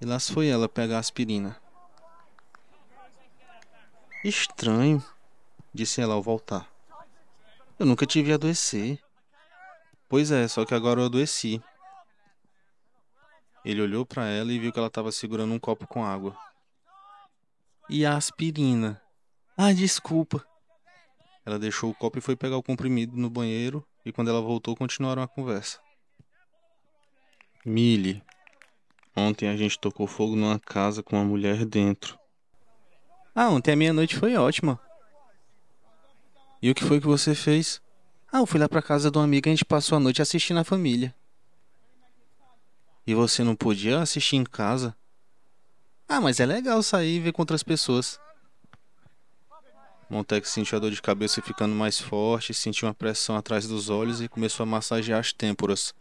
E 0.01 0.05
lá 0.05 0.21
foi 0.21 0.49
ela 0.49 0.69
pegar 0.69 0.97
a 0.97 1.01
aspirina. 1.01 1.57
Estranho, 4.23 5.03
disse 5.73 6.01
ela 6.01 6.15
ao 6.15 6.23
voltar. 6.23 6.69
Eu 7.79 7.87
nunca 7.87 8.07
tive 8.07 8.33
adoecer. 8.33 8.99
Pois 10.09 10.31
é, 10.31 10.47
só 10.47 10.65
que 10.65 10.75
agora 10.75 11.01
eu 11.01 11.07
adoeci. 11.07 11.63
Ele 13.65 13.81
olhou 13.81 14.05
para 14.05 14.27
ela 14.27 14.53
e 14.53 14.59
viu 14.59 14.71
que 14.71 14.79
ela 14.79 14.89
estava 14.89 15.11
segurando 15.11 15.55
um 15.55 15.59
copo 15.59 15.87
com 15.87 16.05
água. 16.05 16.37
E 17.89 18.05
a 18.05 18.17
aspirina? 18.17 19.01
Ah, 19.57 19.73
desculpa. 19.73 20.47
Ela 21.47 21.59
deixou 21.59 21.91
o 21.91 21.95
copo 21.95 22.19
e 22.19 22.23
foi 22.23 22.37
pegar 22.37 22.57
o 22.57 22.63
comprimido 22.63 23.17
no 23.17 23.31
banheiro, 23.31 23.87
e 24.05 24.13
quando 24.13 24.29
ela 24.29 24.41
voltou, 24.41 24.77
continuaram 24.77 25.23
a 25.23 25.29
conversa. 25.29 25.84
Millie, 27.67 28.23
ontem 29.17 29.49
a 29.49 29.57
gente 29.57 29.79
tocou 29.79 30.07
fogo 30.07 30.37
numa 30.37 30.59
casa 30.59 31.03
com 31.03 31.17
uma 31.17 31.25
mulher 31.25 31.65
dentro. 31.65 32.19
Ah, 33.35 33.49
ontem 33.49 33.73
a 33.73 33.77
minha 33.77 33.93
noite 33.93 34.17
foi 34.17 34.37
ótima. 34.37 34.79
E 36.61 36.71
o 36.71 36.75
que 36.75 36.85
foi 36.85 37.01
que 37.01 37.07
você 37.07 37.35
fez? 37.35 37.81
Ah, 38.31 38.41
eu 38.41 38.47
fui 38.47 38.61
lá 38.61 38.69
pra 38.69 38.83
casa 38.83 39.11
de 39.11 39.17
uma 39.17 39.25
amiga 39.25 39.49
e 39.49 39.53
a 39.53 39.55
gente 39.55 39.65
passou 39.65 39.97
a 39.97 40.01
noite 40.01 40.21
assistindo 40.21 40.61
a 40.61 40.65
família. 40.65 41.15
E 43.07 43.15
você 43.15 43.43
não 43.43 43.57
podia 43.57 43.99
assistir 44.01 44.37
em 44.37 44.45
casa? 44.45 44.95
Ah, 46.07 46.21
mas 46.21 46.41
é 46.41 46.47
legal 46.47 46.83
sair 46.83 47.17
e 47.17 47.21
ver 47.21 47.33
com 47.33 47.41
outras 47.41 47.63
pessoas. 47.63 48.21
Montex 50.11 50.51
sentiu 50.51 50.77
a 50.77 50.81
dor 50.81 50.91
de 50.91 51.01
cabeça 51.01 51.41
ficando 51.41 51.75
mais 51.75 51.99
forte, 51.99 52.53
sentiu 52.53 52.87
uma 52.87 52.95
pressão 52.95 53.37
atrás 53.37 53.67
dos 53.67 53.89
olhos 53.89 54.21
e 54.21 54.29
começou 54.29 54.65
a 54.65 54.67
massagear 54.67 55.19
as 55.19 55.33
têmporas. 55.33 55.95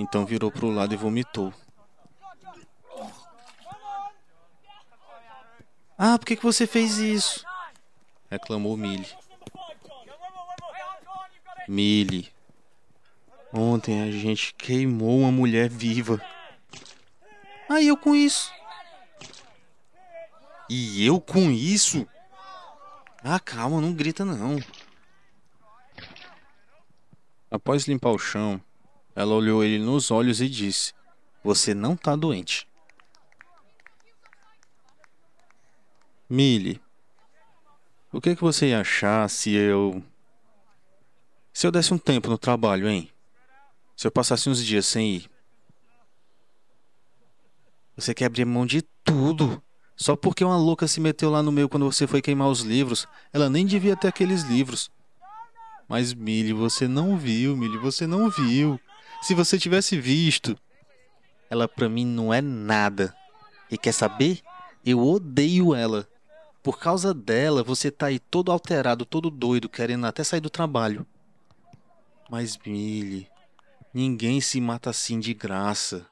Então 0.00 0.24
virou 0.24 0.50
para 0.50 0.64
o 0.64 0.70
lado 0.70 0.94
e 0.94 0.96
vomitou. 0.96 1.52
Ah, 5.98 6.18
por 6.18 6.24
que, 6.24 6.36
que 6.36 6.42
você 6.42 6.66
fez 6.66 6.96
isso? 6.96 7.44
Reclamou 8.30 8.78
Millie. 8.78 9.14
Millie, 11.68 12.32
ontem 13.52 14.00
a 14.00 14.10
gente 14.10 14.54
queimou 14.54 15.18
uma 15.18 15.30
mulher 15.30 15.68
viva. 15.68 16.18
Ah, 17.68 17.82
eu 17.82 17.94
com 17.94 18.16
isso? 18.16 18.50
E 20.70 21.04
eu 21.04 21.20
com 21.20 21.50
isso? 21.50 22.08
Ah, 23.22 23.38
calma, 23.38 23.82
não 23.82 23.92
grita 23.92 24.24
não. 24.24 24.58
Após 27.50 27.86
limpar 27.86 28.12
o 28.12 28.18
chão, 28.18 28.58
ela 29.14 29.34
olhou 29.34 29.62
ele 29.64 29.78
nos 29.78 30.10
olhos 30.10 30.40
e 30.40 30.48
disse: 30.48 30.92
Você 31.42 31.74
não 31.74 31.96
tá 31.96 32.14
doente. 32.16 32.68
Millie, 36.28 36.80
o 38.12 38.20
que, 38.20 38.36
que 38.36 38.42
você 38.42 38.68
ia 38.68 38.80
achar 38.80 39.28
se 39.28 39.52
eu. 39.52 40.02
Se 41.52 41.66
eu 41.66 41.72
desse 41.72 41.92
um 41.92 41.98
tempo 41.98 42.30
no 42.30 42.38
trabalho, 42.38 42.88
hein? 42.88 43.10
Se 43.96 44.06
eu 44.06 44.10
passasse 44.10 44.48
uns 44.48 44.64
dias 44.64 44.86
sem 44.86 45.16
ir? 45.16 45.30
Você 47.96 48.14
quer 48.14 48.26
abrir 48.26 48.44
mão 48.44 48.64
de 48.64 48.82
tudo. 49.04 49.62
Só 49.96 50.16
porque 50.16 50.42
uma 50.42 50.56
louca 50.56 50.88
se 50.88 51.00
meteu 51.00 51.28
lá 51.28 51.42
no 51.42 51.52
meio 51.52 51.68
quando 51.68 51.84
você 51.84 52.06
foi 52.06 52.22
queimar 52.22 52.48
os 52.48 52.60
livros. 52.60 53.06
Ela 53.32 53.50
nem 53.50 53.66
devia 53.66 53.94
ter 53.94 54.08
aqueles 54.08 54.42
livros. 54.42 54.90
Mas, 55.86 56.14
Millie, 56.14 56.54
você 56.54 56.88
não 56.88 57.18
viu, 57.18 57.56
Millie, 57.56 57.76
você 57.76 58.06
não 58.06 58.30
viu. 58.30 58.80
Se 59.22 59.34
você 59.34 59.58
tivesse 59.58 59.98
visto. 59.98 60.58
Ela 61.48 61.66
pra 61.66 61.88
mim 61.88 62.06
não 62.06 62.32
é 62.32 62.40
nada. 62.40 63.14
E 63.70 63.76
quer 63.76 63.92
saber? 63.92 64.40
Eu 64.84 65.00
odeio 65.00 65.74
ela. 65.74 66.08
Por 66.62 66.78
causa 66.78 67.14
dela, 67.14 67.62
você 67.62 67.90
tá 67.90 68.06
aí 68.06 68.18
todo 68.18 68.52
alterado, 68.52 69.06
todo 69.06 69.30
doido, 69.30 69.68
querendo 69.68 70.06
até 70.06 70.22
sair 70.22 70.40
do 70.40 70.50
trabalho. 70.50 71.06
Mas, 72.30 72.58
Millie, 72.58 73.28
ninguém 73.94 74.40
se 74.40 74.60
mata 74.60 74.90
assim 74.90 75.18
de 75.18 75.34
graça. 75.34 76.06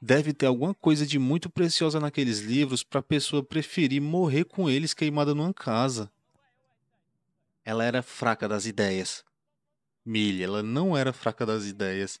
Deve 0.00 0.32
ter 0.32 0.46
alguma 0.46 0.72
coisa 0.72 1.06
de 1.06 1.18
muito 1.18 1.50
preciosa 1.50 2.00
naqueles 2.00 2.38
livros 2.38 2.82
para 2.82 3.00
a 3.00 3.02
pessoa 3.02 3.42
preferir 3.42 4.00
morrer 4.00 4.44
com 4.44 4.70
eles 4.70 4.94
queimada 4.94 5.34
numa 5.34 5.52
casa. 5.52 6.10
Ela 7.64 7.84
era 7.84 8.02
fraca 8.02 8.48
das 8.48 8.64
ideias. 8.64 9.22
Millie, 10.04 10.42
ela 10.42 10.62
não 10.62 10.96
era 10.96 11.12
fraca 11.12 11.44
das 11.44 11.66
ideias. 11.66 12.18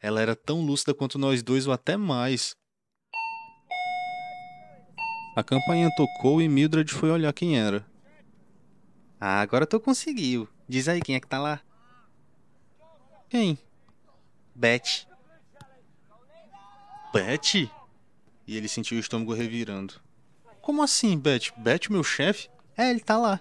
Ela 0.00 0.20
era 0.20 0.36
tão 0.36 0.60
lúcida 0.60 0.94
quanto 0.94 1.18
nós 1.18 1.42
dois 1.42 1.66
ou 1.66 1.72
até 1.72 1.96
mais. 1.96 2.54
A 5.34 5.42
campainha 5.42 5.90
tocou 5.96 6.40
e 6.40 6.48
Mildred 6.48 6.92
foi 6.92 7.10
olhar 7.10 7.32
quem 7.32 7.58
era. 7.58 7.84
Ah, 9.20 9.40
agora 9.40 9.66
tu 9.66 9.80
conseguiu. 9.80 10.48
Diz 10.68 10.88
aí 10.88 11.00
quem 11.00 11.14
é 11.14 11.20
que 11.20 11.26
tá 11.26 11.38
lá. 11.38 11.60
Quem? 13.28 13.58
Beth. 14.54 15.06
Beth? 17.12 17.70
E 18.46 18.56
ele 18.56 18.68
sentiu 18.68 18.96
o 18.96 19.00
estômago 19.00 19.34
revirando. 19.34 19.94
Como 20.60 20.82
assim, 20.82 21.18
Beth? 21.18 21.52
Beth, 21.56 21.90
meu 21.90 22.04
chefe? 22.04 22.48
É, 22.76 22.90
ele 22.90 23.00
tá 23.00 23.16
lá. 23.16 23.40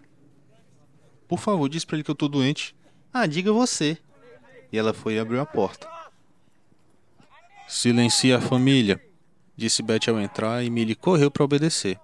Por 1.27 1.39
favor, 1.39 1.67
diz 1.67 1.83
pra 1.83 1.95
ele 1.95 2.03
que 2.03 2.11
eu 2.11 2.15
tô 2.15 2.27
doente. 2.27 2.75
Ah, 3.13 3.25
diga 3.25 3.51
você. 3.51 3.97
E 4.71 4.77
ela 4.77 4.93
foi 4.93 5.15
e 5.15 5.19
abriu 5.19 5.41
a 5.41 5.45
porta. 5.45 5.89
Silencia 7.67 8.37
a 8.37 8.41
família, 8.41 9.01
disse 9.55 9.81
Beth 9.81 10.07
ao 10.07 10.19
entrar 10.19 10.63
e 10.63 10.69
Millie 10.69 10.95
correu 10.95 11.31
para 11.31 11.43
obedecer. 11.43 11.99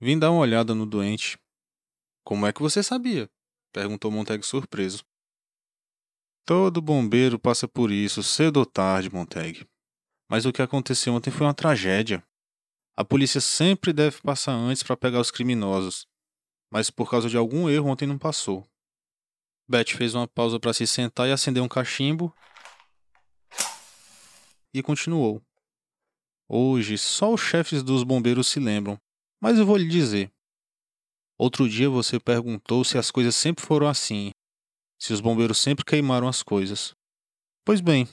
Vim 0.00 0.16
dar 0.16 0.30
uma 0.30 0.40
olhada 0.40 0.76
no 0.76 0.86
doente. 0.86 1.36
Como 2.24 2.46
é 2.46 2.52
que 2.52 2.62
você 2.62 2.84
sabia? 2.84 3.28
perguntou 3.72 4.12
Montag 4.12 4.46
surpreso. 4.46 5.04
Todo 6.46 6.80
bombeiro 6.80 7.36
passa 7.36 7.66
por 7.66 7.90
isso, 7.90 8.22
cedo 8.22 8.58
ou 8.58 8.66
tarde, 8.66 9.12
Montag. 9.12 9.66
Mas 10.30 10.46
o 10.46 10.52
que 10.52 10.62
aconteceu 10.62 11.12
ontem 11.14 11.32
foi 11.32 11.44
uma 11.44 11.54
tragédia. 11.54 12.22
A 12.96 13.04
polícia 13.04 13.40
sempre 13.40 13.92
deve 13.92 14.20
passar 14.22 14.52
antes 14.52 14.84
para 14.84 14.96
pegar 14.96 15.18
os 15.18 15.32
criminosos, 15.32 16.06
mas 16.70 16.90
por 16.90 17.10
causa 17.10 17.28
de 17.28 17.36
algum 17.36 17.68
erro 17.68 17.88
ontem 17.88 18.06
não 18.06 18.18
passou. 18.18 18.64
Beth 19.68 19.96
fez 19.96 20.14
uma 20.14 20.28
pausa 20.28 20.60
para 20.60 20.72
se 20.72 20.86
sentar 20.86 21.28
e 21.28 21.32
acender 21.32 21.60
um 21.62 21.68
cachimbo 21.68 22.32
e 24.72 24.82
continuou. 24.82 25.42
Hoje 26.48 26.98
só 26.98 27.32
os 27.32 27.40
chefes 27.40 27.82
dos 27.82 28.04
bombeiros 28.04 28.48
se 28.48 28.60
lembram, 28.60 28.98
mas 29.40 29.58
eu 29.58 29.66
vou 29.66 29.76
lhe 29.76 29.88
dizer. 29.88 30.30
Outro 31.38 31.68
dia 31.68 31.88
você 31.88 32.20
perguntou 32.20 32.84
se 32.84 32.98
as 32.98 33.10
coisas 33.10 33.34
sempre 33.34 33.64
foram 33.64 33.88
assim, 33.88 34.32
se 34.98 35.12
os 35.12 35.20
bombeiros 35.20 35.58
sempre 35.58 35.84
queimaram 35.84 36.28
as 36.28 36.42
coisas. 36.42 36.94
Pois 37.64 37.80
bem, 37.80 38.08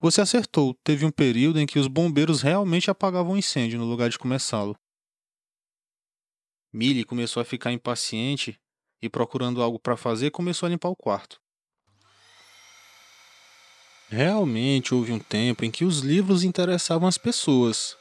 você 0.00 0.20
acertou, 0.20 0.74
teve 0.82 1.04
um 1.04 1.10
período 1.10 1.60
em 1.60 1.66
que 1.66 1.78
os 1.78 1.86
bombeiros 1.86 2.42
realmente 2.42 2.90
apagavam 2.90 3.34
o 3.34 3.36
incêndio 3.36 3.78
no 3.78 3.84
lugar 3.84 4.08
de 4.08 4.18
começá-lo. 4.18 4.74
Millie 6.72 7.04
começou 7.04 7.40
a 7.40 7.44
ficar 7.44 7.70
impaciente 7.70 8.58
e, 9.02 9.08
procurando 9.08 9.62
algo 9.62 9.78
para 9.78 9.96
fazer, 9.96 10.30
começou 10.30 10.66
a 10.66 10.70
limpar 10.70 10.88
o 10.88 10.96
quarto. 10.96 11.40
Realmente 14.12 14.94
houve 14.94 15.10
um 15.10 15.18
tempo 15.18 15.64
em 15.64 15.70
que 15.70 15.86
os 15.86 16.00
livros 16.00 16.44
interessavam 16.44 17.08
as 17.08 17.16
pessoas. 17.16 17.96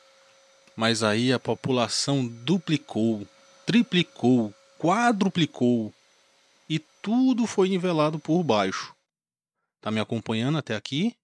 Mas 0.75 1.03
aí 1.03 1.31
a 1.31 1.39
população 1.39 2.27
duplicou, 2.27 3.25
triplicou, 3.65 4.53
quadruplicou 4.77 5.93
e 6.69 6.79
tudo 7.01 7.47
foi 7.47 7.69
nivelado 7.69 8.19
por 8.19 8.43
baixo. 8.43 8.93
Tá 9.79 9.89
me 9.89 10.01
acompanhando 10.01 10.57
até 10.57 10.75
aqui? 10.75 11.15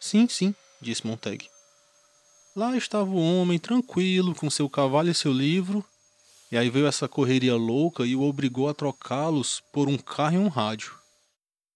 Sim, 0.00 0.26
sim, 0.26 0.54
disse 0.80 1.06
Montag. 1.06 1.46
Lá 2.56 2.74
estava 2.78 3.10
o 3.10 3.18
homem 3.18 3.58
tranquilo 3.58 4.34
com 4.34 4.48
seu 4.48 4.70
cavalo 4.70 5.10
e 5.10 5.14
seu 5.14 5.34
livro, 5.34 5.84
e 6.50 6.56
aí 6.56 6.70
veio 6.70 6.86
essa 6.86 7.06
correria 7.06 7.56
louca 7.56 8.06
e 8.06 8.16
o 8.16 8.22
obrigou 8.22 8.70
a 8.70 8.74
trocá-los 8.74 9.62
por 9.70 9.86
um 9.86 9.98
carro 9.98 10.36
e 10.36 10.38
um 10.38 10.48
rádio. 10.48 11.03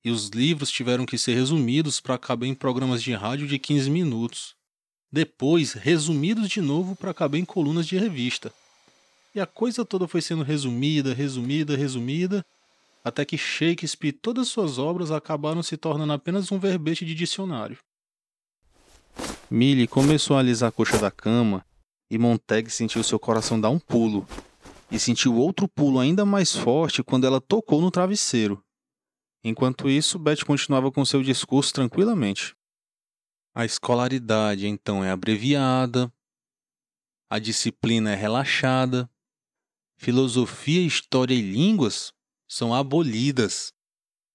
E 0.08 0.10
os 0.10 0.28
livros 0.28 0.70
tiveram 0.70 1.04
que 1.04 1.18
ser 1.18 1.34
resumidos 1.34 2.00
para 2.00 2.16
caber 2.16 2.48
em 2.48 2.54
programas 2.54 3.02
de 3.02 3.12
rádio 3.12 3.46
de 3.46 3.58
15 3.58 3.90
minutos. 3.90 4.54
Depois, 5.12 5.74
resumidos 5.74 6.48
de 6.48 6.62
novo 6.62 6.96
para 6.96 7.12
caber 7.12 7.38
em 7.38 7.44
colunas 7.44 7.86
de 7.86 7.98
revista. 7.98 8.50
E 9.34 9.40
a 9.40 9.44
coisa 9.44 9.84
toda 9.84 10.08
foi 10.08 10.22
sendo 10.22 10.42
resumida, 10.42 11.12
resumida, 11.12 11.76
resumida, 11.76 12.42
até 13.04 13.22
que 13.22 13.36
Shakespeare 13.36 14.08
e 14.08 14.12
todas 14.12 14.48
suas 14.48 14.78
obras 14.78 15.10
acabaram 15.10 15.62
se 15.62 15.76
tornando 15.76 16.14
apenas 16.14 16.50
um 16.50 16.58
verbete 16.58 17.04
de 17.04 17.14
dicionário. 17.14 17.76
Millie 19.50 19.86
começou 19.86 20.38
a 20.38 20.40
alisar 20.40 20.70
a 20.70 20.72
coxa 20.72 20.96
da 20.96 21.10
cama 21.10 21.62
e 22.10 22.16
Montag 22.16 22.70
sentiu 22.70 23.02
seu 23.02 23.18
coração 23.18 23.60
dar 23.60 23.68
um 23.68 23.78
pulo. 23.78 24.26
E 24.90 24.98
sentiu 24.98 25.36
outro 25.36 25.68
pulo 25.68 25.98
ainda 25.98 26.24
mais 26.24 26.56
forte 26.56 27.02
quando 27.02 27.26
ela 27.26 27.42
tocou 27.42 27.82
no 27.82 27.90
travesseiro. 27.90 28.62
Enquanto 29.44 29.88
isso, 29.88 30.18
Beth 30.18 30.44
continuava 30.44 30.90
com 30.90 31.04
seu 31.04 31.22
discurso 31.22 31.72
tranquilamente. 31.72 32.56
A 33.54 33.64
escolaridade 33.64 34.66
então 34.66 35.02
é 35.02 35.10
abreviada, 35.10 36.12
a 37.30 37.38
disciplina 37.38 38.12
é 38.12 38.14
relaxada, 38.14 39.10
filosofia, 39.96 40.80
história 40.80 41.34
e 41.34 41.42
línguas 41.42 42.12
são 42.48 42.74
abolidas, 42.74 43.72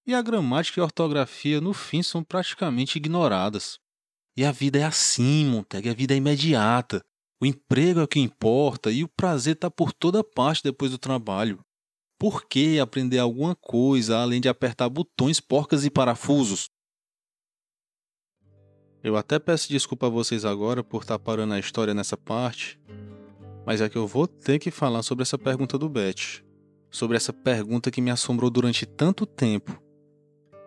e 0.06 0.14
a 0.14 0.22
gramática 0.22 0.80
e 0.80 0.82
a 0.82 0.84
ortografia, 0.84 1.62
no 1.62 1.74
fim, 1.74 2.04
são 2.04 2.24
praticamente 2.24 2.98
ignoradas. 2.98 3.80
E 4.36 4.44
a 4.44 4.52
vida 4.52 4.80
é 4.80 4.84
assim, 4.84 5.46
Montag, 5.46 5.88
a 5.88 5.94
vida 5.94 6.14
é 6.14 6.18
imediata. 6.18 7.02
O 7.42 7.46
emprego 7.46 8.02
é 8.02 8.04
o 8.04 8.08
que 8.08 8.20
importa 8.20 8.92
e 8.92 9.04
o 9.04 9.08
prazer 9.08 9.56
está 9.56 9.72
por 9.72 9.94
toda 9.94 10.24
parte 10.24 10.64
depois 10.64 10.92
do 10.92 10.98
trabalho. 10.98 11.64
Por 12.24 12.46
que 12.46 12.80
aprender 12.80 13.20
alguma 13.20 13.54
coisa 13.54 14.18
além 14.18 14.40
de 14.40 14.48
apertar 14.48 14.88
botões, 14.88 15.42
porcas 15.42 15.84
e 15.84 15.90
parafusos? 15.90 16.70
Eu 19.04 19.18
até 19.18 19.38
peço 19.38 19.68
desculpa 19.68 20.08
a 20.08 20.10
vocês 20.10 20.46
agora 20.46 20.82
por 20.82 21.02
estar 21.02 21.18
tá 21.18 21.20
parando 21.20 21.54
a 21.54 21.60
história 21.60 21.94
nessa 21.94 22.16
parte, 22.16 22.80
mas 23.66 23.82
é 23.82 23.90
que 23.90 23.98
eu 23.98 24.08
vou 24.08 24.26
ter 24.26 24.58
que 24.58 24.72
falar 24.72 25.04
sobre 25.04 25.24
essa 25.24 25.38
pergunta 25.38 25.78
do 25.78 25.90
Beth. 25.90 26.42
Sobre 26.90 27.18
essa 27.18 27.34
pergunta 27.34 27.92
que 27.92 28.00
me 28.00 28.10
assombrou 28.10 28.50
durante 28.50 28.86
tanto 28.86 29.26
tempo. 29.26 29.78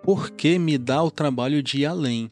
Por 0.03 0.33
que 0.33 0.59
me 0.59 0.77
dá 0.77 1.03
o 1.03 1.11
trabalho 1.11 1.63
de 1.63 1.79
ir 1.79 1.87
além? 1.87 2.31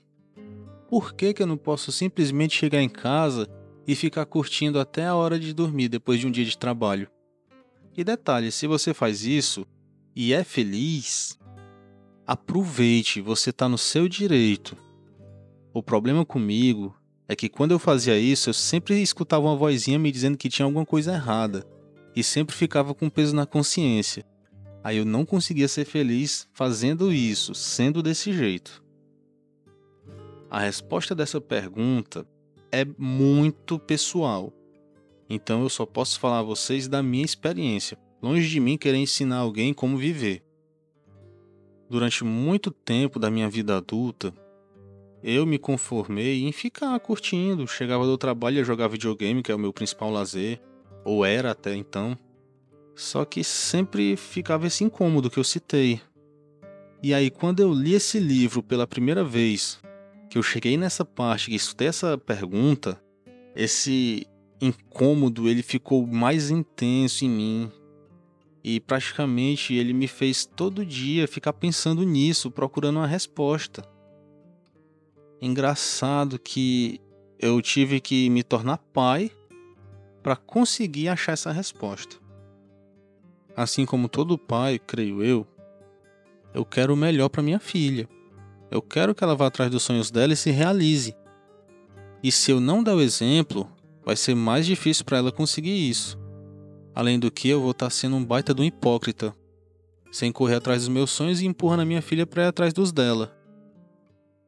Por 0.87 1.15
que, 1.15 1.33
que 1.33 1.43
eu 1.43 1.47
não 1.47 1.57
posso 1.57 1.91
simplesmente 1.91 2.55
chegar 2.55 2.83
em 2.83 2.91
casa 2.91 3.49
e 3.87 3.97
ficar 3.97 4.27
curtindo 4.27 4.79
até 4.79 5.07
a 5.07 5.15
hora 5.15 5.41
de 5.41 5.55
dormir 5.55 5.89
depois 5.89 6.21
de 6.21 6.27
um 6.27 6.31
dia 6.31 6.45
de 6.45 6.59
trabalho? 6.59 7.09
E 7.97 8.03
detalhe, 8.03 8.51
se 8.51 8.67
você 8.67 8.93
faz 8.93 9.25
isso 9.25 9.65
e 10.17 10.33
é 10.33 10.43
feliz, 10.43 11.39
aproveite, 12.27 13.21
você 13.21 13.51
está 13.51 13.69
no 13.69 13.79
seu 13.79 14.09
direito. 14.09 14.77
O 15.73 15.83
problema 15.83 16.25
comigo 16.25 16.97
é 17.29 17.37
que 17.37 17.49
quando 17.49 17.71
eu 17.71 17.79
fazia 17.79 18.19
isso, 18.19 18.51
eu 18.51 18.55
sempre 18.55 19.01
escutava 19.01 19.47
uma 19.47 19.57
vozinha 19.57 19.99
me 19.99 20.11
dizendo 20.11 20.37
que 20.37 20.49
tinha 20.49 20.67
alguma 20.67 20.85
coisa 20.85 21.15
errada 21.15 21.65
e 22.17 22.23
sempre 22.23 22.55
ficava 22.55 22.95
com 22.95 23.09
peso 23.09 23.35
na 23.35 23.47
consciência. 23.47 24.25
Aí 24.83 24.99
eu 24.99 25.05
não 25.05 25.25
conseguia 25.25 25.69
ser 25.69 25.85
feliz 25.85 26.49
fazendo 26.53 27.13
isso, 27.13 27.55
sendo 27.55 28.03
desse 28.03 28.33
jeito. 28.33 28.83
A 30.51 30.61
resposta 30.61 31.15
dessa 31.15 31.41
pergunta 31.41 32.27
é 32.71 32.85
muito 32.99 33.79
pessoal. 33.79 34.53
Então 35.29 35.63
eu 35.63 35.69
só 35.69 35.87
posso 35.87 36.21
falar 36.21 36.41
a 36.41 36.43
vocês 36.43 36.87
da 36.89 37.03
minha 37.03 37.25
experiência, 37.25 37.99
longe 38.23 38.49
de 38.49 38.61
mim 38.61 38.77
querer 38.77 38.99
ensinar 38.99 39.39
alguém 39.39 39.73
como 39.73 39.97
viver. 39.97 40.43
Durante 41.89 42.25
muito 42.25 42.71
tempo 42.71 43.19
da 43.19 43.31
minha 43.31 43.49
vida 43.49 43.77
adulta, 43.77 44.35
eu 45.23 45.47
me 45.47 45.59
conformei 45.59 46.45
em 46.45 46.53
ficar 46.53 46.99
curtindo. 47.01 47.67
Chegava 47.67 48.05
do 48.05 48.19
trabalho 48.19 48.61
e 48.61 48.65
jogar 48.65 48.89
videogame, 48.89 49.43
que 49.43 49.51
é 49.51 49.55
o 49.55 49.59
meu 49.59 49.73
principal 49.73 50.11
lazer, 50.11 50.61
ou 51.05 51.25
era 51.25 51.53
até 51.53 51.75
então. 51.75 52.17
Só 52.95 53.25
que 53.25 53.43
sempre 53.43 54.17
ficava 54.17 54.67
esse 54.67 54.85
incômodo 54.85 55.31
que 55.31 55.39
eu 55.39 55.45
citei. 55.45 56.01
E 57.03 57.15
aí, 57.15 57.31
quando 57.31 57.61
eu 57.61 57.73
li 57.73 57.95
esse 57.95 58.19
livro 58.19 58.63
pela 58.63 58.87
primeira 58.87 59.25
vez, 59.25 59.81
que 60.29 60.37
eu 60.37 60.43
cheguei 60.43 60.77
nessa 60.77 61.05
parte, 61.05 61.51
que 61.51 61.57
escutei 61.57 61.89
essa 61.89 62.19
pergunta, 62.19 63.01
esse 63.57 64.27
incômodo 64.61 65.49
ele 65.49 65.63
ficou 65.63 66.07
mais 66.07 66.51
intenso 66.51 67.25
em 67.25 67.31
mim. 67.31 67.73
E 68.63 68.81
praticamente 68.81 69.75
ele 69.75 69.93
me 69.93 70.09
fez 70.09 70.47
todo 70.47 70.87
dia 70.87 71.29
ficar 71.29 71.53
pensando 71.53 72.03
nisso, 72.03 72.51
procurando 72.51 72.97
uma 72.97 73.07
resposta. 73.07 73.87
Engraçado 75.41 76.39
que 76.39 77.01
eu 77.39 77.61
tive 77.61 78.01
que 78.01 78.31
me 78.31 78.43
tornar 78.43 78.79
pai 78.79 79.31
para 80.23 80.37
conseguir 80.37 81.09
achar 81.09 81.33
essa 81.33 81.53
resposta. 81.53 82.17
Assim 83.55 83.85
como 83.85 84.09
todo 84.09 84.39
pai, 84.39 84.79
creio 84.79 85.23
eu, 85.23 85.47
eu 86.55 86.65
quero 86.65 86.95
o 86.95 86.97
melhor 86.97 87.29
para 87.29 87.43
minha 87.43 87.59
filha. 87.59 88.09
Eu 88.71 88.81
quero 88.81 89.15
que 89.15 89.23
ela 89.23 89.37
vá 89.37 89.49
atrás 89.49 89.71
dos 89.71 89.83
sonhos 89.83 90.11
dela 90.11 90.33
e 90.33 90.37
se 90.37 90.51
realize. 90.51 91.15
E 92.23 92.33
se 92.33 92.51
eu 92.51 92.61
não 92.61 92.83
der 92.83 92.95
o 92.95 93.01
exemplo, 93.01 93.71
vai 94.05 94.17
ser 94.17 94.35
mais 94.35 94.67
difícil 94.67 95.05
para 95.05 95.19
ela 95.19 95.33
conseguir 95.33 95.89
isso. 95.89 96.19
Além 96.95 97.19
do 97.19 97.31
que, 97.31 97.49
eu 97.49 97.61
vou 97.61 97.73
estar 97.73 97.87
tá 97.87 97.91
sendo 97.91 98.17
um 98.17 98.25
baita 98.25 98.55
do 98.55 98.65
hipócrita, 98.65 99.35
sem 100.13 100.31
correr 100.31 100.57
atrás 100.57 100.83
dos 100.83 100.89
meus 100.89 101.11
sonhos 101.11 101.41
e 101.41 101.47
empurrando 101.47 101.81
a 101.81 101.85
minha 101.87 102.03
filha 102.03 102.27
para 102.27 102.45
ir 102.45 102.47
atrás 102.47 102.73
dos 102.73 102.93
dela. 102.93 103.37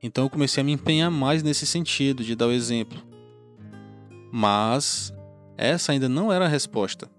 Então 0.02 0.24
eu 0.24 0.30
comecei 0.30 0.61
a 0.61 0.64
me 0.64 0.72
empenhar 0.72 1.11
mais 1.11 1.42
nesse 1.42 1.66
sentido 1.66 2.22
de 2.22 2.36
dar 2.36 2.46
o 2.46 2.52
exemplo. 2.52 3.02
Mas 4.30 5.12
essa 5.57 5.92
ainda 5.92 6.09
não 6.09 6.32
era 6.32 6.44
a 6.44 6.48
resposta. 6.48 7.11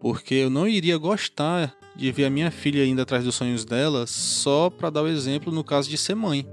Porque 0.00 0.34
eu 0.34 0.50
não 0.50 0.68
iria 0.68 0.98
gostar 0.98 1.74
de 1.96 2.10
ver 2.10 2.24
a 2.24 2.30
minha 2.30 2.50
filha 2.50 2.84
indo 2.84 3.00
atrás 3.00 3.24
dos 3.24 3.36
sonhos 3.36 3.64
dela 3.64 4.06
só 4.06 4.68
para 4.68 4.90
dar 4.90 5.02
o 5.02 5.08
exemplo 5.08 5.52
no 5.52 5.64
caso 5.64 5.88
de 5.88 5.96
ser 5.96 6.14
mãe. 6.14 6.46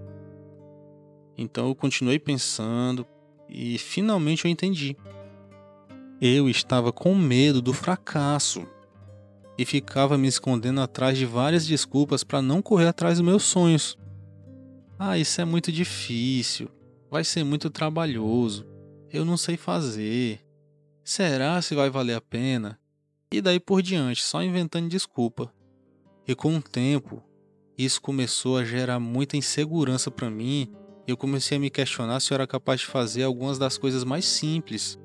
Então 1.37 1.67
eu 1.67 1.75
continuei 1.75 2.19
pensando 2.19 3.05
e 3.51 3.77
finalmente 3.77 4.45
eu 4.45 4.51
entendi. 4.51 4.95
Eu 6.21 6.47
estava 6.47 6.91
com 6.93 7.13
medo 7.13 7.61
do 7.61 7.73
fracasso 7.73 8.65
e 9.57 9.65
ficava 9.65 10.17
me 10.17 10.27
escondendo 10.27 10.79
atrás 10.79 11.17
de 11.17 11.25
várias 11.25 11.67
desculpas 11.67 12.23
para 12.23 12.41
não 12.41 12.61
correr 12.61 12.87
atrás 12.87 13.17
dos 13.17 13.27
meus 13.27 13.43
sonhos. 13.43 13.97
Ah, 14.97 15.17
isso 15.17 15.41
é 15.41 15.45
muito 15.45 15.71
difícil. 15.71 16.69
Vai 17.09 17.23
ser 17.23 17.43
muito 17.43 17.69
trabalhoso. 17.69 18.65
Eu 19.11 19.25
não 19.25 19.35
sei 19.35 19.57
fazer. 19.57 20.39
Será 21.03 21.61
se 21.61 21.75
vai 21.75 21.89
valer 21.89 22.15
a 22.15 22.21
pena? 22.21 22.79
E 23.31 23.41
daí 23.41 23.59
por 23.59 23.81
diante, 23.81 24.23
só 24.23 24.41
inventando 24.41 24.87
desculpa. 24.87 25.53
E 26.27 26.35
com 26.35 26.55
o 26.55 26.61
tempo, 26.61 27.21
isso 27.77 28.01
começou 28.01 28.57
a 28.57 28.63
gerar 28.63 28.99
muita 28.99 29.35
insegurança 29.35 30.11
para 30.11 30.29
mim 30.29 30.71
eu 31.11 31.17
comecei 31.17 31.57
a 31.57 31.59
me 31.59 31.69
questionar 31.69 32.19
se 32.19 32.31
eu 32.31 32.35
era 32.35 32.47
capaz 32.47 32.81
de 32.81 32.87
fazer 32.87 33.23
algumas 33.23 33.59
das 33.59 33.77
coisas 33.77 34.03
mais 34.03 34.25
simples. 34.25 34.99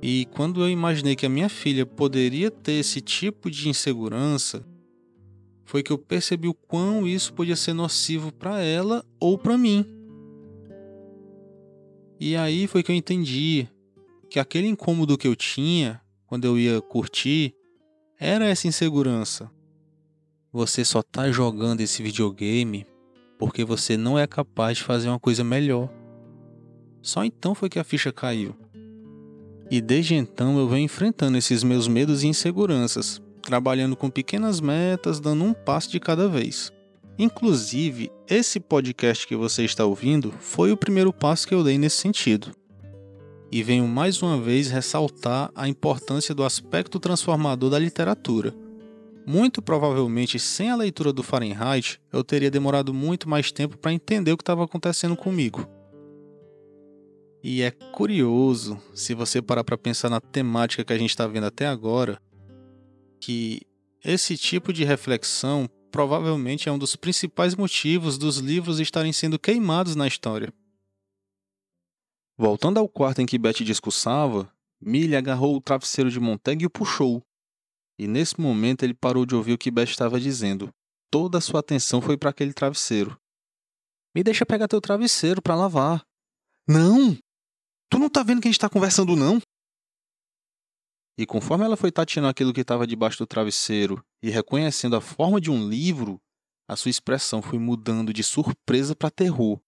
E 0.00 0.26
quando 0.32 0.62
eu 0.62 0.68
imaginei 0.68 1.14
que 1.14 1.26
a 1.26 1.28
minha 1.28 1.48
filha 1.48 1.86
poderia 1.86 2.50
ter 2.50 2.72
esse 2.72 3.00
tipo 3.00 3.50
de 3.50 3.68
insegurança, 3.68 4.66
foi 5.64 5.82
que 5.82 5.92
eu 5.92 5.98
percebi 5.98 6.48
o 6.48 6.54
quão 6.54 7.06
isso 7.06 7.32
podia 7.32 7.54
ser 7.54 7.72
nocivo 7.72 8.32
para 8.32 8.60
ela 8.60 9.04
ou 9.20 9.38
para 9.38 9.56
mim. 9.56 9.86
E 12.18 12.36
aí 12.36 12.66
foi 12.66 12.82
que 12.82 12.90
eu 12.90 12.96
entendi 12.96 13.68
que 14.28 14.40
aquele 14.40 14.66
incômodo 14.66 15.18
que 15.18 15.28
eu 15.28 15.36
tinha 15.36 16.00
quando 16.26 16.44
eu 16.44 16.58
ia 16.58 16.80
curtir 16.80 17.54
era 18.18 18.46
essa 18.46 18.66
insegurança. 18.66 19.50
Você 20.52 20.84
só 20.84 21.02
tá 21.02 21.30
jogando 21.30 21.80
esse 21.80 22.02
videogame 22.02 22.86
porque 23.42 23.64
você 23.64 23.96
não 23.96 24.16
é 24.16 24.24
capaz 24.24 24.78
de 24.78 24.84
fazer 24.84 25.08
uma 25.08 25.18
coisa 25.18 25.42
melhor. 25.42 25.90
Só 27.02 27.24
então 27.24 27.56
foi 27.56 27.68
que 27.68 27.80
a 27.80 27.82
ficha 27.82 28.12
caiu. 28.12 28.54
E 29.68 29.80
desde 29.80 30.14
então 30.14 30.56
eu 30.58 30.68
venho 30.68 30.84
enfrentando 30.84 31.36
esses 31.36 31.64
meus 31.64 31.88
medos 31.88 32.22
e 32.22 32.28
inseguranças, 32.28 33.20
trabalhando 33.42 33.96
com 33.96 34.08
pequenas 34.08 34.60
metas, 34.60 35.18
dando 35.18 35.42
um 35.42 35.52
passo 35.52 35.90
de 35.90 35.98
cada 35.98 36.28
vez. 36.28 36.70
Inclusive, 37.18 38.12
esse 38.28 38.60
podcast 38.60 39.26
que 39.26 39.34
você 39.34 39.64
está 39.64 39.84
ouvindo 39.84 40.32
foi 40.38 40.70
o 40.70 40.76
primeiro 40.76 41.12
passo 41.12 41.48
que 41.48 41.52
eu 41.52 41.64
dei 41.64 41.76
nesse 41.76 41.96
sentido. 41.96 42.52
E 43.50 43.60
venho 43.60 43.88
mais 43.88 44.22
uma 44.22 44.40
vez 44.40 44.70
ressaltar 44.70 45.50
a 45.56 45.66
importância 45.66 46.32
do 46.32 46.44
aspecto 46.44 47.00
transformador 47.00 47.70
da 47.70 47.78
literatura. 47.80 48.54
Muito 49.26 49.62
provavelmente, 49.62 50.38
sem 50.38 50.70
a 50.70 50.76
leitura 50.76 51.12
do 51.12 51.22
Fahrenheit, 51.22 52.00
eu 52.12 52.24
teria 52.24 52.50
demorado 52.50 52.92
muito 52.92 53.28
mais 53.28 53.52
tempo 53.52 53.78
para 53.78 53.92
entender 53.92 54.32
o 54.32 54.36
que 54.36 54.42
estava 54.42 54.64
acontecendo 54.64 55.16
comigo. 55.16 55.66
E 57.42 57.62
é 57.62 57.70
curioso, 57.70 58.80
se 58.94 59.14
você 59.14 59.42
parar 59.42 59.64
para 59.64 59.78
pensar 59.78 60.08
na 60.08 60.20
temática 60.20 60.84
que 60.84 60.92
a 60.92 60.98
gente 60.98 61.10
está 61.10 61.26
vendo 61.26 61.46
até 61.46 61.66
agora, 61.66 62.20
que 63.20 63.62
esse 64.04 64.36
tipo 64.36 64.72
de 64.72 64.84
reflexão 64.84 65.68
provavelmente 65.90 66.68
é 66.68 66.72
um 66.72 66.78
dos 66.78 66.96
principais 66.96 67.54
motivos 67.54 68.16
dos 68.16 68.38
livros 68.38 68.80
estarem 68.80 69.12
sendo 69.12 69.38
queimados 69.38 69.94
na 69.94 70.06
história. 70.08 70.52
Voltando 72.36 72.78
ao 72.78 72.88
quarto 72.88 73.20
em 73.20 73.26
que 73.26 73.38
Betty 73.38 73.62
discursava, 73.62 74.50
Millie 74.80 75.14
agarrou 75.14 75.56
o 75.56 75.60
travesseiro 75.60 76.10
de 76.10 76.18
Montag 76.18 76.62
e 76.62 76.66
o 76.66 76.70
puxou. 76.70 77.22
E 78.02 78.08
nesse 78.08 78.40
momento 78.40 78.82
ele 78.82 78.94
parou 78.94 79.24
de 79.24 79.32
ouvir 79.36 79.52
o 79.52 79.58
que 79.58 79.70
Betty 79.70 79.92
estava 79.92 80.18
dizendo. 80.18 80.74
Toda 81.08 81.38
a 81.38 81.40
sua 81.40 81.60
atenção 81.60 82.02
foi 82.02 82.16
para 82.16 82.30
aquele 82.30 82.52
travesseiro. 82.52 83.16
Me 84.12 84.24
deixa 84.24 84.44
pegar 84.44 84.66
teu 84.66 84.80
travesseiro 84.80 85.40
para 85.40 85.54
lavar. 85.54 86.04
Não! 86.66 87.16
Tu 87.88 88.00
não 88.00 88.10
tá 88.10 88.24
vendo 88.24 88.42
que 88.42 88.48
a 88.48 88.50
gente 88.50 88.58
tá 88.58 88.68
conversando, 88.68 89.14
não? 89.14 89.40
E 91.16 91.24
conforme 91.24 91.64
ela 91.64 91.76
foi 91.76 91.92
tateando 91.92 92.26
aquilo 92.26 92.52
que 92.52 92.62
estava 92.62 92.88
debaixo 92.88 93.18
do 93.18 93.26
travesseiro 93.26 94.04
e 94.20 94.30
reconhecendo 94.30 94.96
a 94.96 95.00
forma 95.00 95.40
de 95.40 95.48
um 95.48 95.68
livro, 95.68 96.20
a 96.68 96.74
sua 96.74 96.90
expressão 96.90 97.40
foi 97.40 97.60
mudando 97.60 98.12
de 98.12 98.24
surpresa 98.24 98.96
para 98.96 99.12
terror. 99.12 99.60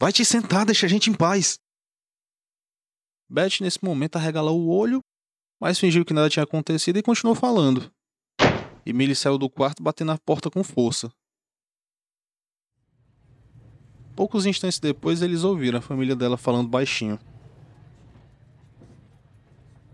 Vai 0.00 0.14
te 0.14 0.24
sentar, 0.24 0.64
deixa 0.64 0.86
a 0.86 0.88
gente 0.88 1.10
em 1.10 1.14
paz. 1.14 1.58
Beth, 3.28 3.60
nesse 3.60 3.84
momento, 3.84 4.16
arregalou 4.16 4.58
o 4.62 4.70
olho, 4.70 5.02
mas 5.60 5.78
fingiu 5.78 6.04
que 6.04 6.14
nada 6.14 6.28
tinha 6.28 6.44
acontecido 6.44 6.98
e 6.98 7.02
continuou 7.02 7.34
falando. 7.34 7.90
E 8.84 8.92
Millie 8.92 9.14
saiu 9.14 9.38
do 9.38 9.48
quarto 9.48 9.82
batendo 9.82 10.08
na 10.08 10.18
porta 10.18 10.50
com 10.50 10.62
força. 10.62 11.10
Poucos 14.14 14.46
instantes 14.46 14.78
depois, 14.78 15.22
eles 15.22 15.42
ouviram 15.42 15.78
a 15.78 15.82
família 15.82 16.14
dela 16.14 16.36
falando 16.36 16.68
baixinho. 16.68 17.18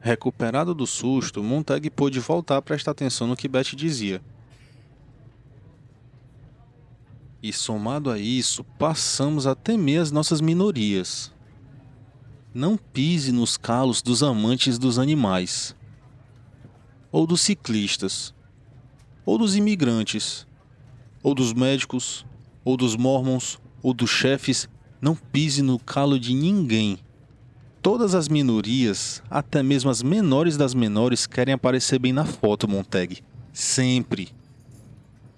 Recuperado 0.01 0.75
do 0.75 0.87
susto, 0.87 1.43
Montag 1.43 1.89
pôde 1.91 2.21
voltar 2.21 2.57
a 2.57 2.63
prestar 2.63 2.91
atenção 2.93 3.27
no 3.27 3.37
que 3.37 3.49
Beth 3.49 3.75
dizia. 3.75 4.23
E 7.43 7.53
somado 7.53 8.11
a 8.11 8.19
isso, 8.19 8.65
passamos 8.79 9.47
a 9.47 9.55
temer 9.55 10.01
as 10.01 10.11
nossas 10.11 10.41
minorias. 10.41 11.33
Não 12.53 12.77
pise 12.77 13.31
nos 13.31 13.57
calos 13.57 14.03
dos 14.03 14.25
amantes 14.25 14.77
dos 14.77 14.99
animais, 14.99 15.73
ou 17.13 17.25
dos 17.25 17.43
ciclistas, 17.43 18.35
ou 19.25 19.39
dos 19.39 19.55
imigrantes, 19.55 20.49
ou 21.23 21.33
dos 21.33 21.53
médicos, 21.53 22.27
ou 22.65 22.77
dos 22.77 22.97
mormons, 22.97 23.61
ou 23.81 23.95
dos 23.95 24.11
chefes. 24.11 24.69
Não 25.01 25.15
pise 25.15 25.63
no 25.63 25.79
calo 25.79 26.19
de 26.19 26.35
ninguém. 26.35 26.99
Todas 27.81 28.17
as 28.17 28.29
minorias, 28.29 29.23
até 29.31 29.63
mesmo 29.63 29.89
as 29.89 30.03
menores 30.03 30.57
das 30.57 30.75
menores, 30.75 31.29
querem 31.29 31.55
aparecer 31.55 32.01
bem 32.01 32.13
na 32.13 32.25
foto, 32.25 32.67
Montag. 32.69 33.23
Sempre. 33.53 34.29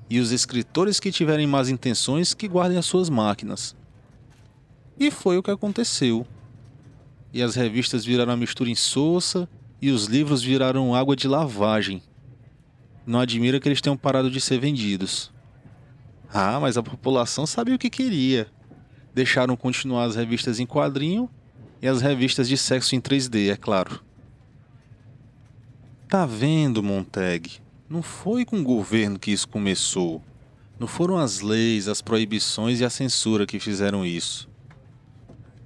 E 0.08 0.18
os 0.18 0.32
escritores 0.32 0.98
que 0.98 1.12
tiverem 1.12 1.46
más 1.46 1.68
intenções 1.68 2.32
que 2.32 2.48
guardem 2.48 2.78
as 2.78 2.86
suas 2.86 3.10
máquinas. 3.10 3.76
E 4.98 5.10
foi 5.10 5.36
o 5.36 5.42
que 5.42 5.50
aconteceu 5.50 6.26
e 7.33 7.43
as 7.43 7.55
revistas 7.55 8.05
viraram 8.05 8.33
a 8.33 8.37
mistura 8.37 8.68
insossa 8.68 9.49
e 9.80 9.91
os 9.91 10.07
livros 10.07 10.43
viraram 10.43 10.95
água 10.95 11.16
de 11.16 11.26
lavagem. 11.26 12.03
Não 13.07 13.18
admira 13.18 13.59
que 13.59 13.68
eles 13.68 13.80
tenham 13.80 13.97
parado 13.97 14.30
de 14.30 14.41
ser 14.41 14.61
vendidos. 14.61 15.33
Ah, 16.33 16.61
mas 16.61 16.76
a 16.76 16.83
população 16.83 17.47
sabia 17.47 17.74
o 17.74 17.78
que 17.78 17.91
queria. 17.91 18.47
Deixaram 19.14 19.57
continuar 19.57 20.05
as 20.05 20.14
revistas 20.14 20.61
em 20.61 20.66
quadrinho 20.66 21.28
e 21.80 21.89
as 21.89 22.01
revistas 22.01 22.49
de 22.49 22.57
sexo 22.57 22.95
em 22.95 23.01
3D, 23.01 23.51
é 23.51 23.57
claro. 23.57 24.01
Tá 26.09 26.26
vendo, 26.26 26.83
Montag? 26.83 27.51
Não 27.89 28.03
foi 28.03 28.45
com 28.45 28.61
o 28.61 28.64
governo 28.64 29.18
que 29.18 29.33
isso 29.33 29.49
começou. 29.49 30.22
Não 30.78 30.87
foram 30.87 31.18
as 31.18 31.41
leis, 31.41 31.89
as 31.89 32.01
proibições 32.01 32.80
e 32.80 32.85
a 32.85 32.91
censura 32.91 33.47
que 33.47 33.59
fizeram 33.59 34.05
isso 34.05 34.51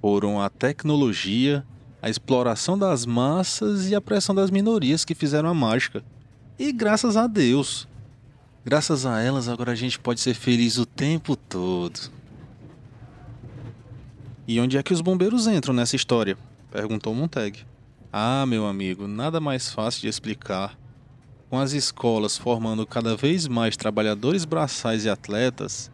foram 0.07 0.41
a 0.41 0.49
tecnologia, 0.49 1.65
a 2.01 2.09
exploração 2.09 2.79
das 2.79 3.05
massas 3.05 3.89
e 3.89 3.93
a 3.93 3.99
pressão 3.99 4.33
das 4.33 4.49
minorias 4.49 5.03
que 5.03 5.13
fizeram 5.13 5.49
a 5.49 5.53
mágica. 5.53 6.01
E 6.57 6.71
graças 6.71 7.17
a 7.17 7.27
Deus, 7.27 7.85
graças 8.63 9.05
a 9.05 9.19
elas 9.19 9.49
agora 9.49 9.73
a 9.73 9.75
gente 9.75 9.99
pode 9.99 10.21
ser 10.21 10.33
feliz 10.33 10.77
o 10.77 10.85
tempo 10.85 11.35
todo. 11.35 12.09
E 14.47 14.57
onde 14.61 14.77
é 14.77 14.81
que 14.81 14.93
os 14.93 15.01
bombeiros 15.01 15.45
entram 15.45 15.73
nessa 15.73 15.97
história? 15.97 16.37
perguntou 16.71 17.13
Montag. 17.13 17.65
Ah, 18.09 18.45
meu 18.45 18.65
amigo, 18.65 19.09
nada 19.09 19.41
mais 19.41 19.73
fácil 19.73 20.03
de 20.03 20.07
explicar. 20.07 20.79
Com 21.49 21.59
as 21.59 21.73
escolas 21.73 22.37
formando 22.37 22.87
cada 22.87 23.13
vez 23.17 23.45
mais 23.45 23.75
trabalhadores 23.75 24.45
braçais 24.45 25.03
e 25.03 25.09
atletas, 25.09 25.91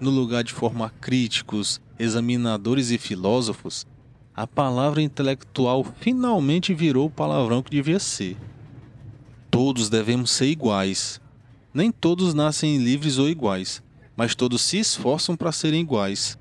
no 0.00 0.10
lugar 0.10 0.44
de 0.44 0.52
formar 0.52 0.90
críticos, 1.00 1.80
examinadores 1.98 2.90
e 2.90 2.98
filósofos, 2.98 3.86
a 4.34 4.46
palavra 4.46 5.00
intelectual 5.00 5.84
finalmente 6.00 6.74
virou 6.74 7.06
o 7.06 7.10
palavrão 7.10 7.62
que 7.62 7.70
devia 7.70 7.98
ser. 7.98 8.36
Todos 9.50 9.88
devemos 9.88 10.30
ser 10.30 10.46
iguais. 10.46 11.20
Nem 11.72 11.90
todos 11.90 12.34
nascem 12.34 12.76
livres 12.76 13.16
ou 13.16 13.28
iguais, 13.28 13.82
mas 14.14 14.34
todos 14.34 14.60
se 14.60 14.78
esforçam 14.78 15.36
para 15.36 15.52
serem 15.52 15.80
iguais. 15.80 16.38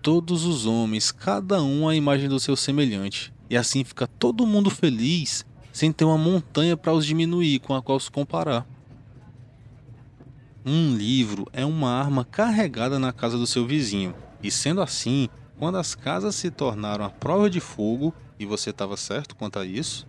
Todos 0.00 0.44
os 0.44 0.66
homens, 0.66 1.12
cada 1.12 1.62
um 1.62 1.88
à 1.88 1.94
imagem 1.94 2.28
do 2.28 2.40
seu 2.40 2.56
semelhante, 2.56 3.32
e 3.48 3.56
assim 3.56 3.84
fica 3.84 4.08
todo 4.08 4.46
mundo 4.46 4.68
feliz, 4.68 5.46
sem 5.72 5.92
ter 5.92 6.04
uma 6.04 6.18
montanha 6.18 6.76
para 6.76 6.92
os 6.92 7.06
diminuir 7.06 7.60
com 7.60 7.74
a 7.74 7.82
qual 7.82 8.00
se 8.00 8.10
comparar. 8.10 8.66
Um 10.64 10.94
livro 10.94 11.48
é 11.52 11.66
uma 11.66 11.90
arma 11.90 12.24
carregada 12.24 12.96
na 12.96 13.12
casa 13.12 13.36
do 13.36 13.48
seu 13.48 13.66
vizinho. 13.66 14.14
E 14.40 14.48
sendo 14.48 14.80
assim, 14.80 15.28
quando 15.58 15.76
as 15.76 15.96
casas 15.96 16.36
se 16.36 16.52
tornaram 16.52 17.04
a 17.04 17.10
prova 17.10 17.50
de 17.50 17.58
fogo, 17.58 18.14
e 18.38 18.46
você 18.46 18.70
estava 18.70 18.96
certo 18.96 19.34
quanto 19.34 19.58
a 19.58 19.66
isso, 19.66 20.06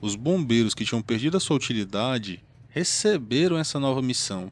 os 0.00 0.16
bombeiros 0.16 0.74
que 0.74 0.84
tinham 0.84 1.00
perdido 1.00 1.36
a 1.36 1.40
sua 1.40 1.56
utilidade 1.56 2.42
receberam 2.68 3.58
essa 3.58 3.78
nova 3.78 4.02
missão: 4.02 4.50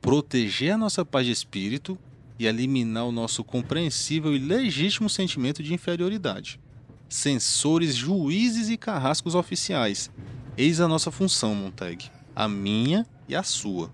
proteger 0.00 0.72
a 0.72 0.78
nossa 0.78 1.06
paz 1.06 1.24
de 1.24 1.32
espírito 1.32 1.98
e 2.38 2.46
eliminar 2.46 3.06
o 3.06 3.12
nosso 3.12 3.42
compreensível 3.42 4.34
e 4.34 4.38
legítimo 4.38 5.08
sentimento 5.08 5.62
de 5.62 5.72
inferioridade. 5.72 6.60
Censores, 7.08 7.94
juízes 7.94 8.68
e 8.68 8.76
carrascos 8.76 9.34
oficiais. 9.34 10.10
Eis 10.56 10.80
a 10.80 10.88
nossa 10.88 11.10
função, 11.10 11.54
Montag. 11.54 12.10
A 12.36 12.46
minha 12.46 13.06
e 13.26 13.34
a 13.34 13.42
sua. 13.42 13.90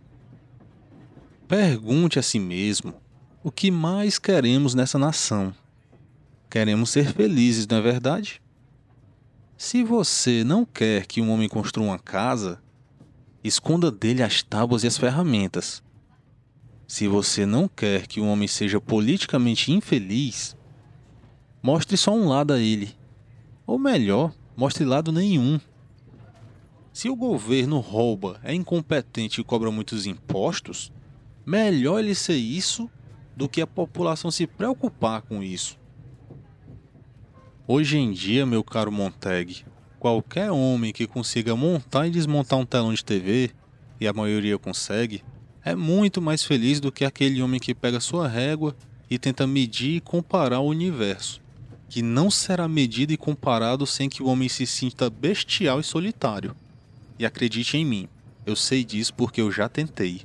Pergunte 1.48 2.18
a 2.18 2.22
si 2.22 2.40
mesmo 2.40 2.92
o 3.44 3.52
que 3.52 3.70
mais 3.70 4.18
queremos 4.18 4.74
nessa 4.74 4.98
nação. 4.98 5.54
Queremos 6.50 6.90
ser 6.90 7.12
felizes, 7.14 7.68
não 7.68 7.76
é 7.76 7.80
verdade? 7.80 8.42
Se 9.56 9.84
você 9.84 10.42
não 10.42 10.64
quer 10.64 11.06
que 11.06 11.20
um 11.20 11.30
homem 11.30 11.48
construa 11.48 11.86
uma 11.86 11.98
casa, 12.00 12.60
esconda 13.44 13.92
dele 13.92 14.24
as 14.24 14.42
tábuas 14.42 14.82
e 14.82 14.88
as 14.88 14.98
ferramentas. 14.98 15.84
Se 16.88 17.06
você 17.06 17.46
não 17.46 17.68
quer 17.68 18.08
que 18.08 18.20
um 18.20 18.28
homem 18.28 18.48
seja 18.48 18.80
politicamente 18.80 19.70
infeliz, 19.70 20.56
mostre 21.62 21.96
só 21.96 22.12
um 22.12 22.26
lado 22.28 22.54
a 22.54 22.58
ele. 22.58 22.92
Ou 23.64 23.78
melhor, 23.78 24.34
mostre 24.56 24.84
lado 24.84 25.12
nenhum. 25.12 25.60
Se 26.92 27.08
o 27.08 27.14
governo 27.14 27.78
rouba, 27.78 28.40
é 28.42 28.52
incompetente 28.52 29.40
e 29.40 29.44
cobra 29.44 29.70
muitos 29.70 30.06
impostos, 30.06 30.90
melhor 31.46 32.00
ele 32.00 32.14
ser 32.14 32.34
isso 32.34 32.90
do 33.36 33.48
que 33.48 33.62
a 33.62 33.66
população 33.66 34.30
se 34.32 34.48
preocupar 34.48 35.22
com 35.22 35.42
isso. 35.42 35.78
Hoje 37.68 37.98
em 37.98 38.12
dia, 38.12 38.44
meu 38.44 38.64
caro 38.64 38.90
Montag, 38.90 39.64
qualquer 39.98 40.50
homem 40.50 40.92
que 40.92 41.06
consiga 41.06 41.54
montar 41.54 42.08
e 42.08 42.10
desmontar 42.10 42.58
um 42.58 42.66
telão 42.66 42.92
de 42.92 43.04
TV, 43.04 43.50
e 44.00 44.08
a 44.08 44.12
maioria 44.12 44.58
consegue, 44.58 45.22
é 45.64 45.74
muito 45.74 46.20
mais 46.20 46.42
feliz 46.42 46.80
do 46.80 46.92
que 46.92 47.04
aquele 47.04 47.42
homem 47.42 47.60
que 47.60 47.74
pega 47.74 48.00
sua 48.00 48.28
régua 48.28 48.76
e 49.08 49.18
tenta 49.18 49.46
medir 49.46 49.96
e 49.96 50.00
comparar 50.00 50.60
o 50.60 50.68
universo, 50.68 51.40
que 51.88 52.02
não 52.02 52.30
será 52.30 52.68
medido 52.68 53.12
e 53.12 53.16
comparado 53.16 53.86
sem 53.86 54.08
que 54.08 54.22
o 54.22 54.26
homem 54.26 54.48
se 54.48 54.66
sinta 54.66 55.08
bestial 55.08 55.80
e 55.80 55.84
solitário. 55.84 56.54
E 57.18 57.24
acredite 57.24 57.76
em 57.76 57.84
mim, 57.84 58.08
eu 58.44 58.54
sei 58.54 58.84
disso 58.84 59.14
porque 59.14 59.40
eu 59.40 59.50
já 59.50 59.68
tentei. 59.68 60.22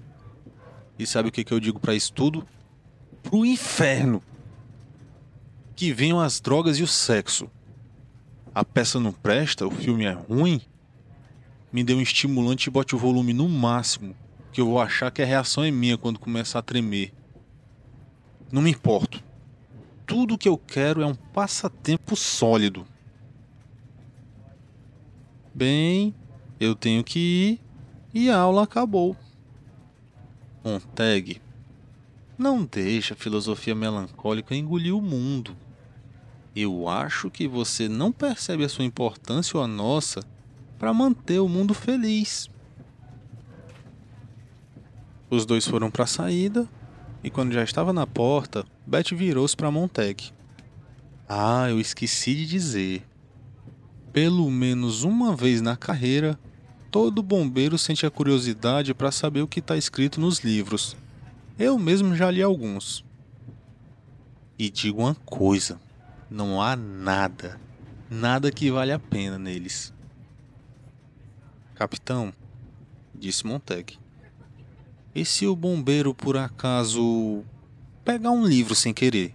E 1.01 1.07
sabe 1.07 1.29
o 1.29 1.31
que, 1.31 1.43
que 1.43 1.51
eu 1.51 1.59
digo 1.59 1.79
para 1.79 1.95
isso 1.95 2.13
tudo? 2.13 2.47
Pro 3.23 3.43
inferno. 3.43 4.21
Que 5.75 5.91
venham 5.91 6.19
as 6.19 6.39
drogas 6.39 6.77
e 6.77 6.83
o 6.83 6.87
sexo. 6.87 7.49
A 8.53 8.63
peça 8.63 8.99
não 8.99 9.11
presta, 9.11 9.65
o 9.65 9.71
filme 9.71 10.05
é 10.05 10.11
ruim. 10.11 10.61
Me 11.73 11.83
dê 11.83 11.95
um 11.95 12.01
estimulante 12.01 12.67
e 12.67 12.69
bote 12.69 12.93
o 12.93 12.99
volume 12.99 13.33
no 13.33 13.49
máximo, 13.49 14.15
que 14.51 14.61
eu 14.61 14.67
vou 14.67 14.79
achar 14.79 15.09
que 15.09 15.23
a 15.23 15.25
reação 15.25 15.63
é 15.63 15.71
minha 15.71 15.97
quando 15.97 16.19
começar 16.19 16.59
a 16.59 16.61
tremer. 16.61 17.11
Não 18.51 18.61
me 18.61 18.69
importo. 18.69 19.23
Tudo 20.05 20.37
que 20.37 20.47
eu 20.47 20.55
quero 20.55 21.01
é 21.01 21.05
um 21.07 21.15
passatempo 21.15 22.15
sólido. 22.15 22.85
Bem, 25.51 26.13
eu 26.59 26.75
tenho 26.75 27.03
que 27.03 27.19
ir 27.19 27.61
e 28.13 28.29
a 28.29 28.37
aula 28.37 28.61
acabou. 28.61 29.17
Montag, 30.63 31.41
não 32.37 32.63
deixa 32.63 33.15
a 33.15 33.17
filosofia 33.17 33.73
melancólica 33.73 34.55
engolir 34.55 34.95
o 34.95 35.01
mundo. 35.01 35.57
Eu 36.55 36.87
acho 36.87 37.31
que 37.31 37.47
você 37.47 37.89
não 37.89 38.11
percebe 38.11 38.63
a 38.63 38.69
sua 38.69 38.85
importância 38.85 39.57
ou 39.57 39.63
a 39.63 39.67
nossa 39.67 40.21
para 40.77 40.93
manter 40.93 41.39
o 41.39 41.49
mundo 41.49 41.73
feliz. 41.73 42.47
Os 45.31 45.47
dois 45.47 45.67
foram 45.67 45.89
para 45.89 46.03
a 46.03 46.07
saída 46.07 46.69
e 47.23 47.29
quando 47.29 47.53
já 47.53 47.63
estava 47.63 47.91
na 47.91 48.05
porta, 48.05 48.63
Beth 48.85 49.15
virou-se 49.15 49.57
para 49.57 49.71
Montag. 49.71 50.31
Ah, 51.27 51.69
eu 51.69 51.79
esqueci 51.79 52.35
de 52.35 52.45
dizer. 52.45 53.07
Pelo 54.13 54.51
menos 54.51 55.03
uma 55.03 55.35
vez 55.35 55.61
na 55.61 55.77
carreira, 55.77 56.37
todo 56.91 57.23
bombeiro 57.23 57.77
sente 57.77 58.05
a 58.05 58.11
curiosidade 58.11 58.93
para 58.93 59.11
saber 59.11 59.41
o 59.41 59.47
que 59.47 59.61
está 59.61 59.77
escrito 59.77 60.19
nos 60.19 60.39
livros. 60.39 60.97
Eu 61.57 61.79
mesmo 61.79 62.15
já 62.15 62.29
li 62.29 62.43
alguns. 62.43 63.03
E 64.59 64.69
digo 64.69 65.01
uma 65.01 65.15
coisa: 65.15 65.79
não 66.29 66.61
há 66.61 66.75
nada, 66.75 67.59
nada 68.09 68.51
que 68.51 68.69
vale 68.69 68.91
a 68.91 68.99
pena 68.99 69.39
neles. 69.39 69.93
Capitão, 71.73 72.31
disse 73.15 73.47
Montag, 73.47 73.97
e 75.15 75.25
se 75.25 75.47
o 75.47 75.55
bombeiro 75.55 76.13
por 76.13 76.37
acaso 76.37 77.43
pegar 78.03 78.31
um 78.31 78.45
livro 78.45 78.75
sem 78.75 78.93
querer? 78.93 79.33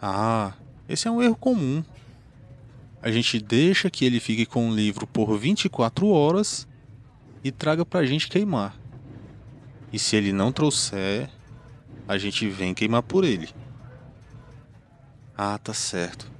Ah, 0.00 0.52
esse 0.88 1.08
é 1.08 1.10
um 1.10 1.20
erro 1.20 1.34
comum. 1.34 1.82
A 3.00 3.10
gente 3.10 3.38
deixa 3.40 3.90
que 3.90 4.04
ele 4.04 4.18
fique 4.18 4.44
com 4.44 4.68
o 4.68 4.74
livro 4.74 5.06
por 5.06 5.38
24 5.38 6.08
horas 6.08 6.66
e 7.44 7.52
traga 7.52 7.84
pra 7.84 8.04
gente 8.04 8.28
queimar. 8.28 8.76
E 9.92 9.98
se 9.98 10.16
ele 10.16 10.32
não 10.32 10.52
trouxer, 10.52 11.30
a 12.06 12.18
gente 12.18 12.48
vem 12.48 12.74
queimar 12.74 13.02
por 13.02 13.24
ele. 13.24 13.48
Ah, 15.36 15.56
tá 15.58 15.72
certo. 15.72 16.30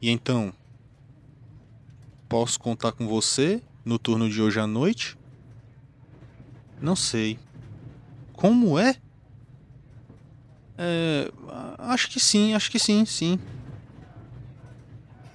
E 0.00 0.10
então? 0.10 0.52
Posso 2.28 2.58
contar 2.58 2.92
com 2.92 3.06
você 3.06 3.62
no 3.84 3.98
turno 3.98 4.28
de 4.28 4.40
hoje 4.40 4.58
à 4.58 4.66
noite? 4.66 5.18
Não 6.80 6.96
sei. 6.96 7.38
Como 8.32 8.78
é? 8.78 8.96
É. 10.78 11.30
Acho 11.78 12.08
que 12.10 12.18
sim, 12.18 12.54
acho 12.54 12.70
que 12.70 12.78
sim, 12.78 13.04
sim. 13.04 13.38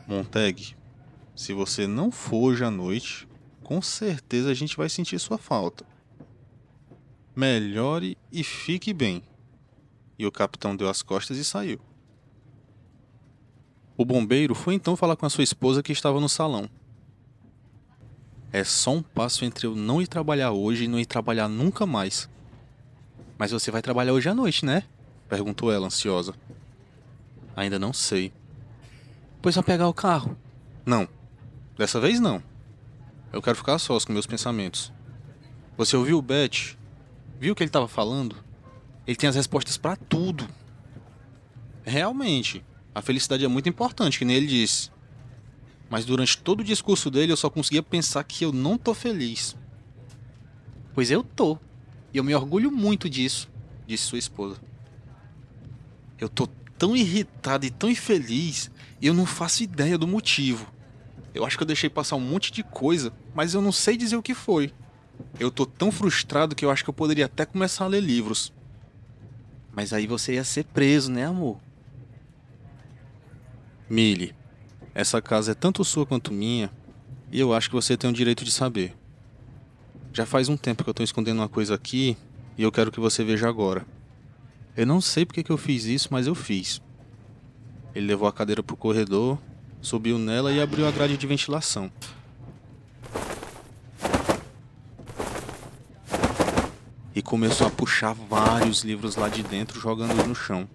Montag, 0.10 0.76
se 1.36 1.54
você 1.54 1.86
não 1.86 2.10
for 2.10 2.50
hoje 2.50 2.64
à 2.64 2.72
noite, 2.72 3.28
com 3.62 3.80
certeza 3.80 4.50
a 4.50 4.56
gente 4.56 4.76
vai 4.76 4.90
sentir 4.90 5.20
sua 5.20 5.38
falta. 5.38 5.86
Melhore 7.36 8.18
e 8.32 8.44
fique 8.44 8.92
bem. 8.92 9.22
E 10.18 10.26
o 10.26 10.32
capitão 10.32 10.76
deu 10.76 10.90
as 10.90 11.04
costas 11.04 11.38
e 11.38 11.46
saiu. 11.46 11.80
O 13.96 14.04
bombeiro 14.04 14.56
foi 14.56 14.74
então 14.74 14.96
falar 14.96 15.16
com 15.16 15.28
a 15.28 15.30
sua 15.30 15.44
esposa 15.44 15.84
que 15.84 15.92
estava 15.92 16.20
no 16.20 16.28
salão. 16.28 16.68
É 18.52 18.64
só 18.64 18.90
um 18.94 19.04
passo 19.04 19.46
entre 19.46 19.68
eu 19.68 19.76
não 19.76 20.02
ir 20.02 20.08
trabalhar 20.08 20.54
hoje 20.54 20.86
e 20.86 20.88
não 20.88 21.00
ir 21.00 21.06
trabalhar 21.06 21.48
nunca 21.48 21.86
mais. 21.86 22.28
Mas 23.38 23.52
você 23.52 23.70
vai 23.70 23.84
trabalhar 23.84 24.14
hoje 24.14 24.28
à 24.28 24.34
noite, 24.34 24.66
né? 24.66 24.86
Perguntou 25.28 25.72
ela, 25.72 25.86
ansiosa. 25.86 26.34
Ainda 27.56 27.78
não 27.78 27.94
sei. 27.94 28.34
Pois 29.42 29.56
vai 29.56 29.64
pegar 29.64 29.88
o 29.88 29.94
carro. 29.94 30.38
Não. 30.86 31.08
Dessa 31.78 32.00
vez 32.00 32.20
não. 32.20 32.44
Eu 33.32 33.42
quero 33.42 33.56
ficar 33.56 33.80
sós 33.80 34.04
com 34.04 34.12
meus 34.12 34.28
pensamentos. 34.28 34.92
Você 35.78 35.96
ouviu 35.96 36.18
o 36.18 36.22
Beth? 36.22 36.76
Viu 37.40 37.54
o 37.54 37.56
que 37.56 37.64
ele 37.64 37.70
estava 37.70 37.88
falando? 37.88 38.36
Ele 39.08 39.16
tem 39.16 39.30
as 39.30 39.36
respostas 39.36 39.78
para 39.78 39.96
tudo. 39.96 40.48
Realmente, 41.84 42.66
a 42.94 43.02
felicidade 43.02 43.46
é 43.46 43.48
muito 43.48 43.70
importante, 43.70 44.20
que 44.20 44.26
nem 44.26 44.36
ele 44.36 44.48
disse. 44.48 44.92
Mas 45.90 46.06
durante 46.06 46.38
todo 46.38 46.60
o 46.60 46.64
discurso 46.64 47.10
dele 47.10 47.32
eu 47.32 47.38
só 47.38 47.50
conseguia 47.50 47.82
pensar 47.82 48.24
que 48.24 48.44
eu 48.44 48.52
não 48.52 48.78
tô 48.78 48.94
feliz. 48.94 49.56
Pois 50.94 51.10
eu 51.10 51.24
tô. 51.24 51.58
E 52.14 52.18
eu 52.18 52.24
me 52.24 52.36
orgulho 52.36 52.72
muito 52.72 53.10
disso, 53.10 53.50
disse 53.88 54.04
sua 54.04 54.20
esposa. 54.20 54.60
Eu 56.20 56.28
tô 56.28 56.48
tão 56.78 56.96
irritado 56.96 57.66
e 57.66 57.70
tão 57.70 57.90
infeliz 57.90 58.70
e 59.02 59.08
eu 59.08 59.14
não 59.14 59.26
faço 59.26 59.64
ideia 59.64 59.98
do 59.98 60.08
motivo. 60.08 60.68
Eu 61.34 61.46
acho 61.46 61.58
que 61.58 61.64
eu 61.64 61.68
deixei 61.68 61.90
passar 61.90 62.16
um 62.16 62.22
monte 62.22 62.52
de 62.52 62.64
coisa, 62.64 63.14
mas 63.34 63.54
eu 63.54 63.62
não 63.62 63.72
sei 63.72 63.96
dizer 63.96 64.16
o 64.16 64.24
que 64.24 64.34
foi. 64.34 64.74
Eu 65.40 65.52
tô 65.52 65.66
tão 65.66 65.92
frustrado 65.92 66.56
que 66.56 66.66
eu 66.66 66.72
acho 66.72 66.84
que 66.84 66.90
eu 66.90 66.94
poderia 66.94 67.26
até 67.26 67.46
começar 67.46 67.86
a 67.86 67.88
ler 67.88 68.02
livros. 68.02 68.54
Mas 69.72 69.94
aí 69.94 70.08
você 70.08 70.34
ia 70.34 70.44
ser 70.44 70.66
preso, 70.66 71.12
né, 71.12 71.26
amor? 71.26 71.60
Millie, 73.90 74.36
essa 74.94 75.22
casa 75.22 75.52
é 75.52 75.56
tanto 75.56 75.84
sua 75.84 76.06
quanto 76.06 76.34
minha, 76.34 76.72
e 77.32 77.40
eu 77.40 77.54
acho 77.54 77.70
que 77.70 77.76
você 77.76 77.96
tem 77.96 78.10
o 78.10 78.14
direito 78.14 78.44
de 78.44 78.52
saber. 78.52 78.96
Já 80.12 80.26
faz 80.26 80.50
um 80.50 80.58
tempo 80.58 80.84
que 80.84 80.90
eu 80.90 80.94
tô 80.94 81.04
escondendo 81.04 81.38
uma 81.38 81.50
coisa 81.50 81.76
aqui, 81.76 82.18
e 82.58 82.64
eu 82.64 82.72
quero 82.72 82.92
que 82.92 83.00
você 83.00 83.24
veja 83.24 83.48
agora. 83.48 83.86
Eu 84.76 84.86
não 84.86 85.00
sei 85.00 85.26
porque 85.26 85.44
que 85.44 85.52
eu 85.52 85.58
fiz 85.58 85.86
isso, 85.86 86.10
mas 86.12 86.28
eu 86.28 86.36
fiz. 86.36 86.82
Ele 87.94 88.08
levou 88.08 88.28
a 88.28 88.34
cadeira 88.34 88.62
pro 88.62 88.76
corredor, 88.76 89.38
subiu 89.82 90.18
nela 90.18 90.52
e 90.52 90.62
abriu 90.62 90.88
a 90.88 90.92
grade 90.92 91.18
de 91.18 91.28
ventilação. 91.28 91.92
E 97.16 97.22
começou 97.22 97.68
a 97.68 97.72
puxar 97.72 98.14
vários 98.14 98.84
livros 98.84 99.16
lá 99.16 99.28
de 99.28 99.44
dentro, 99.44 99.80
jogando-os 99.80 100.28
no 100.28 100.36
chão. 100.36 100.68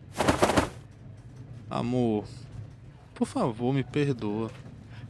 Amor, 1.70 2.24
por 3.14 3.26
favor, 3.26 3.72
me 3.72 3.84
perdoa. 3.84 4.50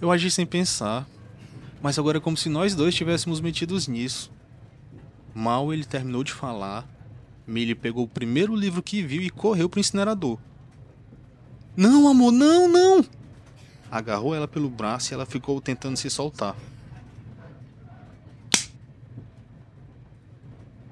Eu 0.01 0.13
agi 0.13 0.31
sem 0.31 0.45
pensar. 0.47 1.07
Mas 1.83 1.99
agora 1.99 2.17
é 2.17 2.21
como 2.21 2.35
se 2.35 2.49
nós 2.49 2.75
dois 2.75 2.95
tivéssemos 2.95 3.41
metidos 3.43 3.89
nisso. 3.89 4.33
Mal 5.35 5.71
ele 5.71 5.85
terminou 5.85 6.25
de 6.25 6.33
falar, 6.33 6.89
Millie 7.47 7.75
pegou 7.75 8.05
o 8.05 8.09
primeiro 8.09 8.57
livro 8.57 8.83
que 8.83 9.03
viu 9.03 9.21
e 9.21 9.29
correu 9.29 9.69
pro 9.69 9.81
incinerador. 9.81 10.39
Não, 11.77 12.09
amor, 12.09 12.31
não, 12.31 12.69
não! 12.69 13.05
Agarrou 13.91 14.35
ela 14.35 14.47
pelo 14.47 14.69
braço 14.69 15.13
e 15.13 15.15
ela 15.15 15.27
ficou 15.27 15.61
tentando 15.61 15.97
se 15.97 16.09
soltar. 16.09 16.57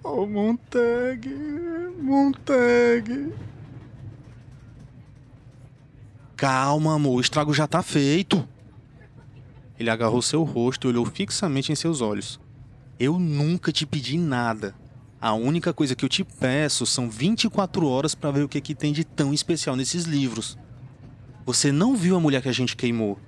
Oh, 0.05 0.27
Montag, 0.27 1.29
Montag. 2.01 3.33
Calma, 6.37 6.97
amor, 6.97 7.17
o 7.17 7.21
estrago 7.21 7.55
já 7.55 7.69
tá 7.69 7.83
feito. 7.83 8.47
Ele 9.79 9.91
agarrou 9.91 10.21
seu 10.21 10.43
rosto 10.43 10.87
e 10.87 10.91
olhou 10.91 11.07
fixamente 11.07 11.71
em 11.71 11.77
seus 11.77 12.01
olhos. 12.01 12.41
Eu 12.99 13.19
nunca 13.19 13.71
te 13.73 13.87
pedi 13.87 14.19
nada. 14.19 14.75
A 15.21 15.35
única 15.35 15.73
coisa 15.73 15.95
que 15.95 16.05
eu 16.05 16.09
te 16.09 16.25
peço 16.25 16.85
são 16.85 17.09
24 17.09 17.87
horas 17.87 18.13
para 18.13 18.33
ver 18.33 18.43
o 18.43 18.49
que, 18.49 18.61
que 18.61 18.75
tem 18.75 18.93
de 18.93 19.05
tão 19.05 19.33
especial 19.33 19.77
nesses 19.77 20.05
livros. 20.05 20.59
Você 21.45 21.73
não 21.73 21.97
viu 21.97 22.17
a 22.17 22.21
mulher 22.21 22.41
que 22.41 22.49
a 22.49 22.53
gente 22.53 22.77
queimou. 22.77 23.19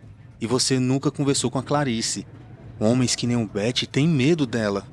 E 0.41 0.47
você 0.47 0.79
nunca 0.79 1.11
conversou 1.11 1.51
com 1.51 1.59
a 1.59 1.63
Clarice. 1.63 2.27
Homens 2.79 3.15
que 3.17 3.27
nem 3.27 3.37
o 3.37 3.47
Beth 3.47 3.87
têm 3.91 4.07
medo 4.07 4.47
dela. 4.47 4.87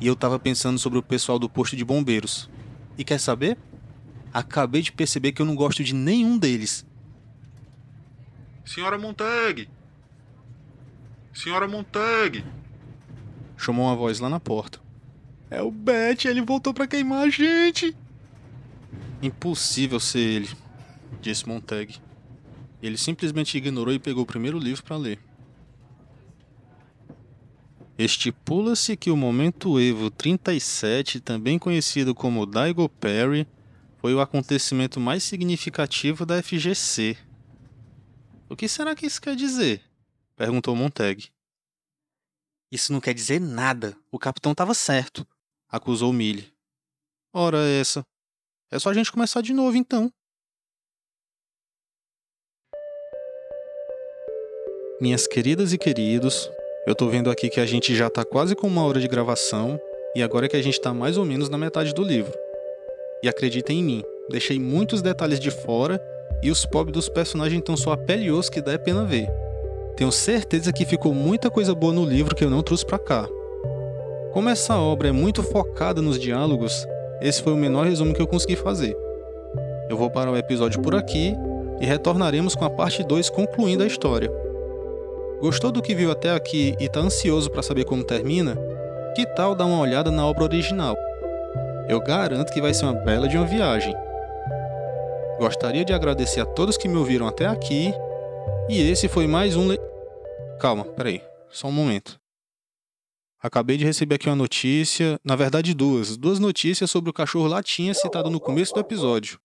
E 0.00 0.06
eu 0.06 0.16
tava 0.16 0.38
pensando 0.38 0.78
sobre 0.78 0.98
o 0.98 1.02
pessoal 1.02 1.38
do 1.38 1.48
posto 1.48 1.76
de 1.76 1.84
bombeiros. 1.84 2.50
E 2.98 3.04
quer 3.04 3.18
saber? 3.18 3.56
Acabei 4.32 4.82
de 4.82 4.90
perceber 4.90 5.32
que 5.32 5.42
eu 5.42 5.46
não 5.46 5.54
gosto 5.54 5.84
de 5.84 5.94
nenhum 5.94 6.38
deles. 6.38 6.84
Senhora 8.64 8.98
Montag! 8.98 9.68
Senhora 11.32 11.68
Montag! 11.68 12.44
Chamou 13.56 13.86
uma 13.86 13.96
voz 13.96 14.18
lá 14.18 14.28
na 14.28 14.40
porta. 14.40 14.80
É 15.50 15.60
o 15.60 15.70
Bet, 15.70 16.26
ele 16.26 16.40
voltou 16.40 16.72
para 16.72 16.86
queimar 16.86 17.26
a 17.26 17.28
gente! 17.28 17.94
Impossível 19.20 20.00
ser 20.00 20.18
ele, 20.18 20.48
disse 21.20 21.48
Montag. 21.48 21.98
Ele 22.82 22.96
simplesmente 22.96 23.56
ignorou 23.56 23.94
e 23.94 23.98
pegou 23.98 24.22
o 24.24 24.26
primeiro 24.26 24.58
livro 24.58 24.82
para 24.82 24.96
ler. 24.96 25.18
Estipula-se 27.98 28.96
que 28.96 29.10
o 29.10 29.16
momento 29.16 29.78
Evo 29.78 30.10
37, 30.10 31.20
também 31.20 31.58
conhecido 31.58 32.14
como 32.14 32.46
Daigo 32.46 32.88
Perry, 32.88 33.46
foi 33.98 34.14
o 34.14 34.20
acontecimento 34.20 34.98
mais 34.98 35.22
significativo 35.22 36.26
da 36.26 36.42
FGC, 36.42 37.16
o 38.52 38.56
que 38.56 38.68
será 38.68 38.94
que 38.94 39.06
isso 39.06 39.18
quer 39.18 39.34
dizer? 39.34 39.82
perguntou 40.36 40.76
Montag. 40.76 41.32
Isso 42.70 42.92
não 42.92 43.00
quer 43.00 43.14
dizer 43.14 43.40
nada. 43.40 43.96
O 44.10 44.18
capitão 44.18 44.52
estava 44.52 44.74
certo, 44.74 45.26
acusou 45.70 46.12
Millie. 46.12 46.52
Ora 47.32 47.66
essa. 47.66 48.04
É 48.70 48.78
só 48.78 48.90
a 48.90 48.92
gente 48.92 49.10
começar 49.10 49.40
de 49.40 49.54
novo 49.54 49.78
então. 49.78 50.12
Minhas 55.02 55.26
queridas 55.26 55.72
e 55.72 55.78
queridos, 55.78 56.48
Eu 56.86 56.94
tô 56.94 57.08
vendo 57.08 57.28
aqui 57.28 57.50
que 57.50 57.58
a 57.58 57.66
gente 57.66 57.92
já 57.92 58.08
tá 58.08 58.24
quase 58.24 58.54
com 58.54 58.68
uma 58.68 58.84
hora 58.84 59.00
de 59.00 59.08
gravação 59.08 59.76
e 60.14 60.22
agora 60.22 60.46
é 60.46 60.48
que 60.48 60.56
a 60.56 60.62
gente 60.62 60.80
tá 60.80 60.94
mais 60.94 61.18
ou 61.18 61.24
menos 61.24 61.48
na 61.48 61.58
metade 61.58 61.92
do 61.92 62.04
livro. 62.04 62.32
E 63.20 63.28
acreditem 63.28 63.80
em 63.80 63.82
mim, 63.82 64.04
deixei 64.30 64.60
muitos 64.60 65.02
detalhes 65.02 65.40
de 65.40 65.50
fora 65.50 66.00
e 66.40 66.52
os 66.52 66.64
pobres 66.64 66.94
dos 66.94 67.08
personagens 67.08 67.58
estão 67.58 67.76
só 67.76 67.96
pele 67.96 68.26
e 68.26 68.30
osso 68.30 68.52
que 68.52 68.60
dá 68.60 68.74
é 68.74 68.78
pena 68.78 69.04
ver. 69.04 69.28
Tenho 69.96 70.12
certeza 70.12 70.72
que 70.72 70.86
ficou 70.86 71.12
muita 71.12 71.50
coisa 71.50 71.74
boa 71.74 71.92
no 71.92 72.04
livro 72.04 72.36
que 72.36 72.44
eu 72.44 72.50
não 72.50 72.62
trouxe 72.62 72.86
para 72.86 73.00
cá. 73.00 73.28
Como 74.32 74.50
essa 74.50 74.78
obra 74.78 75.08
é 75.08 75.12
muito 75.12 75.42
focada 75.42 76.00
nos 76.00 76.16
diálogos, 76.16 76.86
esse 77.20 77.42
foi 77.42 77.52
o 77.52 77.56
menor 77.56 77.88
resumo 77.88 78.14
que 78.14 78.22
eu 78.22 78.28
consegui 78.28 78.54
fazer. 78.54 78.96
Eu 79.90 79.96
vou 79.96 80.08
parar 80.08 80.30
o 80.30 80.36
episódio 80.36 80.80
por 80.80 80.94
aqui 80.94 81.34
e 81.80 81.86
retornaremos 81.86 82.54
com 82.54 82.64
a 82.64 82.70
parte 82.70 83.02
2 83.02 83.30
concluindo 83.30 83.82
a 83.82 83.86
história. 83.88 84.30
Gostou 85.42 85.72
do 85.72 85.82
que 85.82 85.92
viu 85.92 86.08
até 86.12 86.30
aqui 86.30 86.76
e 86.78 86.84
está 86.84 87.00
ansioso 87.00 87.50
para 87.50 87.64
saber 87.64 87.84
como 87.84 88.04
termina? 88.04 88.56
Que 89.16 89.26
tal 89.26 89.56
dar 89.56 89.66
uma 89.66 89.80
olhada 89.80 90.08
na 90.08 90.24
obra 90.24 90.44
original? 90.44 90.94
Eu 91.88 91.98
garanto 91.98 92.52
que 92.52 92.60
vai 92.60 92.72
ser 92.72 92.84
uma 92.84 92.94
bela 92.94 93.26
de 93.26 93.36
uma 93.36 93.44
viagem. 93.44 93.92
Gostaria 95.40 95.84
de 95.84 95.92
agradecer 95.92 96.42
a 96.42 96.46
todos 96.46 96.76
que 96.76 96.86
me 96.86 96.96
ouviram 96.96 97.26
até 97.26 97.46
aqui. 97.46 97.92
E 98.68 98.80
esse 98.80 99.08
foi 99.08 99.26
mais 99.26 99.56
um. 99.56 99.66
Le... 99.66 99.80
Calma, 100.60 100.84
peraí, 100.84 101.20
só 101.50 101.66
um 101.66 101.72
momento. 101.72 102.20
Acabei 103.40 103.76
de 103.76 103.84
receber 103.84 104.14
aqui 104.14 104.28
uma 104.28 104.36
notícia, 104.36 105.18
na 105.24 105.34
verdade 105.34 105.74
duas, 105.74 106.16
duas 106.16 106.38
notícias 106.38 106.88
sobre 106.88 107.10
o 107.10 107.12
cachorro 107.12 107.48
latinha 107.48 107.92
citado 107.94 108.30
no 108.30 108.38
começo 108.38 108.74
do 108.74 108.78
episódio. 108.78 109.40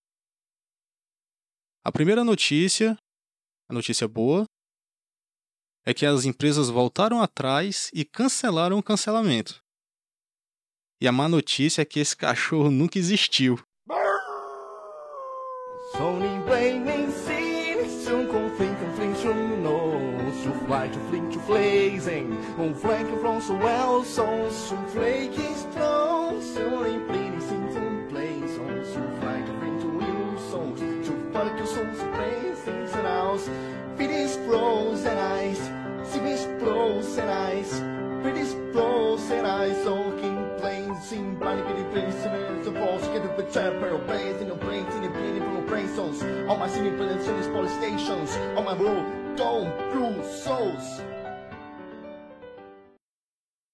A 1.83 1.91
primeira 1.91 2.23
notícia, 2.23 2.95
a 3.67 3.73
notícia 3.73 4.07
boa, 4.07 4.45
é 5.87 5.93
que 5.93 6.05
as 6.05 6.25
empresas 6.25 6.67
voltaram 6.67 7.21
atrás 7.21 7.89
e 7.93 8.03
cancelaram 8.03 8.77
o 8.77 8.83
cancelamento. 8.83 9.63
E 10.99 11.07
a 11.07 11.13
má 11.13 11.29
notícia 11.29 11.81
é 11.81 11.85
que 11.85 12.01
esse 12.01 12.13
cachorro 12.13 12.69
nunca 12.69 12.99
existiu. 12.99 13.57
Places 21.47 22.09
and 22.09 22.57
blows 36.59 37.17
eyes, 37.19 37.79
British 38.21 38.53
blows 38.73 39.29
and 39.31 39.45
eyes, 39.45 39.85
all 39.85 40.11
king 40.19 40.49
planes 40.57 41.11
in 41.11 41.35
bunny 41.39 41.61
bitty 41.63 41.83
place, 41.91 42.25
and 42.25 42.77
falls, 42.77 43.01
get 43.07 43.23
up 43.25 43.37
with 43.37 43.53
temporal 43.53 43.99
planes 43.99 44.41
in 44.41 44.49
the 44.49 44.55
brains, 44.55 44.93
in 44.95 45.03
the 45.03 45.09
beautiful 45.09 45.61
brain 45.61 45.87
souls, 45.95 46.21
all 46.47 46.57
my 46.57 46.67
city 46.67 46.91
planets 46.97 47.27
in 47.27 47.35
these 47.37 47.47
police 47.47 47.71
stations, 47.73 48.35
all 48.55 48.63
my 48.63 48.75
road, 48.75 49.35
don't 49.37 49.71
blue 49.93 50.23
souls. 50.23 51.01